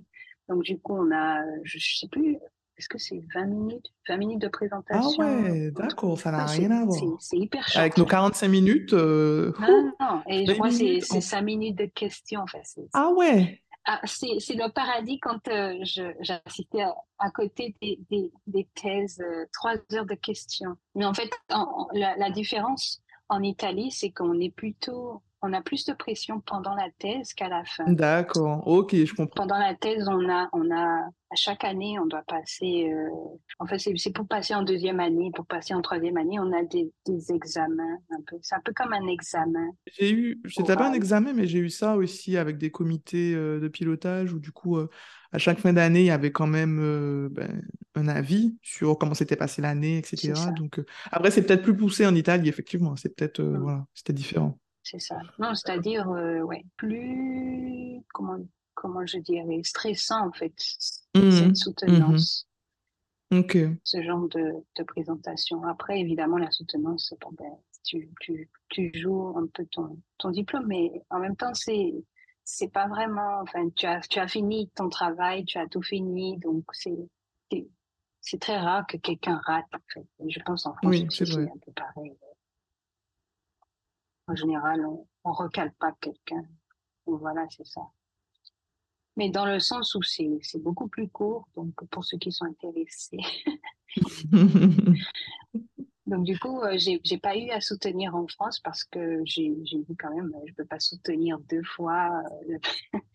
donc 0.50 0.64
du 0.64 0.78
coup 0.78 0.98
on 0.98 1.10
a 1.10 1.42
je, 1.64 1.80
je 1.80 2.00
sais 2.00 2.10
plus 2.10 2.38
est-ce 2.78 2.90
que 2.90 2.98
c'est 2.98 3.24
20 3.34 3.46
minutes? 3.46 3.86
20 4.08 4.18
minutes 4.18 4.42
de 4.42 4.48
présentation. 4.48 5.22
Ah 5.22 5.42
ouais, 5.42 5.72
d'accord, 5.72 6.20
ça 6.20 6.32
n'a 6.32 6.46
rien 6.46 6.72
à 6.72 6.86
voir. 6.86 7.18
C'est 7.20 7.38
hyper 7.38 7.68
chaud. 7.68 7.80
Avec 7.80 7.98
nos 7.98 8.06
45 8.06 8.48
minutes. 8.48 8.94
Euh... 8.94 9.54
Non, 9.60 9.92
non, 10.00 10.22
et 10.28 10.46
je 10.46 10.54
crois 10.54 10.70
que 10.70 10.76
c'est 11.02 11.22
5 11.22 11.42
minutes 11.42 11.78
de 11.78 11.86
questions. 11.86 12.46
Ah 12.94 13.10
ouais. 13.10 13.62
Ah, 13.88 14.02
c'est 14.06 14.56
le 14.56 14.72
paradis 14.72 15.20
quand 15.20 15.48
euh, 15.48 15.78
j'assistais 16.20 16.82
à, 16.82 16.96
à, 17.20 17.30
côté 17.30 17.76
des, 17.82 18.00
des, 18.10 18.32
des 18.48 18.68
thèses, 18.74 19.22
euh, 19.22 19.46
trois 19.54 19.76
heures 19.94 20.08
de 20.08 20.16
questions. 20.16 20.76
Mais 20.96 21.06
en 21.06 21.14
fait, 21.14 21.30
la, 21.94 22.18
la 22.18 22.30
différence 22.32 23.04
en 23.30 23.44
Italie, 23.44 23.92
c'est 23.92 24.10
qu'on 24.10 24.40
est 24.40 24.50
plutôt 24.50 25.22
on 25.46 25.54
a 25.54 25.62
plus 25.62 25.86
de 25.86 25.94
pression 25.94 26.42
pendant 26.42 26.76
la 26.76 26.88
thèse 26.98 27.34
qu'à 27.34 27.48
la 27.48 27.64
fin. 27.64 27.86
D'accord, 27.92 28.68
ok, 28.68 28.96
je 28.96 29.14
comprends. 29.14 29.44
Pendant 29.44 29.60
la 29.60 29.76
thèse, 29.76 30.08
on 30.10 30.30
a, 30.30 30.50
on 30.54 30.72
a, 30.72 31.08
à 31.30 31.36
chaque 31.36 31.64
année, 31.64 31.98
on 32.00 32.08
doit 32.08 32.24
passer, 32.28 32.90
euh, 32.92 33.10
en 33.60 33.68
fait, 33.68 33.78
c'est 33.80 34.14
pour 34.14 34.28
passer 34.28 34.56
en 34.56 34.64
deuxième 34.64 35.00
année, 35.00 35.32
pour 35.36 35.46
passer 35.46 35.74
en 35.74 35.82
troisième 35.82 36.18
année, 36.18 36.40
on 36.40 36.52
a 36.52 36.64
des, 36.64 36.92
des 37.06 37.32
examens, 37.32 37.98
un 38.12 38.22
peu. 38.26 38.38
C'est 38.42 38.56
un 38.56 38.62
peu 38.64 38.74
comme 38.74 38.94
un 38.94 39.08
examen. 39.08 39.70
J'ai 39.98 40.12
eu, 40.12 40.42
c'était 40.48 40.76
pas 40.76 40.90
un 40.90 40.94
examen, 40.94 41.34
mais 41.34 41.46
j'ai 41.46 41.60
eu 41.60 41.70
ça 41.70 41.96
aussi 41.96 42.38
avec 42.38 42.58
des 42.58 42.72
comités 42.72 43.36
euh, 43.36 43.60
de 43.60 43.68
pilotage 43.68 44.34
où 44.34 44.40
du 44.40 44.52
coup, 44.52 44.78
euh, 44.78 44.90
à 45.32 45.38
chaque 45.38 45.60
fin 45.60 45.74
d'année, 45.74 46.02
il 46.02 46.08
y 46.08 46.12
avait 46.12 46.32
quand 46.32 46.48
même 46.48 47.30
ben, 47.30 47.62
un 47.96 48.08
avis 48.08 48.58
sur 48.62 48.98
comment 48.98 49.14
s'était 49.14 49.36
passé 49.36 49.62
l'année, 49.62 49.98
etc. 49.98 50.34
Donc, 50.56 50.82
après, 51.12 51.30
c'est 51.30 51.42
peut-être 51.42 51.64
plus 51.64 51.76
poussé 51.76 52.06
en 52.06 52.16
Italie, 52.16 52.48
effectivement. 52.48 52.96
C'est 52.96 53.14
peut-être, 53.14 53.42
mmh. 53.42 53.58
voilà, 53.58 53.86
c'était 53.94 54.14
différent. 54.14 54.58
C'est 54.86 55.00
ça. 55.00 55.18
Non, 55.40 55.56
c'est-à-dire, 55.56 56.08
euh, 56.10 56.42
ouais, 56.42 56.64
plus, 56.78 58.02
comment, 58.14 58.38
comment 58.76 59.04
je 59.06 59.18
dirais, 59.18 59.62
stressant 59.64 60.28
en 60.28 60.32
fait, 60.32 60.54
mmh 61.16 61.32
cette 61.32 61.48
mmh 61.50 61.56
soutenance. 61.56 62.48
Ok. 63.34 63.58
Ce 63.84 64.04
genre 64.04 64.30
de, 64.30 64.54
de, 64.78 64.84
présentation. 64.84 65.64
Après, 65.64 66.00
évidemment, 66.00 66.38
la 66.38 66.52
soutenance, 66.52 67.16
bon, 67.20 67.32
ben, 67.32 67.52
tu, 67.84 68.12
tu, 68.20 68.48
tu, 68.70 68.92
joues 68.94 69.36
un 69.36 69.48
peu 69.48 69.66
ton, 69.72 70.00
ton 70.20 70.30
diplôme, 70.30 70.68
mais 70.68 70.92
en 71.10 71.20
même 71.20 71.36
temps, 71.36 71.56
c'est 71.56 71.94
c'est 72.44 72.72
pas 72.72 72.88
vraiment. 72.88 73.42
Enfin, 73.42 73.68
tu 73.76 73.88
as, 73.88 74.02
tu 74.02 74.20
as 74.20 74.28
fini 74.28 74.70
ton 74.76 74.90
travail, 74.90 75.46
tu 75.46 75.58
as 75.58 75.68
tout 75.68 75.82
fini, 75.82 76.38
donc 76.38 76.64
c'est 76.74 77.10
c'est 78.22 78.40
très 78.40 78.58
rare 78.58 78.86
que 78.88 78.98
quelqu'un 78.98 79.40
rate. 79.46 79.66
En 79.74 79.80
fait. 79.92 80.30
Je 80.30 80.40
pense 80.42 80.68
en 80.68 80.74
France, 80.74 80.92
oui, 80.92 81.08
c'est 81.10 81.32
un 81.38 81.48
peu 81.64 81.72
pareil. 81.76 82.16
En 84.28 84.36
général, 84.36 84.86
on, 84.86 85.06
ne 85.26 85.34
recale 85.34 85.72
pas 85.80 85.94
quelqu'un. 86.02 86.44
Voilà, 87.06 87.46
c'est 87.50 87.66
ça. 87.66 87.82
Mais 89.18 89.30
dans 89.30 89.46
le 89.46 89.60
sens 89.60 89.96
où 89.96 90.02
c'est 90.02 90.42
beaucoup 90.58 90.88
plus 90.88 91.08
court, 91.08 91.48
donc 91.56 91.74
pour 91.90 92.04
ceux 92.04 92.18
qui 92.18 92.32
sont 92.32 92.46
intéressés. 92.46 93.20
donc 96.06 96.26
du 96.26 96.38
coup, 96.38 96.60
euh, 96.62 96.74
j'ai 96.78 97.00
j'ai 97.04 97.18
pas 97.18 97.38
eu 97.38 97.50
à 97.52 97.62
soutenir 97.62 98.14
en 98.16 98.28
France 98.28 98.60
parce 98.60 98.84
que 98.84 99.22
j'ai 99.24 99.54
dit 99.54 99.96
quand 99.98 100.14
même, 100.14 100.34
je 100.46 100.54
peux 100.54 100.66
pas 100.66 100.80
soutenir 100.80 101.40
deux 101.50 101.64
fois. 101.64 102.22
Euh, 102.50 102.58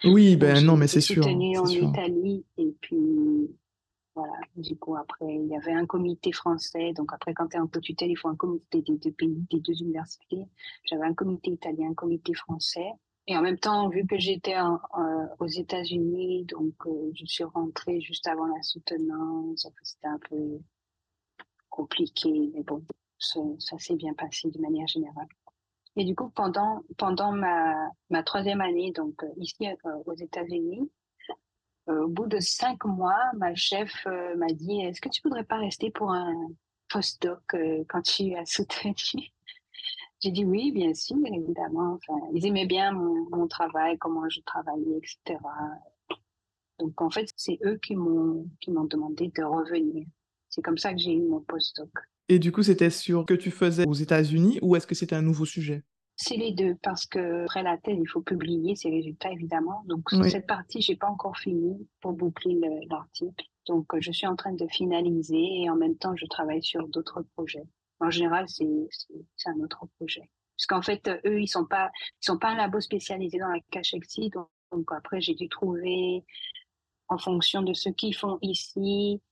oui, 0.04 0.36
ben 0.40 0.64
non, 0.64 0.76
mais 0.76 0.86
c'est 0.86 1.02
sûr. 1.02 1.22
Soutenu 1.22 1.58
en 1.58 1.66
Italie 1.66 2.46
et 2.56 2.74
puis 2.80 3.50
voilà. 4.14 4.32
Du 4.56 4.76
coup, 4.76 4.96
après, 4.96 5.26
il 5.34 5.46
y 5.46 5.56
avait 5.56 5.72
un 5.72 5.86
comité 5.86 6.32
français. 6.32 6.92
Donc, 6.94 7.12
après, 7.12 7.34
quand 7.34 7.48
tu 7.48 7.56
es 7.56 7.60
en 7.60 7.68
tutelle, 7.68 8.10
il 8.10 8.16
faut 8.16 8.28
un 8.28 8.36
comité 8.36 8.82
des 8.82 8.98
deux 8.98 9.12
pays, 9.12 9.46
des 9.50 9.60
deux 9.60 9.80
universités. 9.80 10.46
J'avais 10.84 11.06
un 11.06 11.14
comité 11.14 11.50
italien, 11.52 11.90
un 11.90 11.94
comité 11.94 12.34
français. 12.34 12.90
Et 13.26 13.36
en 13.36 13.42
même 13.42 13.58
temps, 13.58 13.88
vu 13.88 14.06
que 14.06 14.18
j'étais 14.18 14.56
aux 15.38 15.46
États-Unis, 15.46 16.46
donc 16.46 16.74
euh, 16.86 17.12
je 17.14 17.24
suis 17.26 17.44
rentrée 17.44 18.00
juste 18.00 18.26
avant 18.26 18.46
la 18.46 18.62
soutenance. 18.62 19.68
C'était 19.82 20.08
un 20.08 20.18
peu 20.28 20.58
compliqué, 21.68 22.50
mais 22.52 22.62
bon, 22.64 22.84
ça, 23.18 23.78
s'est 23.78 23.96
bien 23.96 24.14
passé 24.14 24.50
de 24.50 24.60
manière 24.60 24.86
générale. 24.88 25.28
Et 25.96 26.04
du 26.04 26.14
coup, 26.14 26.30
pendant, 26.30 26.82
pendant 26.96 27.32
ma, 27.32 27.88
ma 28.10 28.22
troisième 28.22 28.60
année, 28.60 28.92
donc 28.92 29.22
euh, 29.22 29.28
ici 29.36 29.66
euh, 29.68 30.02
aux 30.06 30.14
États-Unis, 30.14 30.90
au 31.90 32.08
bout 32.08 32.26
de 32.26 32.40
cinq 32.40 32.84
mois, 32.84 33.18
ma 33.36 33.54
chef 33.54 34.06
m'a 34.36 34.52
dit 34.52 34.80
Est-ce 34.82 35.00
que 35.00 35.08
tu 35.08 35.20
voudrais 35.22 35.44
pas 35.44 35.58
rester 35.58 35.90
pour 35.90 36.12
un 36.12 36.48
postdoc 36.88 37.56
quand 37.88 38.02
tu 38.02 38.34
à 38.34 38.44
soutenu 38.44 38.94
j'ai 40.22 40.30
dit 40.30 40.44
oui, 40.44 40.70
bien 40.70 40.92
sûr, 40.92 41.16
évidemment. 41.26 41.98
Ils 42.34 42.44
aimaient 42.46 42.66
bien 42.66 42.92
mon, 42.92 43.48
travail, 43.48 43.96
comment 43.98 44.28
je 44.28 44.40
travaillais, 44.42 44.98
etc. 44.98 45.40
Donc, 46.78 47.00
en 47.00 47.10
fait, 47.10 47.30
c'est 47.36 47.58
eux 47.64 47.78
qui 47.82 47.96
m'ont, 47.96 48.46
qui 48.60 48.70
m'ont 48.70 48.84
demandé 48.84 49.32
de 49.34 49.42
revenir. 49.42 50.06
C'est 50.50 50.62
comme 50.62 50.76
ça 50.78 50.92
que 50.92 50.98
j'ai 50.98 51.14
eu 51.14 51.22
mon 51.22 51.40
postdoc. 51.40 51.90
Et 52.28 52.38
du 52.38 52.52
coup, 52.52 52.62
c'était 52.62 52.90
sur 52.90 53.24
que 53.24 53.34
tu 53.34 53.50
faisais 53.50 53.86
aux 53.86 53.94
États-Unis 53.94 54.58
ou 54.62 54.76
est-ce 54.76 54.86
que 54.86 54.94
c'était 54.94 55.16
un 55.16 55.22
nouveau 55.22 55.46
sujet? 55.46 55.82
C'est 56.22 56.36
les 56.36 56.52
deux, 56.52 56.74
parce 56.82 57.06
que 57.06 57.44
après 57.44 57.62
la 57.62 57.78
thèse, 57.78 57.96
il 57.98 58.06
faut 58.06 58.20
publier 58.20 58.76
ses 58.76 58.90
résultats, 58.90 59.32
évidemment. 59.32 59.82
Donc, 59.86 60.10
cette 60.28 60.46
partie, 60.46 60.82
j'ai 60.82 60.96
pas 60.96 61.06
encore 61.08 61.38
fini 61.38 61.88
pour 62.02 62.12
boucler 62.12 62.60
l'article. 62.90 63.46
Donc, 63.66 63.86
je 63.98 64.12
suis 64.12 64.26
en 64.26 64.36
train 64.36 64.52
de 64.52 64.66
finaliser 64.66 65.62
et 65.62 65.70
en 65.70 65.76
même 65.76 65.96
temps, 65.96 66.14
je 66.16 66.26
travaille 66.26 66.62
sur 66.62 66.86
d'autres 66.88 67.22
projets. 67.34 67.64
En 68.00 68.10
général, 68.10 68.46
c'est 68.48 68.66
un 69.46 69.60
autre 69.60 69.86
projet. 69.96 70.28
Parce 70.56 70.66
qu'en 70.66 70.82
fait, 70.82 71.08
eux, 71.24 71.40
ils 71.40 71.48
sont 71.48 71.64
pas, 71.64 71.90
ils 72.22 72.26
sont 72.26 72.36
pas 72.36 72.48
un 72.48 72.56
labo 72.56 72.80
spécialisé 72.80 73.38
dans 73.38 73.48
la 73.48 73.60
cachexie. 73.70 74.28
Donc, 74.28 74.48
donc 74.72 74.92
après, 74.92 75.22
j'ai 75.22 75.34
dû 75.34 75.48
trouver, 75.48 76.22
en 77.08 77.16
fonction 77.16 77.62
de 77.62 77.72
ce 77.72 77.88
qu'ils 77.88 78.14
font 78.14 78.38
ici, 78.42 79.22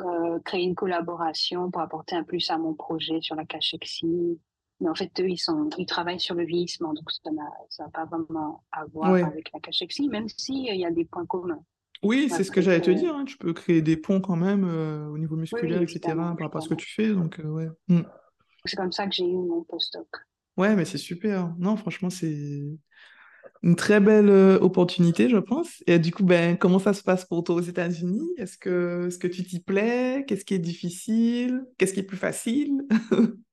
euh, 0.00 0.38
créer 0.44 0.62
une 0.62 0.76
collaboration 0.76 1.72
pour 1.72 1.82
apporter 1.82 2.14
un 2.14 2.22
plus 2.22 2.50
à 2.50 2.58
mon 2.58 2.74
projet 2.74 3.20
sur 3.20 3.34
la 3.34 3.44
cachexie. 3.44 4.38
Mais 4.80 4.88
en 4.88 4.94
fait, 4.94 5.10
eux, 5.20 5.28
ils, 5.28 5.38
sont, 5.38 5.68
ils 5.76 5.86
travaillent 5.86 6.20
sur 6.20 6.34
le 6.34 6.44
vieillissement, 6.44 6.94
donc 6.94 7.10
ça 7.10 7.30
n'a 7.30 7.88
pas 7.90 8.06
vraiment 8.06 8.64
à 8.72 8.86
voir 8.86 9.14
avec 9.14 9.50
la 9.52 9.60
cachexie, 9.60 10.08
même 10.08 10.28
s'il 10.28 10.66
il 10.66 10.80
y 10.80 10.86
a 10.86 10.90
des 10.90 11.04
points 11.04 11.26
communs. 11.26 11.62
Oui, 12.02 12.30
c'est 12.30 12.44
ce 12.44 12.50
que 12.50 12.62
j'allais 12.62 12.80
te 12.80 12.90
dire. 12.90 13.14
Hein. 13.14 13.24
Tu 13.26 13.36
peux 13.36 13.52
créer 13.52 13.82
des 13.82 13.96
ponts 13.96 14.20
quand 14.20 14.36
même 14.36 14.64
euh, 14.64 15.06
au 15.08 15.18
niveau 15.18 15.36
musculaire, 15.36 15.82
etc. 15.82 16.00
par 16.14 16.38
rapport 16.38 16.62
à 16.62 16.64
ce 16.64 16.68
que 16.68 16.74
tu 16.74 16.88
fais. 16.88 17.08
Donc, 17.12 17.38
euh, 17.40 17.48
ouais. 17.48 17.68
Mm. 17.88 18.00
C'est 18.64 18.76
comme 18.76 18.92
ça 18.92 19.06
que 19.06 19.12
j'ai 19.12 19.24
eu 19.24 19.36
mon 19.36 19.64
postdoc. 19.64 20.08
Ouais, 20.56 20.74
mais 20.74 20.84
c'est 20.84 20.98
super. 20.98 21.54
Non, 21.58 21.76
franchement, 21.76 22.10
c'est 22.10 22.62
une 23.62 23.76
très 23.76 24.00
belle 24.00 24.30
euh, 24.30 24.58
opportunité, 24.60 25.28
je 25.28 25.36
pense. 25.36 25.82
Et 25.86 25.98
du 25.98 26.10
coup, 26.10 26.24
ben, 26.24 26.56
comment 26.56 26.78
ça 26.78 26.94
se 26.94 27.02
passe 27.02 27.26
pour 27.26 27.44
toi 27.44 27.56
aux 27.56 27.60
États-Unis? 27.60 28.30
Est-ce 28.38 28.56
que, 28.56 29.06
est 29.06 29.10
-ce 29.10 29.18
que 29.18 29.28
tu 29.28 29.44
t'y 29.44 29.60
plais? 29.60 30.24
Qu'est-ce 30.26 30.46
qui 30.46 30.54
est 30.54 30.58
difficile? 30.58 31.62
Qu'est-ce 31.76 31.92
qui 31.92 32.00
est 32.00 32.04
plus 32.04 32.16
facile? 32.16 32.72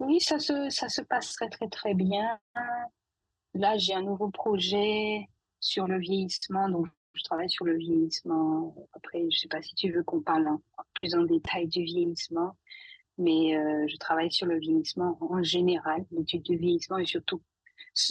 Oui, 0.00 0.20
ça 0.20 0.38
se, 0.38 0.70
ça 0.70 0.88
se 0.88 1.02
passe 1.02 1.32
très, 1.34 1.48
très, 1.48 1.68
très 1.68 1.94
bien. 1.94 2.38
Là, 3.54 3.76
j'ai 3.76 3.94
un 3.94 4.02
nouveau 4.02 4.30
projet 4.30 5.28
sur 5.60 5.86
le 5.88 5.98
vieillissement, 5.98 6.68
donc 6.68 6.86
je 7.14 7.24
travaille 7.24 7.50
sur 7.50 7.64
le 7.64 7.76
vieillissement. 7.76 8.74
Après, 8.92 9.20
je 9.20 9.24
ne 9.24 9.30
sais 9.30 9.48
pas 9.48 9.60
si 9.62 9.74
tu 9.74 9.90
veux 9.90 10.04
qu'on 10.04 10.20
parle 10.20 10.48
plus 11.00 11.14
en 11.14 11.22
détail 11.22 11.66
du 11.66 11.82
vieillissement, 11.82 12.56
mais 13.16 13.56
euh, 13.56 13.86
je 13.88 13.96
travaille 13.96 14.30
sur 14.30 14.46
le 14.46 14.58
vieillissement 14.58 15.18
en 15.20 15.42
général, 15.42 16.04
l'étude 16.12 16.42
du 16.42 16.56
vieillissement 16.56 16.98
et 16.98 17.06
surtout 17.06 17.42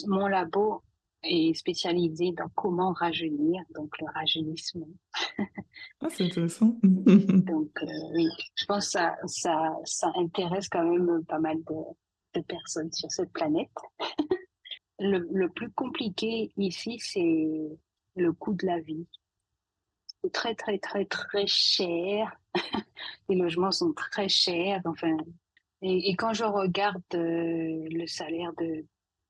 mon 0.06 0.26
labo 0.26 0.82
est 1.22 1.54
spécialisé 1.54 2.32
dans 2.32 2.48
comment 2.54 2.92
rajeunir, 2.92 3.62
donc 3.74 3.98
le 4.00 4.06
rajeunissement. 4.14 4.88
ah, 6.00 6.08
c'est 6.10 6.24
intéressant. 6.24 6.76
donc 6.82 7.70
euh, 7.82 7.86
oui, 8.14 8.28
je 8.54 8.64
pense 8.66 8.86
que 8.86 8.90
ça, 8.92 9.16
ça, 9.26 9.76
ça, 9.84 10.12
intéresse 10.16 10.68
quand 10.68 10.84
même 10.84 11.24
pas 11.26 11.38
mal 11.38 11.56
de, 11.64 12.38
de 12.38 12.44
personnes 12.44 12.92
sur 12.92 13.10
cette 13.10 13.32
planète. 13.32 13.70
le, 14.98 15.26
le 15.32 15.48
plus 15.48 15.70
compliqué 15.70 16.52
ici, 16.56 16.98
c'est 17.00 17.78
le 18.16 18.32
coût 18.32 18.54
de 18.54 18.66
la 18.66 18.80
vie. 18.80 19.06
C'est 20.22 20.32
très, 20.32 20.54
très, 20.54 20.78
très, 20.78 21.04
très 21.04 21.46
cher. 21.46 22.32
Les 23.28 23.36
logements 23.36 23.70
sont 23.70 23.92
très 23.92 24.28
chers. 24.28 24.80
Enfin, 24.84 25.16
et, 25.82 26.16
quand 26.16 26.32
je 26.32 26.44
regarde 26.44 27.02
euh, 27.14 27.86
le 27.90 28.06
salaire 28.06 28.52
de 28.58 28.84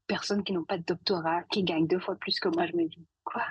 personnes 0.08 0.42
qui 0.42 0.52
n'ont 0.52 0.64
pas 0.64 0.78
de 0.78 0.84
doctorat, 0.84 1.44
qui 1.52 1.62
gagnent 1.62 1.86
deux 1.86 2.00
fois 2.00 2.16
plus 2.16 2.40
que 2.40 2.48
moi, 2.48 2.66
je 2.66 2.76
me 2.76 2.88
dis, 2.88 3.06
quoi? 3.22 3.44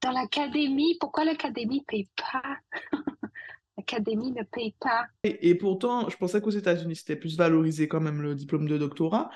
Dans 0.00 0.12
l'académie, 0.12 0.96
pourquoi 0.98 1.24
l'académie 1.24 1.80
ne 1.80 1.84
paye 1.84 2.08
pas? 2.16 2.42
L'académie 3.76 4.30
ne 4.30 4.44
paye 4.44 4.72
pas. 4.78 5.04
Et, 5.24 5.48
et, 5.48 5.54
pourtant, 5.56 6.08
je 6.08 6.16
pensais 6.16 6.40
qu'aux 6.40 6.50
États-Unis, 6.50 6.94
c'était 6.94 7.16
plus 7.16 7.36
valorisé 7.36 7.88
quand 7.88 8.00
même 8.00 8.22
le 8.22 8.36
diplôme 8.36 8.68
de 8.68 8.78
doctorat. 8.78 9.30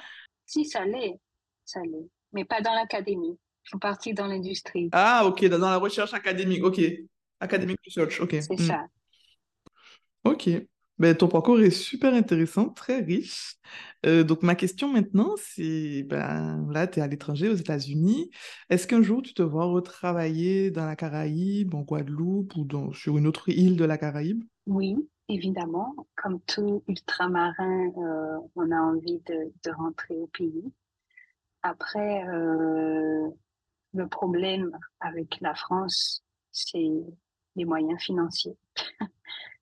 Si, 0.47 0.65
ça 0.65 0.85
l'est. 0.85 1.19
Ça 1.65 1.81
l'est. 1.81 2.09
Mais 2.33 2.45
pas 2.45 2.61
dans 2.61 2.73
l'académie 2.73 3.37
sont 3.65 3.79
partis 3.79 4.15
dans 4.15 4.27
l'industrie. 4.27 4.89
Ah, 4.93 5.27
ok, 5.27 5.45
dans 5.47 5.59
la 5.59 5.77
recherche 5.77 6.15
académique, 6.15 6.65
ok. 6.65 6.81
Academic 7.41 7.79
research, 7.85 8.21
ok. 8.21 8.37
C'est 8.41 8.61
ça. 8.61 8.87
Hmm. 10.25 10.31
Ok. 10.31 10.49
Ben, 10.99 11.15
ton 11.17 11.29
parcours 11.29 11.61
est 11.61 11.71
super 11.71 12.13
intéressant, 12.13 12.71
très 12.71 13.01
riche. 13.01 13.55
Euh, 14.05 14.25
donc, 14.25 14.43
ma 14.43 14.57
question 14.57 14.93
maintenant, 14.93 15.35
c'est, 15.37 16.03
ben, 16.03 16.67
là, 16.73 16.89
tu 16.89 16.99
es 16.99 17.03
à 17.03 17.07
l'étranger, 17.07 17.49
aux 17.49 17.55
États-Unis. 17.55 18.31
Est-ce 18.69 18.89
qu'un 18.89 19.03
jour, 19.03 19.23
tu 19.23 19.33
te 19.33 19.43
vois 19.43 19.67
retravailler 19.67 20.73
dans 20.73 20.87
la 20.87 20.97
Caraïbe, 20.97 21.75
en 21.75 21.83
Guadeloupe 21.83 22.55
ou 22.57 22.67
sur 22.95 23.17
une 23.17 23.29
autre 23.29 23.49
île 23.49 23.77
de 23.77 23.85
la 23.85 23.97
Caraïbe? 23.97 24.43
Oui, 24.67 24.97
évidemment. 25.29 25.95
Comme 26.17 26.41
tout 26.41 26.83
ultramarin, 26.89 27.93
euh, 27.97 28.39
on 28.57 28.71
a 28.73 28.81
envie 28.81 29.21
de, 29.27 29.53
de, 29.65 29.71
rentrer 29.71 30.17
au 30.17 30.27
pays. 30.27 30.73
Après, 31.63 32.27
euh, 32.27 33.29
le 33.95 34.09
problème 34.09 34.77
avec 34.99 35.41
la 35.41 35.55
France, 35.55 36.25
c'est 36.51 36.91
les 37.57 37.65
moyens 37.65 38.01
financiers. 38.01 38.57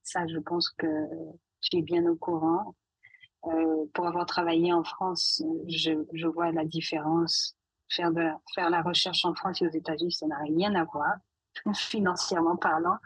Ça, 0.07 0.25
je 0.29 0.39
pense 0.39 0.71
que 0.71 0.87
tu 1.61 1.79
es 1.79 1.83
bien 1.83 2.07
au 2.07 2.15
courant. 2.15 2.77
Euh, 3.47 3.87
pour 3.93 4.07
avoir 4.07 4.25
travaillé 4.25 4.73
en 4.73 4.85
France, 4.85 5.43
je, 5.67 6.27
vois 6.29 6.53
la 6.53 6.65
différence. 6.65 7.57
Faire, 7.91 8.13
faire 8.55 8.71
la 8.71 8.83
recherche 8.83 9.25
en 9.25 9.35
France 9.35 9.63
et 9.63 9.67
aux 9.67 9.71
États-Unis, 9.71 10.13
ça 10.13 10.27
n'a 10.29 10.39
rien 10.39 10.75
à 10.77 10.85
voir, 10.85 11.15
financièrement 11.75 12.57
parlant. 12.57 12.99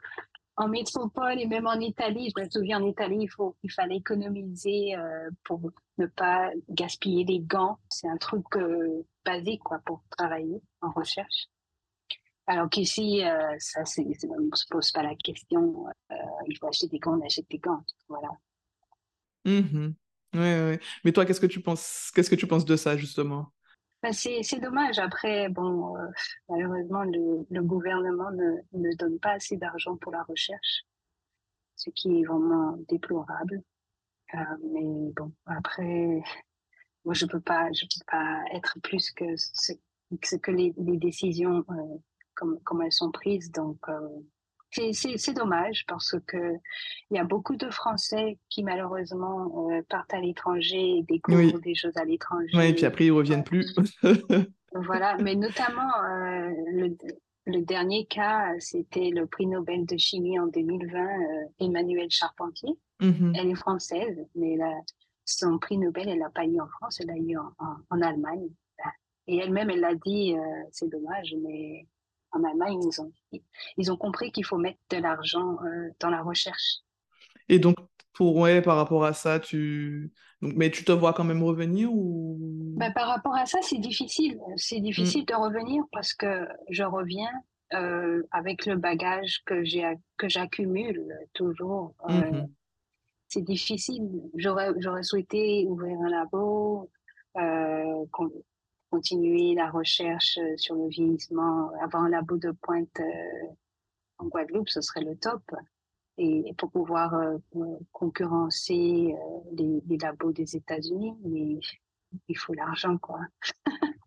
En 0.56 0.68
métropole 0.68 1.40
et 1.40 1.46
même 1.46 1.66
en 1.66 1.80
Italie, 1.80 2.30
je 2.36 2.42
me 2.42 2.50
souviens 2.50 2.82
en 2.82 2.86
Italie, 2.86 3.18
il, 3.22 3.28
faut, 3.28 3.56
il 3.62 3.72
fallait 3.72 3.96
économiser 3.96 4.94
euh, 4.94 5.30
pour 5.44 5.70
ne 5.96 6.06
pas 6.06 6.50
gaspiller 6.68 7.24
les 7.24 7.40
gants. 7.40 7.78
C'est 7.88 8.08
un 8.08 8.18
truc 8.18 8.44
euh, 8.56 9.06
basique 9.24 9.62
quoi, 9.62 9.78
pour 9.86 10.02
travailler 10.10 10.60
en 10.82 10.90
recherche. 10.90 11.48
Alors 12.46 12.68
qu'ici, 12.68 13.24
euh, 13.24 13.54
ça, 13.58 13.84
c'est, 13.84 14.04
on 14.28 14.40
ne 14.40 14.54
se 14.54 14.66
pose 14.68 14.90
pas 14.90 15.02
la 15.02 15.14
question. 15.14 15.86
Euh, 16.10 16.14
il 16.48 16.58
faut 16.58 16.66
acheter 16.66 16.88
des 16.88 16.98
gants, 16.98 17.18
on 17.18 17.24
achète 17.24 17.48
des 17.50 17.58
gants. 17.58 17.84
Voilà. 18.08 18.28
Mmh 19.44 19.92
ouais, 20.34 20.40
ouais. 20.40 20.80
Mais 21.04 21.12
toi, 21.12 21.24
qu'est-ce 21.24 21.40
que 21.40 21.46
tu 21.46 21.60
penses, 21.60 22.10
qu'est-ce 22.14 22.30
que 22.30 22.34
tu 22.34 22.46
penses 22.46 22.64
de 22.64 22.76
ça, 22.76 22.96
justement? 22.96 23.52
Ben 24.02 24.12
c'est, 24.12 24.60
dommage. 24.60 24.98
Après, 24.98 25.48
bon, 25.50 25.96
euh, 25.96 26.08
malheureusement, 26.48 27.04
le, 27.04 27.46
le 27.50 27.62
gouvernement 27.62 28.30
ne, 28.30 28.56
ne, 28.72 28.96
donne 28.96 29.18
pas 29.18 29.32
assez 29.32 29.56
d'argent 29.56 29.96
pour 29.96 30.10
la 30.10 30.22
recherche, 30.22 30.84
ce 31.76 31.90
qui 31.90 32.20
est 32.20 32.24
vraiment 32.24 32.78
déplorable. 32.88 33.62
Mais 34.32 35.12
bon, 35.16 35.32
après, 35.46 36.22
moi, 37.04 37.14
je 37.14 37.26
peux 37.26 37.40
pas, 37.40 37.70
je 37.72 37.84
peux 37.84 38.04
pas 38.10 38.42
être 38.52 38.78
plus 38.82 39.10
que 39.10 39.24
ce, 39.36 39.72
que 40.36 40.50
les, 40.50 40.72
les 40.78 40.96
décisions 40.96 41.64
comme, 42.40 42.58
comme 42.64 42.82
elles 42.82 42.92
sont 42.92 43.10
prises. 43.10 43.52
Donc, 43.52 43.78
euh, 43.88 44.92
c'est 44.92 45.34
dommage 45.34 45.84
parce 45.86 46.16
que 46.26 46.54
il 47.10 47.16
y 47.16 47.18
a 47.18 47.24
beaucoup 47.24 47.56
de 47.56 47.68
Français 47.70 48.38
qui 48.48 48.62
malheureusement 48.62 49.68
euh, 49.70 49.82
partent 49.88 50.14
à 50.14 50.20
l'étranger 50.20 50.98
et 50.98 51.02
découvrent 51.02 51.60
des 51.60 51.74
choses 51.74 51.96
à 51.96 52.04
l'étranger. 52.04 52.50
Oui, 52.54 52.66
et 52.66 52.74
puis 52.74 52.86
après 52.86 53.06
ils 53.06 53.10
reviennent 53.10 53.44
plus. 53.44 53.74
voilà, 54.74 55.16
mais 55.18 55.34
notamment 55.34 55.90
euh, 56.04 56.50
le, 56.72 56.96
le, 57.46 57.62
dernier 57.62 58.06
cas, 58.06 58.52
c'était 58.60 59.10
le 59.10 59.26
prix 59.26 59.46
Nobel 59.46 59.86
de 59.86 59.96
chimie 59.96 60.38
en 60.38 60.46
2020, 60.46 61.08
Emmanuel 61.58 62.08
Charpentier. 62.10 62.70
Mm-hmm. 63.00 63.32
Elle 63.36 63.50
est 63.50 63.56
française, 63.56 64.24
mais 64.36 64.56
son 65.24 65.58
prix 65.58 65.78
Nobel, 65.78 66.08
elle 66.08 66.18
l'a 66.18 66.30
pas 66.30 66.44
eu 66.44 66.60
en 66.60 66.68
France, 66.68 67.00
elle 67.00 67.08
l'a 67.08 67.16
eu 67.16 67.36
en, 67.36 67.50
en, 67.90 68.02
Allemagne. 68.02 68.48
Et 69.26 69.38
elle-même, 69.38 69.70
elle 69.70 69.80
l'a 69.80 69.94
dit, 69.94 70.34
c'est 70.70 70.88
dommage, 70.88 71.34
mais 71.42 71.86
en 72.32 72.44
Allemagne, 72.44 72.80
ils 72.82 73.00
ont, 73.00 73.12
ils 73.76 73.92
ont 73.92 73.96
compris 73.96 74.32
qu'il 74.32 74.44
faut 74.44 74.58
mettre 74.58 74.78
de 74.90 74.98
l'argent 74.98 75.56
euh, 75.64 75.88
dans 76.00 76.10
la 76.10 76.22
recherche. 76.22 76.78
Et 77.48 77.58
donc, 77.58 77.76
pour, 78.12 78.36
ouais, 78.36 78.62
par 78.62 78.76
rapport 78.76 79.04
à 79.04 79.12
ça, 79.12 79.40
tu... 79.40 80.12
Donc, 80.40 80.54
mais 80.56 80.70
tu 80.70 80.84
te 80.84 80.92
vois 80.92 81.12
quand 81.12 81.24
même 81.24 81.42
revenir 81.42 81.92
ou... 81.92 82.38
Ben, 82.76 82.92
par 82.92 83.08
rapport 83.08 83.34
à 83.34 83.44
ça, 83.46 83.58
c'est 83.62 83.78
difficile. 83.78 84.38
C'est 84.56 84.80
difficile 84.80 85.26
de 85.26 85.34
revenir 85.34 85.84
parce 85.92 86.14
que 86.14 86.48
je 86.70 86.82
reviens 86.82 87.30
euh, 87.74 88.22
avec 88.32 88.66
le 88.66 88.76
bagage 88.76 89.42
que 89.44 89.62
j'ai 89.62 89.84
que 90.16 90.28
j'accumule 90.28 91.06
toujours. 91.34 91.94
Euh, 92.08 92.12
mm-hmm. 92.12 92.50
C'est 93.28 93.42
difficile. 93.42 94.08
J'aurais 94.34 94.72
j'aurais 94.78 95.02
souhaité 95.02 95.66
ouvrir 95.68 95.96
un 96.00 96.08
labo, 96.08 96.90
euh, 97.36 98.04
continuer 98.90 99.54
la 99.54 99.70
recherche 99.70 100.38
sur 100.56 100.74
le 100.74 100.88
vieillissement, 100.88 101.70
avoir 101.80 102.04
un 102.04 102.08
labo 102.08 102.36
de 102.36 102.50
pointe 102.50 103.00
en 104.18 104.26
Guadeloupe, 104.26 104.68
ce 104.68 104.80
serait 104.80 105.04
le 105.04 105.16
top. 105.16 105.42
Et, 106.18 106.52
pour 106.58 106.70
pouvoir 106.70 107.14
concurrencer 107.92 109.14
les, 109.52 109.82
les 109.86 109.96
labos 109.96 110.32
des 110.32 110.56
États-Unis, 110.56 111.16
il 112.28 112.36
faut 112.36 112.52
l'argent, 112.52 112.98
quoi. 112.98 113.20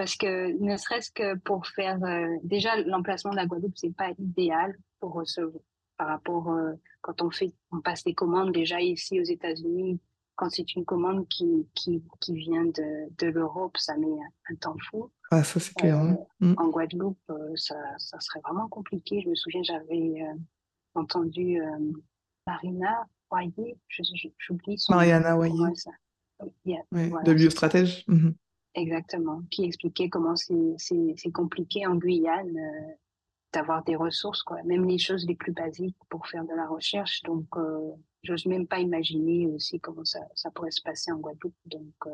parce 0.00 0.16
que 0.16 0.52
ne 0.58 0.78
serait-ce 0.78 1.10
que 1.10 1.36
pour 1.40 1.66
faire 1.66 2.02
euh, 2.04 2.26
déjà 2.42 2.74
l'emplacement 2.76 3.32
de 3.32 3.36
la 3.36 3.44
Guadeloupe 3.44 3.76
c'est 3.76 3.94
pas 3.94 4.12
idéal 4.18 4.74
pour 4.98 5.12
recevoir 5.12 5.62
par 5.98 6.08
rapport 6.08 6.50
euh, 6.50 6.72
quand 7.02 7.20
on 7.20 7.30
fait 7.30 7.52
on 7.70 7.82
passe 7.82 8.02
des 8.04 8.14
commandes 8.14 8.52
déjà 8.52 8.80
ici 8.80 9.20
aux 9.20 9.24
États-Unis 9.24 10.00
quand 10.40 10.50
c'est 10.50 10.74
une 10.74 10.84
commande 10.86 11.28
qui, 11.28 11.68
qui, 11.74 12.02
qui 12.20 12.34
vient 12.34 12.64
de, 12.64 13.14
de 13.18 13.26
l'Europe 13.26 13.76
ça 13.76 13.96
met 13.96 14.06
un, 14.50 14.54
temps 14.56 14.76
fou 14.90 15.10
ah 15.30 15.44
ça 15.44 15.60
c'est 15.60 15.74
clair 15.74 15.98
hein. 15.98 16.16
euh, 16.42 16.46
mm. 16.46 16.54
en 16.58 16.68
Guadeloupe 16.68 17.32
ça, 17.56 17.76
ça, 17.98 18.18
serait 18.20 18.40
vraiment 18.40 18.68
compliqué 18.68 19.20
je 19.22 19.28
me 19.28 19.34
souviens 19.34 19.62
j'avais 19.62 20.24
entendu 20.94 21.60
Marina 22.46 23.06
Royer 23.30 23.76
j'oublie 24.38 24.78
son 24.78 24.94
Mariana 24.94 25.34
Royer 25.34 25.74
de 26.42 27.34
biostratège 27.34 28.04
mm-hmm. 28.08 28.34
Exactement, 28.74 29.42
qui 29.50 29.64
expliquait 29.64 30.08
comment 30.08 30.36
c'est 30.36 31.32
compliqué 31.32 31.86
en 31.86 31.96
Guyane 31.96 32.56
euh, 32.56 32.92
d'avoir 33.52 33.82
des 33.82 33.96
ressources, 33.96 34.44
quoi. 34.44 34.62
même 34.62 34.86
les 34.86 34.98
choses 34.98 35.26
les 35.26 35.34
plus 35.34 35.52
basiques 35.52 35.96
pour 36.08 36.28
faire 36.28 36.44
de 36.44 36.54
la 36.54 36.68
recherche. 36.68 37.20
Donc, 37.22 37.46
euh, 38.20 38.26
j'ose 38.30 38.46
même 38.46 38.66
pas 38.66 38.78
imaginer 38.78 39.46
aussi 39.46 39.80
comment 39.80 40.04
ça, 40.04 40.20
pourrait 40.54 40.70
se 40.70 40.82
passer 40.82 41.12
en 41.12 41.18
Guadeloupe. 41.18 41.54
Donc, 41.66 41.94
euh, 42.06 42.10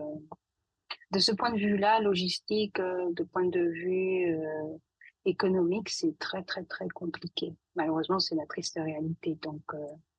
de 1.12 1.18
ce 1.18 1.32
point 1.32 1.52
de 1.52 1.58
vue-là, 1.58 2.00
logistique, 2.00 2.78
euh, 2.80 3.12
de 3.12 3.22
point 3.24 3.46
de 3.46 3.60
vue 3.60 4.34
euh, 4.34 4.78
économique, 5.24 5.88
c'est 5.88 6.18
très, 6.18 6.42
très, 6.42 6.64
très 6.64 6.88
compliqué. 6.88 7.54
Malheureusement, 7.74 8.18
c'est 8.18 8.34
la 8.34 8.46
triste 8.46 8.78
réalité. 8.82 9.38
Donc, 9.42 9.62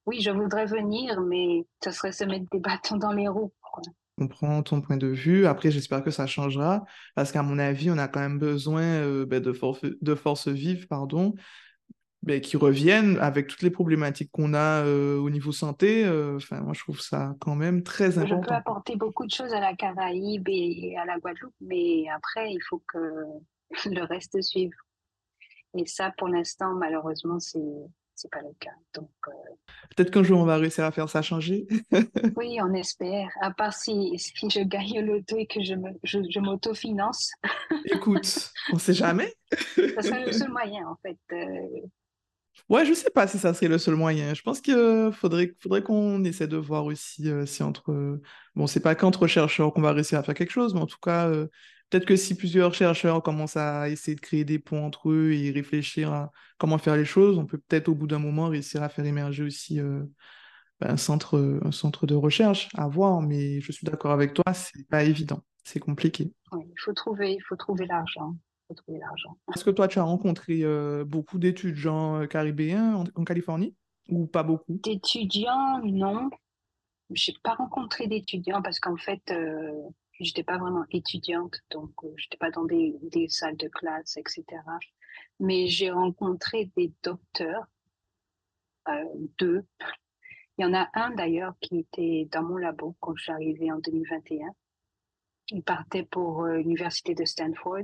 oui, 0.05 0.21
je 0.21 0.31
voudrais 0.31 0.65
venir, 0.65 1.21
mais 1.21 1.65
ça 1.83 1.91
serait 1.91 2.11
se 2.11 2.23
mettre 2.23 2.45
des 2.51 2.59
bâtons 2.59 2.97
dans 2.97 3.13
les 3.13 3.27
roues. 3.27 3.53
Quoi 3.61 3.83
comprends 4.19 4.63
ton 4.63 4.81
point 4.81 4.97
de 4.97 5.05
vue. 5.05 5.45
Après, 5.45 5.69
j'espère 5.69 6.03
que 6.03 6.09
ça 6.09 6.25
changera 6.25 6.85
parce 7.13 7.31
qu'à 7.31 7.43
mon 7.43 7.59
avis, 7.59 7.91
on 7.91 7.99
a 7.99 8.07
quand 8.07 8.19
même 8.19 8.39
besoin 8.39 9.25
ben, 9.25 9.39
de, 9.39 9.53
force, 9.53 9.81
de 9.83 10.15
forces 10.15 10.47
vives 10.47 10.87
pardon, 10.87 11.35
ben, 12.27 12.41
qui 12.41 12.57
reviennent 12.57 13.17
avec 13.19 13.47
toutes 13.47 13.61
les 13.61 13.69
problématiques 13.69 14.29
qu'on 14.33 14.53
a 14.53 14.83
euh, 14.83 15.17
au 15.17 15.29
niveau 15.29 15.53
santé. 15.53 16.03
Euh, 16.03 16.35
enfin, 16.35 16.59
moi, 16.59 16.73
je 16.73 16.81
trouve 16.81 16.99
ça 16.99 17.35
quand 17.39 17.55
même 17.55 17.83
très 17.83 18.17
important. 18.17 18.41
Je 18.43 18.47
peux 18.49 18.53
apporter 18.53 18.95
beaucoup 18.97 19.25
de 19.25 19.31
choses 19.31 19.53
à 19.53 19.61
la 19.61 19.73
Caraïbe 19.75 20.49
et 20.49 20.97
à 20.97 21.05
la 21.05 21.17
Guadeloupe, 21.19 21.55
mais 21.61 22.03
après, 22.13 22.51
il 22.51 22.59
faut 22.69 22.83
que 22.85 22.97
le 23.89 24.03
reste 24.03 24.41
suive. 24.41 24.73
Et 25.73 25.85
ça, 25.85 26.13
pour 26.17 26.27
l'instant, 26.27 26.73
malheureusement, 26.73 27.39
c'est 27.39 27.61
c'est 28.17 28.31
pas 28.31 28.41
le 28.41 28.53
cas. 28.59 28.73
Donc, 28.95 29.11
euh, 29.27 29.31
Peut-être 29.95 30.11
qu'un 30.11 30.23
jour, 30.23 30.39
on 30.39 30.43
va 30.43 30.57
réussir 30.57 30.83
à 30.83 30.91
faire 30.91 31.07
ça 31.07 31.21
changer. 31.21 31.67
oui, 32.35 32.57
on 32.61 32.73
espère. 32.73 33.29
À 33.41 33.51
part 33.51 33.73
si, 33.73 34.17
si 34.17 34.49
je 34.49 34.61
gagne 34.61 35.05
l'auto 35.05 35.37
et 35.37 35.45
que 35.45 35.63
je, 35.63 35.75
me, 35.75 35.91
je, 36.03 36.39
m'autofinance. 36.39 37.31
Écoute, 37.85 38.51
on 38.71 38.75
ne 38.75 38.79
sait 38.79 38.93
jamais. 38.95 39.31
ça 39.51 40.01
serait 40.01 40.25
le 40.25 40.31
seul 40.31 40.49
moyen, 40.49 40.87
en 40.87 40.95
fait. 40.95 41.19
Euh. 41.31 41.87
Ouais, 42.69 42.85
je 42.85 42.93
sais 42.93 43.09
pas 43.09 43.27
si 43.27 43.37
ça 43.39 43.53
serait 43.53 43.67
le 43.67 43.77
seul 43.77 43.95
moyen. 43.95 44.33
Je 44.33 44.41
pense 44.41 44.61
qu'il 44.61 45.09
faudrait, 45.13 45.53
faudrait 45.59 45.83
qu'on 45.83 46.23
essaie 46.23 46.47
de 46.47 46.57
voir 46.57 46.85
aussi 46.85 47.29
euh, 47.29 47.45
si 47.45 47.63
entre... 47.63 48.19
Bon, 48.55 48.67
c'est 48.67 48.81
pas 48.81 48.95
qu'entre 48.95 49.27
chercheurs 49.27 49.73
qu'on 49.73 49.81
va 49.81 49.93
réussir 49.93 50.19
à 50.19 50.23
faire 50.23 50.35
quelque 50.35 50.51
chose, 50.51 50.73
mais 50.73 50.81
en 50.81 50.85
tout 50.85 50.99
cas, 51.01 51.31
Peut-être 51.89 52.05
que 52.05 52.17
si 52.17 52.35
plusieurs 52.35 52.73
chercheurs 52.73 53.23
commencent 53.23 53.55
à 53.55 53.89
essayer 53.89 54.15
de 54.15 54.19
créer 54.21 54.43
des 54.43 54.59
ponts 54.59 54.85
entre 54.85 55.09
eux 55.09 55.31
et 55.31 55.51
réfléchir 55.51 56.11
à 56.11 56.31
comment 56.57 56.77
faire 56.77 56.97
les 56.97 57.05
choses, 57.05 57.37
on 57.37 57.45
peut 57.45 57.59
peut-être 57.59 57.87
au 57.87 57.95
bout 57.95 58.07
d'un 58.07 58.19
moment 58.19 58.49
réussir 58.49 58.83
à 58.83 58.89
faire 58.89 59.05
émerger 59.05 59.43
aussi 59.43 59.79
euh, 59.79 60.03
ben, 60.81 60.91
un, 60.91 60.97
centre, 60.97 61.61
un 61.63 61.71
centre 61.71 62.05
de 62.05 62.15
recherche 62.15 62.67
à 62.75 62.87
voir. 62.89 63.21
Mais 63.21 63.61
je 63.61 63.71
suis 63.71 63.85
d'accord 63.85 64.11
avec 64.11 64.33
toi, 64.33 64.53
c'est 64.53 64.85
pas 64.89 65.03
évident, 65.03 65.41
c'est 65.63 65.79
compliqué. 65.79 66.33
Il 66.51 66.79
faut 66.83 66.93
trouver, 66.93 67.33
il 67.33 67.41
faut 67.47 67.55
trouver 67.55 67.85
l'argent. 67.85 68.35
Est-ce 68.69 69.63
que 69.63 69.69
toi, 69.69 69.87
tu 69.87 69.99
as 69.99 70.03
rencontré 70.03 70.63
euh, 70.63 71.05
beaucoup 71.05 71.39
d'étudiants 71.39 72.21
euh, 72.21 72.25
caribéens 72.25 73.03
en, 73.15 73.23
Californie? 73.23 73.75
Ou 74.09 74.27
pas 74.27 74.43
beaucoup? 74.43 74.79
D'étudiants, 74.83 75.79
non. 75.83 76.29
Je 77.11 77.31
n'ai 77.31 77.37
pas 77.43 77.53
rencontré 77.53 78.07
d'étudiants 78.07 78.61
parce 78.61 78.79
qu'en 78.79 78.97
fait, 78.97 79.31
j'étais 80.19 80.43
pas 80.43 80.57
vraiment 80.57 80.85
étudiante, 80.91 81.59
donc 81.71 81.91
je 82.01 82.07
euh, 82.07 82.13
j'étais 82.17 82.37
pas 82.37 82.51
dans 82.51 82.65
des, 82.65 82.95
des, 83.03 83.27
salles 83.29 83.57
de 83.57 83.67
classe, 83.67 84.17
etc. 84.17 84.43
Mais 85.39 85.67
j'ai 85.67 85.91
rencontré 85.91 86.71
des 86.75 86.91
docteurs, 87.03 87.65
euh, 88.87 89.05
deux. 89.37 89.65
Il 90.57 90.63
y 90.63 90.65
en 90.65 90.73
a 90.73 90.89
un 90.93 91.11
d'ailleurs 91.11 91.53
qui 91.61 91.79
était 91.79 92.27
dans 92.31 92.43
mon 92.43 92.57
labo 92.57 92.95
quand 92.99 93.15
je 93.15 93.23
suis 93.23 93.31
arrivée 93.31 93.71
en 93.71 93.79
2021. 93.79 94.47
Il 95.49 95.63
partait 95.63 96.03
pour 96.03 96.43
euh, 96.43 96.57
l'université 96.57 97.13
de 97.13 97.25
Stanford. 97.25 97.83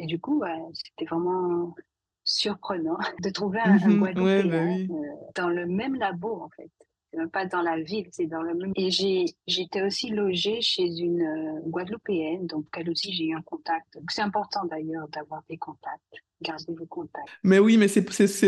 Et 0.00 0.06
du 0.06 0.18
coup, 0.18 0.42
c'était 0.72 1.04
vraiment 1.04 1.74
surprenant 2.24 2.98
de 3.22 3.30
trouver 3.30 3.60
un, 3.60 3.76
mmh 3.76 3.98
Guadeloupéen 3.98 4.46
bah 4.46 4.94
euh, 4.94 5.14
dans 5.34 5.48
le 5.48 5.66
même 5.66 5.94
labo, 5.94 6.42
en 6.42 6.48
fait 6.50 6.70
c'est 7.10 7.18
même 7.18 7.30
pas 7.30 7.46
dans 7.46 7.62
la 7.62 7.80
ville, 7.80 8.06
c'est 8.12 8.26
dans 8.26 8.42
le 8.42 8.54
même. 8.54 8.72
Et 8.76 8.90
j'étais 8.90 9.82
aussi 9.82 10.10
logée 10.10 10.60
chez 10.60 10.84
une 10.84 11.22
euh, 11.22 11.60
Guadeloupéenne, 11.66 12.46
donc 12.46 12.66
elle 12.76 12.90
aussi 12.90 13.12
j'ai 13.12 13.26
eu 13.26 13.34
un 13.34 13.42
contact. 13.42 13.98
C'est 14.08 14.22
important 14.22 14.64
d'ailleurs 14.64 15.08
d'avoir 15.08 15.42
des 15.48 15.56
contacts, 15.56 16.00
garder 16.40 16.72
vos 16.72 16.86
contacts. 16.86 17.28
Mais 17.42 17.58
oui, 17.58 17.76
mais 17.76 17.88
c'est 17.88 18.04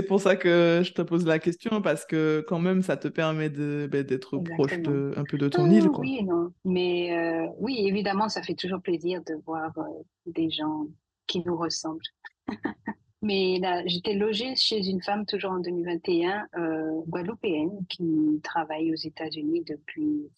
pour 0.07 0.21
ça 0.21 0.37
que 0.37 0.83
je 0.85 0.93
te 0.93 1.03
pose 1.03 1.27
la 1.27 1.39
question, 1.39 1.83
parce 1.83 2.05
que 2.05 2.45
quand 2.47 2.61
même 2.61 2.83
ça 2.83 2.97
te 2.97 3.09
permet 3.09 3.49
ben, 3.49 4.03
d'être 4.03 4.39
proche 4.39 4.79
de, 4.79 5.13
un 5.17 5.25
peu 5.25 5.39
de 5.39 5.49
ton 5.49 5.69
île. 5.71 5.89
Quoi. 5.89 6.01
Oui, 6.01 6.23
non. 6.23 6.53
Mais 6.65 7.17
euh, 7.17 7.49
oui, 7.59 7.85
évidemment, 7.87 8.29
ça 8.29 8.43
fait 8.43 8.55
toujours 8.55 8.81
plaisir 8.81 9.23
de 9.25 9.35
voir 9.45 9.77
euh, 9.79 9.83
des 10.27 10.51
gens 10.51 10.87
qui 11.33 11.43
nous 11.47 11.57
ressemblent. 11.57 12.01
Mais 13.23 13.59
là, 13.59 13.83
j'étais 13.87 14.15
logée 14.15 14.55
chez 14.57 14.87
une 14.87 15.01
femme 15.01 15.25
toujours 15.25 15.53
en 15.53 15.61
2021, 15.61 16.49
euh, 16.57 17.01
guadeloupéenne, 17.07 17.87
qui 17.89 18.41
travaille 18.43 18.93
aux 18.93 18.97
États-Unis 18.97 19.65
depuis 19.65 20.29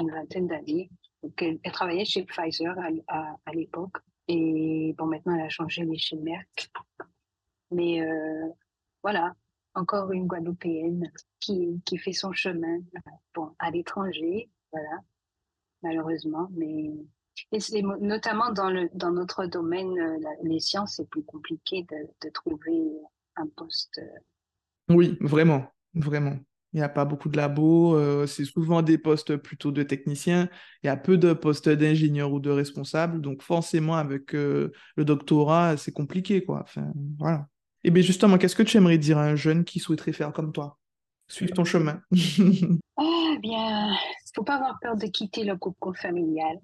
une 0.00 0.10
vingtaine 0.10 0.48
d'années. 0.48 0.90
Elle, 1.38 1.60
elle, 1.62 1.72
travaillait 1.72 2.04
chez 2.04 2.24
Pfizer 2.24 2.74
à, 3.06 3.52
l'époque. 3.52 3.98
Et 4.26 4.94
bon, 4.98 5.06
maintenant, 5.06 5.34
elle 5.36 5.46
a 5.46 5.48
changé, 5.48 5.82
elle 5.82 5.92
est 5.92 5.98
chez 5.98 6.16
Merck. 6.16 6.70
Mais 7.70 8.00
euh, 8.00 8.48
voilà, 9.02 9.34
encore 9.74 10.10
une 10.10 10.26
Guadeloupéenne 10.26 11.12
qui, 11.38 11.80
fait 11.98 12.12
son 12.12 12.32
chemin 12.32 12.78
bon, 13.34 13.54
à 13.58 13.70
l'étranger, 13.70 14.48
voilà, 14.72 15.00
malheureusement. 15.82 16.48
Mais 16.52 16.92
et 17.52 17.60
c'est 17.60 17.82
notamment 17.82 18.52
dans, 18.52 18.70
le, 18.70 18.88
dans 18.94 19.10
notre 19.10 19.46
domaine, 19.46 19.98
euh, 19.98 20.18
les 20.42 20.60
sciences, 20.60 20.96
c'est 20.96 21.08
plus 21.08 21.22
compliqué 21.22 21.86
de, 21.90 22.26
de, 22.26 22.30
trouver 22.30 22.80
un 23.36 23.46
poste. 23.46 23.98
Euh. 23.98 24.94
Oui, 24.94 25.16
vraiment, 25.20 25.66
vraiment. 25.94 26.36
Il 26.72 26.78
n'y 26.78 26.82
a 26.82 26.88
pas 26.88 27.04
beaucoup 27.04 27.28
de 27.28 27.36
labos, 27.36 27.96
euh, 27.96 28.26
c'est 28.26 28.46
souvent 28.46 28.80
des 28.80 28.96
postes 28.96 29.36
plutôt 29.36 29.72
de 29.72 29.82
techniciens. 29.82 30.48
Il 30.82 30.86
y 30.86 30.90
a 30.90 30.96
peu 30.96 31.18
de 31.18 31.34
postes 31.34 31.68
d'ingénieurs 31.68 32.32
ou 32.32 32.40
de 32.40 32.50
responsables, 32.50 33.20
donc 33.20 33.42
forcément 33.42 33.96
avec 33.96 34.32
le 34.32 34.72
doctorat, 34.96 35.76
c'est 35.76 35.92
compliqué, 35.92 36.44
quoi. 36.44 36.60
Enfin, 36.62 36.90
voilà. 37.18 37.46
Et 37.84 37.90
bien 37.90 38.02
justement, 38.02 38.38
qu'est-ce 38.38 38.56
que 38.56 38.62
tu 38.62 38.78
aimerais 38.78 38.96
dire 38.96 39.18
à 39.18 39.24
un 39.24 39.36
jeune 39.36 39.64
qui 39.64 39.80
souhaiterait 39.80 40.12
faire 40.12 40.32
comme 40.32 40.52
toi? 40.52 40.78
Suivre 41.28 41.52
ton 41.52 41.64
chemin. 41.64 42.00
ah 42.96 43.36
bien, 43.40 43.88
il 43.88 43.92
ne 43.92 44.32
faut 44.34 44.44
pas 44.44 44.56
avoir 44.56 44.78
peur 44.80 44.96
de 44.96 45.06
quitter 45.06 45.44
le 45.44 45.56
groupe 45.56 45.96
familial. 45.96 46.58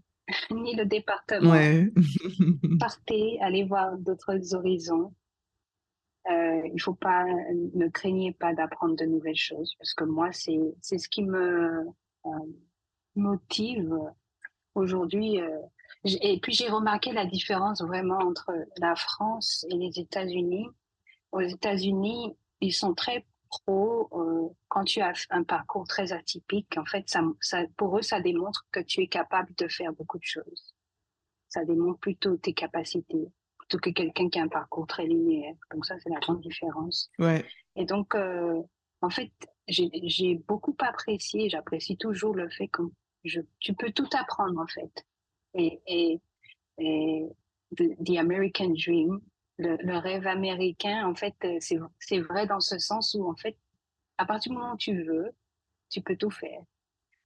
Ni 0.50 0.74
le 0.74 0.84
département. 0.84 1.54
Partez, 2.80 3.38
allez 3.40 3.64
voir 3.64 3.96
d'autres 3.98 4.54
horizons. 4.54 5.14
Euh, 6.30 6.68
il 6.74 6.80
faut 6.80 6.94
pas, 6.94 7.24
ne 7.74 7.88
craignez 7.88 8.32
pas 8.32 8.52
d'apprendre 8.52 8.96
de 8.96 9.06
nouvelles 9.06 9.36
choses, 9.36 9.74
parce 9.78 9.94
que 9.94 10.04
moi, 10.04 10.30
c'est 10.32 10.60
c'est 10.82 10.98
ce 10.98 11.08
qui 11.08 11.22
me 11.22 11.86
euh, 12.26 12.30
motive 13.16 13.98
aujourd'hui. 14.74 15.40
Euh, 15.40 15.58
et 16.04 16.38
puis 16.40 16.52
j'ai 16.52 16.68
remarqué 16.68 17.12
la 17.12 17.24
différence 17.24 17.82
vraiment 17.82 18.18
entre 18.18 18.52
la 18.76 18.94
France 18.94 19.66
et 19.70 19.74
les 19.74 19.98
États-Unis. 19.98 20.66
Aux 21.32 21.40
États-Unis, 21.40 22.36
ils 22.60 22.72
sont 22.72 22.94
très 22.94 23.24
pro, 23.48 24.08
euh, 24.12 24.48
quand 24.68 24.84
tu 24.84 25.00
as 25.00 25.12
un 25.30 25.42
parcours 25.42 25.86
très 25.86 26.12
atypique, 26.12 26.76
en 26.76 26.84
fait, 26.84 27.08
ça, 27.08 27.22
ça, 27.40 27.64
pour 27.76 27.98
eux, 27.98 28.02
ça 28.02 28.20
démontre 28.20 28.66
que 28.70 28.80
tu 28.80 29.02
es 29.02 29.06
capable 29.06 29.54
de 29.54 29.68
faire 29.68 29.92
beaucoup 29.92 30.18
de 30.18 30.24
choses. 30.24 30.74
Ça 31.48 31.64
démontre 31.64 31.98
plutôt 31.98 32.36
tes 32.36 32.52
capacités, 32.52 33.30
plutôt 33.58 33.78
que 33.78 33.90
quelqu'un 33.90 34.28
qui 34.28 34.38
a 34.38 34.42
un 34.42 34.48
parcours 34.48 34.86
très 34.86 35.06
linéaire. 35.06 35.54
Donc 35.72 35.86
ça, 35.86 35.98
c'est 35.98 36.10
la 36.10 36.20
grande 36.20 36.40
différence. 36.40 37.10
Ouais. 37.18 37.44
Et 37.76 37.84
donc, 37.84 38.14
euh, 38.14 38.62
en 39.00 39.10
fait, 39.10 39.32
j'ai 39.66 40.34
beaucoup 40.46 40.76
apprécié, 40.80 41.48
j'apprécie 41.48 41.96
toujours 41.96 42.34
le 42.34 42.48
fait 42.50 42.68
que 42.68 42.82
je, 43.24 43.40
tu 43.60 43.74
peux 43.74 43.92
tout 43.92 44.08
apprendre, 44.12 44.60
en 44.60 44.66
fait. 44.66 45.04
Et, 45.54 45.80
et, 45.86 46.20
et 46.78 47.26
the, 47.76 48.16
American 48.18 48.70
Dream, 48.70 49.20
le, 49.58 49.98
rêve 49.98 50.26
américain, 50.26 51.06
en 51.06 51.14
fait, 51.14 51.34
euh, 51.44 51.58
c'est 51.98 52.20
vrai 52.20 52.46
dans 52.46 52.60
ce 52.60 52.78
sens 52.78 53.14
où, 53.14 53.28
en 53.28 53.34
fait, 53.36 53.56
à 54.16 54.24
partir 54.24 54.52
du 54.52 54.58
moment 54.58 54.74
où 54.74 54.76
tu 54.76 55.02
veux, 55.02 55.32
tu 55.90 56.00
peux 56.00 56.16
tout 56.16 56.30
faire. 56.30 56.60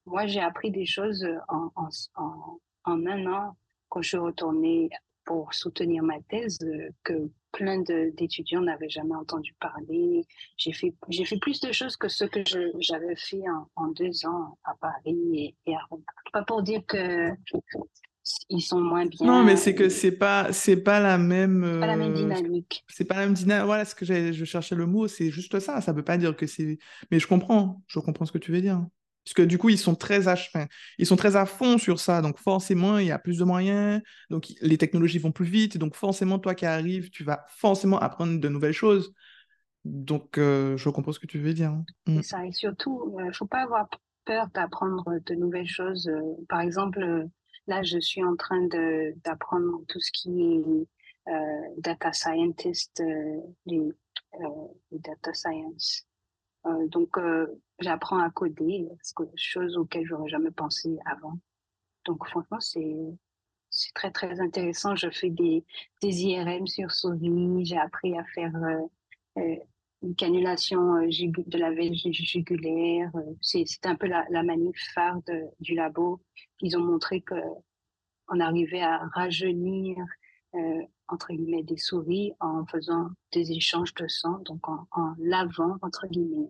Moi, 0.06 0.26
j'ai 0.26 0.40
appris 0.40 0.70
des 0.70 0.86
choses 0.86 1.26
en, 1.48 1.70
en, 1.76 1.88
en, 2.16 2.58
un 2.84 3.26
an 3.26 3.56
quand 3.88 4.02
je 4.02 4.08
suis 4.08 4.18
retournée 4.18 4.90
pour 5.24 5.54
soutenir 5.54 6.02
ma 6.02 6.20
thèse 6.22 6.58
euh, 6.62 6.88
que 7.04 7.30
plein 7.52 7.78
d'étudiants 7.80 8.62
n'avaient 8.62 8.88
jamais 8.88 9.14
entendu 9.14 9.54
parler. 9.60 10.26
J'ai 10.56 10.72
fait, 10.72 10.94
fait 11.24 11.38
plus 11.38 11.60
de 11.60 11.70
choses 11.70 11.96
que 11.96 12.08
ce 12.08 12.24
que 12.24 12.40
j'avais 12.80 13.14
fait 13.14 13.44
en, 13.76 13.88
deux 13.88 14.26
ans 14.26 14.58
à 14.64 14.74
Paris 14.74 15.54
et, 15.66 15.74
à 15.74 15.80
Rome. 15.90 16.02
Pas 16.32 16.42
pour 16.42 16.62
dire 16.62 16.84
que 16.86 17.30
ils 18.48 18.60
sont 18.60 18.80
moins 18.80 19.06
bien. 19.06 19.26
Non, 19.26 19.42
mais 19.42 19.56
c'est 19.56 19.74
que 19.74 19.88
c'est 19.88 20.12
pas 20.12 20.52
c'est 20.52 20.76
pas 20.76 21.00
la 21.00 21.18
même. 21.18 21.78
pas 21.80 21.86
la 21.86 21.96
même 21.96 22.12
euh, 22.12 22.14
dynamique. 22.14 22.84
C'est 22.88 23.04
pas 23.04 23.16
la 23.16 23.26
même 23.26 23.34
dynamique. 23.34 23.66
Voilà, 23.66 23.84
ce 23.84 23.94
que 23.94 24.04
je 24.04 24.44
cherchais 24.44 24.74
le 24.74 24.86
mot, 24.86 25.08
c'est 25.08 25.30
juste 25.30 25.58
ça. 25.58 25.80
Ça 25.80 25.92
veut 25.92 26.04
pas 26.04 26.16
dire 26.16 26.36
que 26.36 26.46
c'est. 26.46 26.78
Mais 27.10 27.18
je 27.18 27.26
comprends. 27.26 27.82
Je 27.86 27.98
comprends 27.98 28.24
ce 28.24 28.32
que 28.32 28.38
tu 28.38 28.52
veux 28.52 28.60
dire. 28.60 28.84
Parce 29.24 29.34
que 29.34 29.42
du 29.42 29.56
coup, 29.56 29.68
ils 29.68 29.78
sont 29.78 29.94
très 29.94 30.26
à, 30.26 30.34
ils 30.98 31.06
sont 31.06 31.16
très 31.16 31.36
à 31.36 31.46
fond 31.46 31.78
sur 31.78 32.00
ça. 32.00 32.22
Donc 32.22 32.38
forcément, 32.38 32.98
il 32.98 33.06
y 33.06 33.12
a 33.12 33.18
plus 33.18 33.38
de 33.38 33.44
moyens. 33.44 34.02
Donc 34.30 34.52
les 34.60 34.78
technologies 34.78 35.18
vont 35.18 35.32
plus 35.32 35.46
vite. 35.46 35.78
Donc 35.78 35.96
forcément, 35.96 36.38
toi 36.38 36.54
qui 36.54 36.66
arrives, 36.66 37.10
tu 37.10 37.24
vas 37.24 37.44
forcément 37.48 37.98
apprendre 37.98 38.40
de 38.40 38.48
nouvelles 38.48 38.72
choses. 38.72 39.14
Donc 39.84 40.38
euh, 40.38 40.76
je 40.76 40.88
comprends 40.90 41.12
ce 41.12 41.20
que 41.20 41.26
tu 41.26 41.38
veux 41.38 41.54
dire. 41.54 41.72
Mm. 42.06 42.18
Et 42.18 42.22
ça. 42.22 42.46
Et 42.46 42.52
surtout, 42.52 43.14
il 43.18 43.22
euh, 43.22 43.26
ne 43.26 43.32
faut 43.32 43.46
pas 43.46 43.62
avoir 43.62 43.88
peur 44.24 44.46
d'apprendre 44.54 45.04
de 45.24 45.34
nouvelles 45.34 45.66
choses. 45.66 46.08
par 46.48 46.60
exemple 46.60 47.28
Là, 47.66 47.82
je 47.82 47.98
suis 47.98 48.22
en 48.24 48.36
train 48.36 48.66
d'apprendre 49.24 49.82
tout 49.88 50.00
ce 50.00 50.10
qui 50.12 50.42
est 50.42 50.88
euh, 51.28 51.74
data 51.78 52.12
scientist, 52.12 53.00
euh, 53.00 53.40
euh, 54.40 54.68
data 54.90 55.32
science. 55.32 56.06
donc, 56.88 57.16
j'apprends 57.78 58.18
à 58.18 58.30
coder, 58.30 58.88
chose 59.36 59.76
auxquelles 59.76 60.06
j'aurais 60.06 60.28
jamais 60.28 60.50
pensé 60.50 60.96
avant. 61.06 61.38
Donc, 62.04 62.26
franchement, 62.26 62.60
c'est 62.60 63.92
très 63.94 64.10
très 64.10 64.40
intéressant. 64.40 64.96
Je 64.96 65.10
fais 65.10 65.30
des, 65.30 65.64
des 66.00 66.22
IRM 66.24 66.66
sur 66.66 66.90
souris. 66.90 67.64
J'ai 67.64 67.78
appris 67.78 68.18
à 68.18 68.24
faire 68.24 68.52
une 70.02 70.14
cannulation 70.16 70.96
de 71.06 71.58
la 71.58 71.70
veine 71.70 71.94
jugulaire. 71.94 73.10
C'est 73.40 73.64
un 73.84 73.94
peu 73.94 74.06
la, 74.06 74.26
la 74.30 74.42
phare 74.94 75.20
du 75.60 75.74
labo 75.74 76.20
ils 76.62 76.76
ont 76.76 76.84
montré 76.84 77.20
que 77.20 77.34
on 78.28 78.40
arrivait 78.40 78.80
à 78.80 78.98
rajeunir 79.08 79.96
euh, 80.54 80.82
entre 81.08 81.32
guillemets 81.32 81.64
des 81.64 81.76
souris 81.76 82.32
en 82.40 82.64
faisant 82.66 83.10
des 83.32 83.52
échanges 83.52 83.92
de 83.94 84.06
sang, 84.08 84.38
donc 84.44 84.66
en, 84.68 84.86
lavant 85.18 85.76
entre 85.82 86.06
guillemets, 86.06 86.48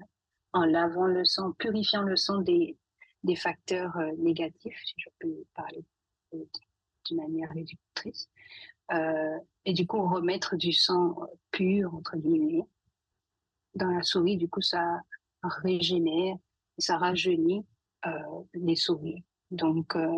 en 0.53 0.65
lavant 0.65 1.07
le 1.07 1.25
sang, 1.25 1.53
purifiant 1.53 2.03
le 2.03 2.17
sang 2.17 2.39
des, 2.39 2.77
des 3.25 3.37
facteurs 3.37 3.97
euh, 3.97 4.13
négatifs, 4.19 4.81
si 4.85 4.95
je 4.99 5.09
peux 5.19 5.45
parler 5.55 5.85
d'une 6.33 7.17
manière 7.17 7.51
réductrice, 7.51 8.29
euh, 8.93 9.39
et 9.65 9.73
du 9.73 9.87
coup 9.87 10.07
remettre 10.07 10.57
du 10.57 10.73
sang 10.73 11.17
pur 11.51 11.95
entre 11.95 12.17
guillemets 12.17 12.67
dans 13.75 13.91
la 13.91 14.03
souris. 14.03 14.37
Du 14.37 14.49
coup, 14.49 14.63
ça 14.63 15.01
régénère, 15.43 16.37
ça 16.79 16.97
rajeunit 16.99 17.65
les 18.55 18.77
souris. 18.77 19.25
Donc, 19.53 19.95
euh, 19.97 20.09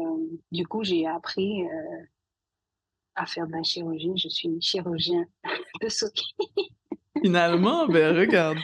du 0.52 0.64
coup, 0.64 0.84
j'ai 0.84 1.06
appris 1.06 1.64
euh, 1.64 2.04
à 3.16 3.26
faire 3.26 3.48
de 3.48 3.52
la 3.52 3.64
chirurgie. 3.64 4.12
Je 4.16 4.28
suis 4.28 4.60
chirurgien 4.60 5.24
de 5.82 5.88
souris. 5.88 6.34
Finalement, 7.20 7.86
ben 7.86 8.16
regarde, 8.16 8.58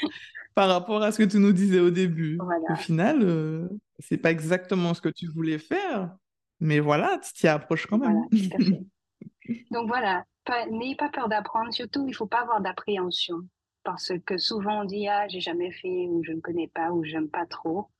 par 0.54 0.68
rapport 0.68 1.02
à 1.02 1.10
ce 1.10 1.18
que 1.18 1.28
tu 1.28 1.38
nous 1.38 1.52
disais 1.52 1.80
au 1.80 1.90
début, 1.90 2.38
au 2.68 2.76
final, 2.76 3.20
euh, 3.22 3.68
c'est 3.98 4.16
pas 4.16 4.30
exactement 4.30 4.94
ce 4.94 5.00
que 5.00 5.08
tu 5.08 5.26
voulais 5.26 5.58
faire, 5.58 6.16
mais 6.60 6.78
voilà, 6.78 7.18
tu 7.18 7.32
t'y 7.32 7.48
approches 7.48 7.86
quand 7.86 7.98
même. 7.98 8.12
Voilà, 8.12 8.28
tout 8.30 8.56
à 8.56 8.64
fait. 8.64 9.64
Donc 9.72 9.88
voilà, 9.88 10.24
n'ayez 10.70 10.94
pas 10.94 11.08
peur 11.08 11.28
d'apprendre. 11.28 11.72
Surtout, 11.72 12.06
il 12.06 12.14
faut 12.14 12.26
pas 12.26 12.42
avoir 12.42 12.60
d'appréhension 12.60 13.40
parce 13.82 14.12
que 14.26 14.38
souvent 14.38 14.82
on 14.82 14.84
dit 14.84 15.08
ah 15.08 15.26
j'ai 15.28 15.40
jamais 15.40 15.72
fait 15.72 16.06
ou 16.08 16.22
je 16.24 16.32
ne 16.32 16.40
connais 16.40 16.68
pas 16.68 16.90
ou 16.92 17.04
j'aime 17.04 17.28
pas 17.28 17.46
trop 17.46 17.90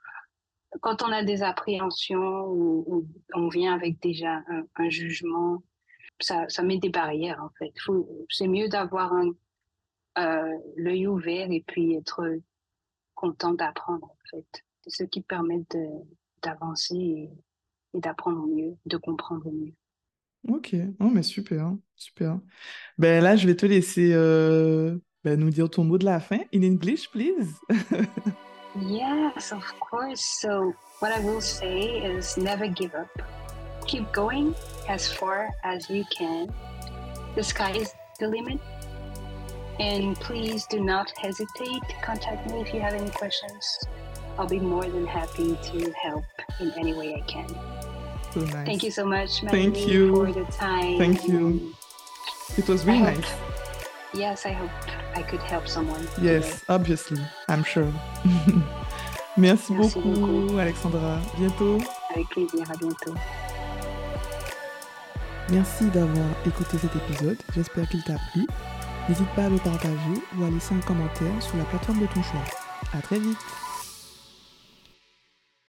quand 0.80 1.02
on 1.02 1.12
a 1.12 1.24
des 1.24 1.42
appréhensions 1.42 2.46
ou, 2.46 3.06
on 3.34 3.48
vient 3.48 3.74
avec 3.74 4.00
déjà 4.00 4.42
un, 4.76 4.88
jugement, 4.88 5.62
ça, 6.20 6.48
ça, 6.48 6.62
met 6.62 6.78
des 6.78 6.90
barrières 6.90 7.42
en 7.42 7.50
fait. 7.58 7.72
C'est 8.28 8.46
mieux 8.46 8.68
d'avoir 8.68 9.12
euh, 10.18 10.58
l'œil 10.76 11.06
ouvert 11.06 11.50
et 11.50 11.64
puis 11.66 11.94
être 11.94 12.22
content 13.14 13.52
d'apprendre 13.52 14.04
en 14.04 14.18
fait. 14.30 14.64
C'est 14.82 15.04
ce 15.04 15.04
qui 15.04 15.22
permet 15.22 15.62
d'avancer 16.42 16.94
et, 16.94 17.30
d'apprendre 17.94 18.46
mieux, 18.46 18.76
de 18.86 18.96
comprendre 18.96 19.50
mieux. 19.50 19.74
Ok, 20.48 20.74
oh, 21.00 21.10
mais 21.10 21.22
super, 21.22 21.76
super. 21.96 22.40
Ben 22.96 23.22
là, 23.22 23.36
je 23.36 23.46
vais 23.46 23.56
te 23.56 23.66
laisser 23.66 24.12
euh, 24.14 24.96
ben, 25.24 25.38
nous 25.38 25.50
dire 25.50 25.68
ton 25.68 25.84
mot 25.84 25.98
de 25.98 26.04
la 26.04 26.20
fin. 26.20 26.40
In 26.52 26.62
English, 26.62 27.10
please. 27.10 27.60
Yes, 28.78 29.52
of 29.52 29.64
course. 29.80 30.20
So, 30.40 30.74
what 31.00 31.10
I 31.10 31.20
will 31.20 31.40
say 31.40 32.02
is 32.02 32.36
never 32.36 32.68
give 32.68 32.94
up. 32.94 33.08
Keep 33.86 34.12
going 34.12 34.54
as 34.88 35.12
far 35.12 35.50
as 35.64 35.90
you 35.90 36.04
can. 36.16 36.52
The 37.34 37.42
sky 37.42 37.72
is 37.72 37.92
the 38.20 38.28
limit. 38.28 38.60
And 39.80 40.14
please 40.20 40.66
do 40.66 40.80
not 40.80 41.10
hesitate 41.18 41.82
to 41.88 41.94
contact 42.02 42.50
me 42.50 42.60
if 42.60 42.72
you 42.72 42.80
have 42.80 42.94
any 42.94 43.10
questions. 43.10 43.78
I'll 44.38 44.46
be 44.46 44.60
more 44.60 44.84
than 44.84 45.06
happy 45.06 45.56
to 45.56 45.92
help 45.92 46.24
in 46.60 46.70
any 46.78 46.94
way 46.94 47.14
I 47.14 47.20
can. 47.22 47.48
So 48.32 48.40
nice. 48.40 48.66
Thank 48.66 48.82
you 48.84 48.90
so 48.90 49.04
much, 49.04 49.40
Thank 49.40 49.88
you 49.88 50.14
for 50.14 50.32
the 50.32 50.44
time. 50.52 50.98
Thank 50.98 51.26
you. 51.26 51.74
It 52.56 52.68
was 52.68 52.84
really 52.84 53.00
nice. 53.00 53.49
Yes, 54.12 54.44
I 54.44 54.52
hope 54.52 54.70
I 55.14 55.22
could 55.22 55.40
help 55.42 55.68
someone. 55.68 56.06
Yes, 56.20 56.64
obviously, 56.68 57.20
I'm 57.48 57.62
sure. 57.62 57.92
Merci, 59.36 59.72
beaucoup, 59.72 60.58
Alexandra. 60.58 61.20
Bientôt. 61.38 61.78
Avec 62.12 62.28
plaisir, 62.28 62.68
à 62.68 62.76
bientôt. 62.76 63.14
Merci 65.50 65.84
d'avoir 65.90 66.26
écouté 66.44 66.76
cet 66.78 66.94
épisode. 66.96 67.38
J'espère 67.54 67.88
qu'il 67.88 68.02
t'a 68.02 68.16
plu. 68.32 68.46
N'hésite 69.08 69.28
pas 69.36 69.44
à 69.44 69.48
le 69.48 69.58
partager 69.58 70.22
ou 70.36 70.44
à 70.44 70.50
laisser 70.50 70.74
un 70.74 70.80
commentaire 70.80 71.40
sur 71.40 71.56
la 71.56 71.64
plateforme 71.64 72.00
de 72.00 72.06
ton 72.06 72.22
choix. 72.22 72.44
À 72.92 73.00
très 73.00 73.18
vite. 73.20 73.38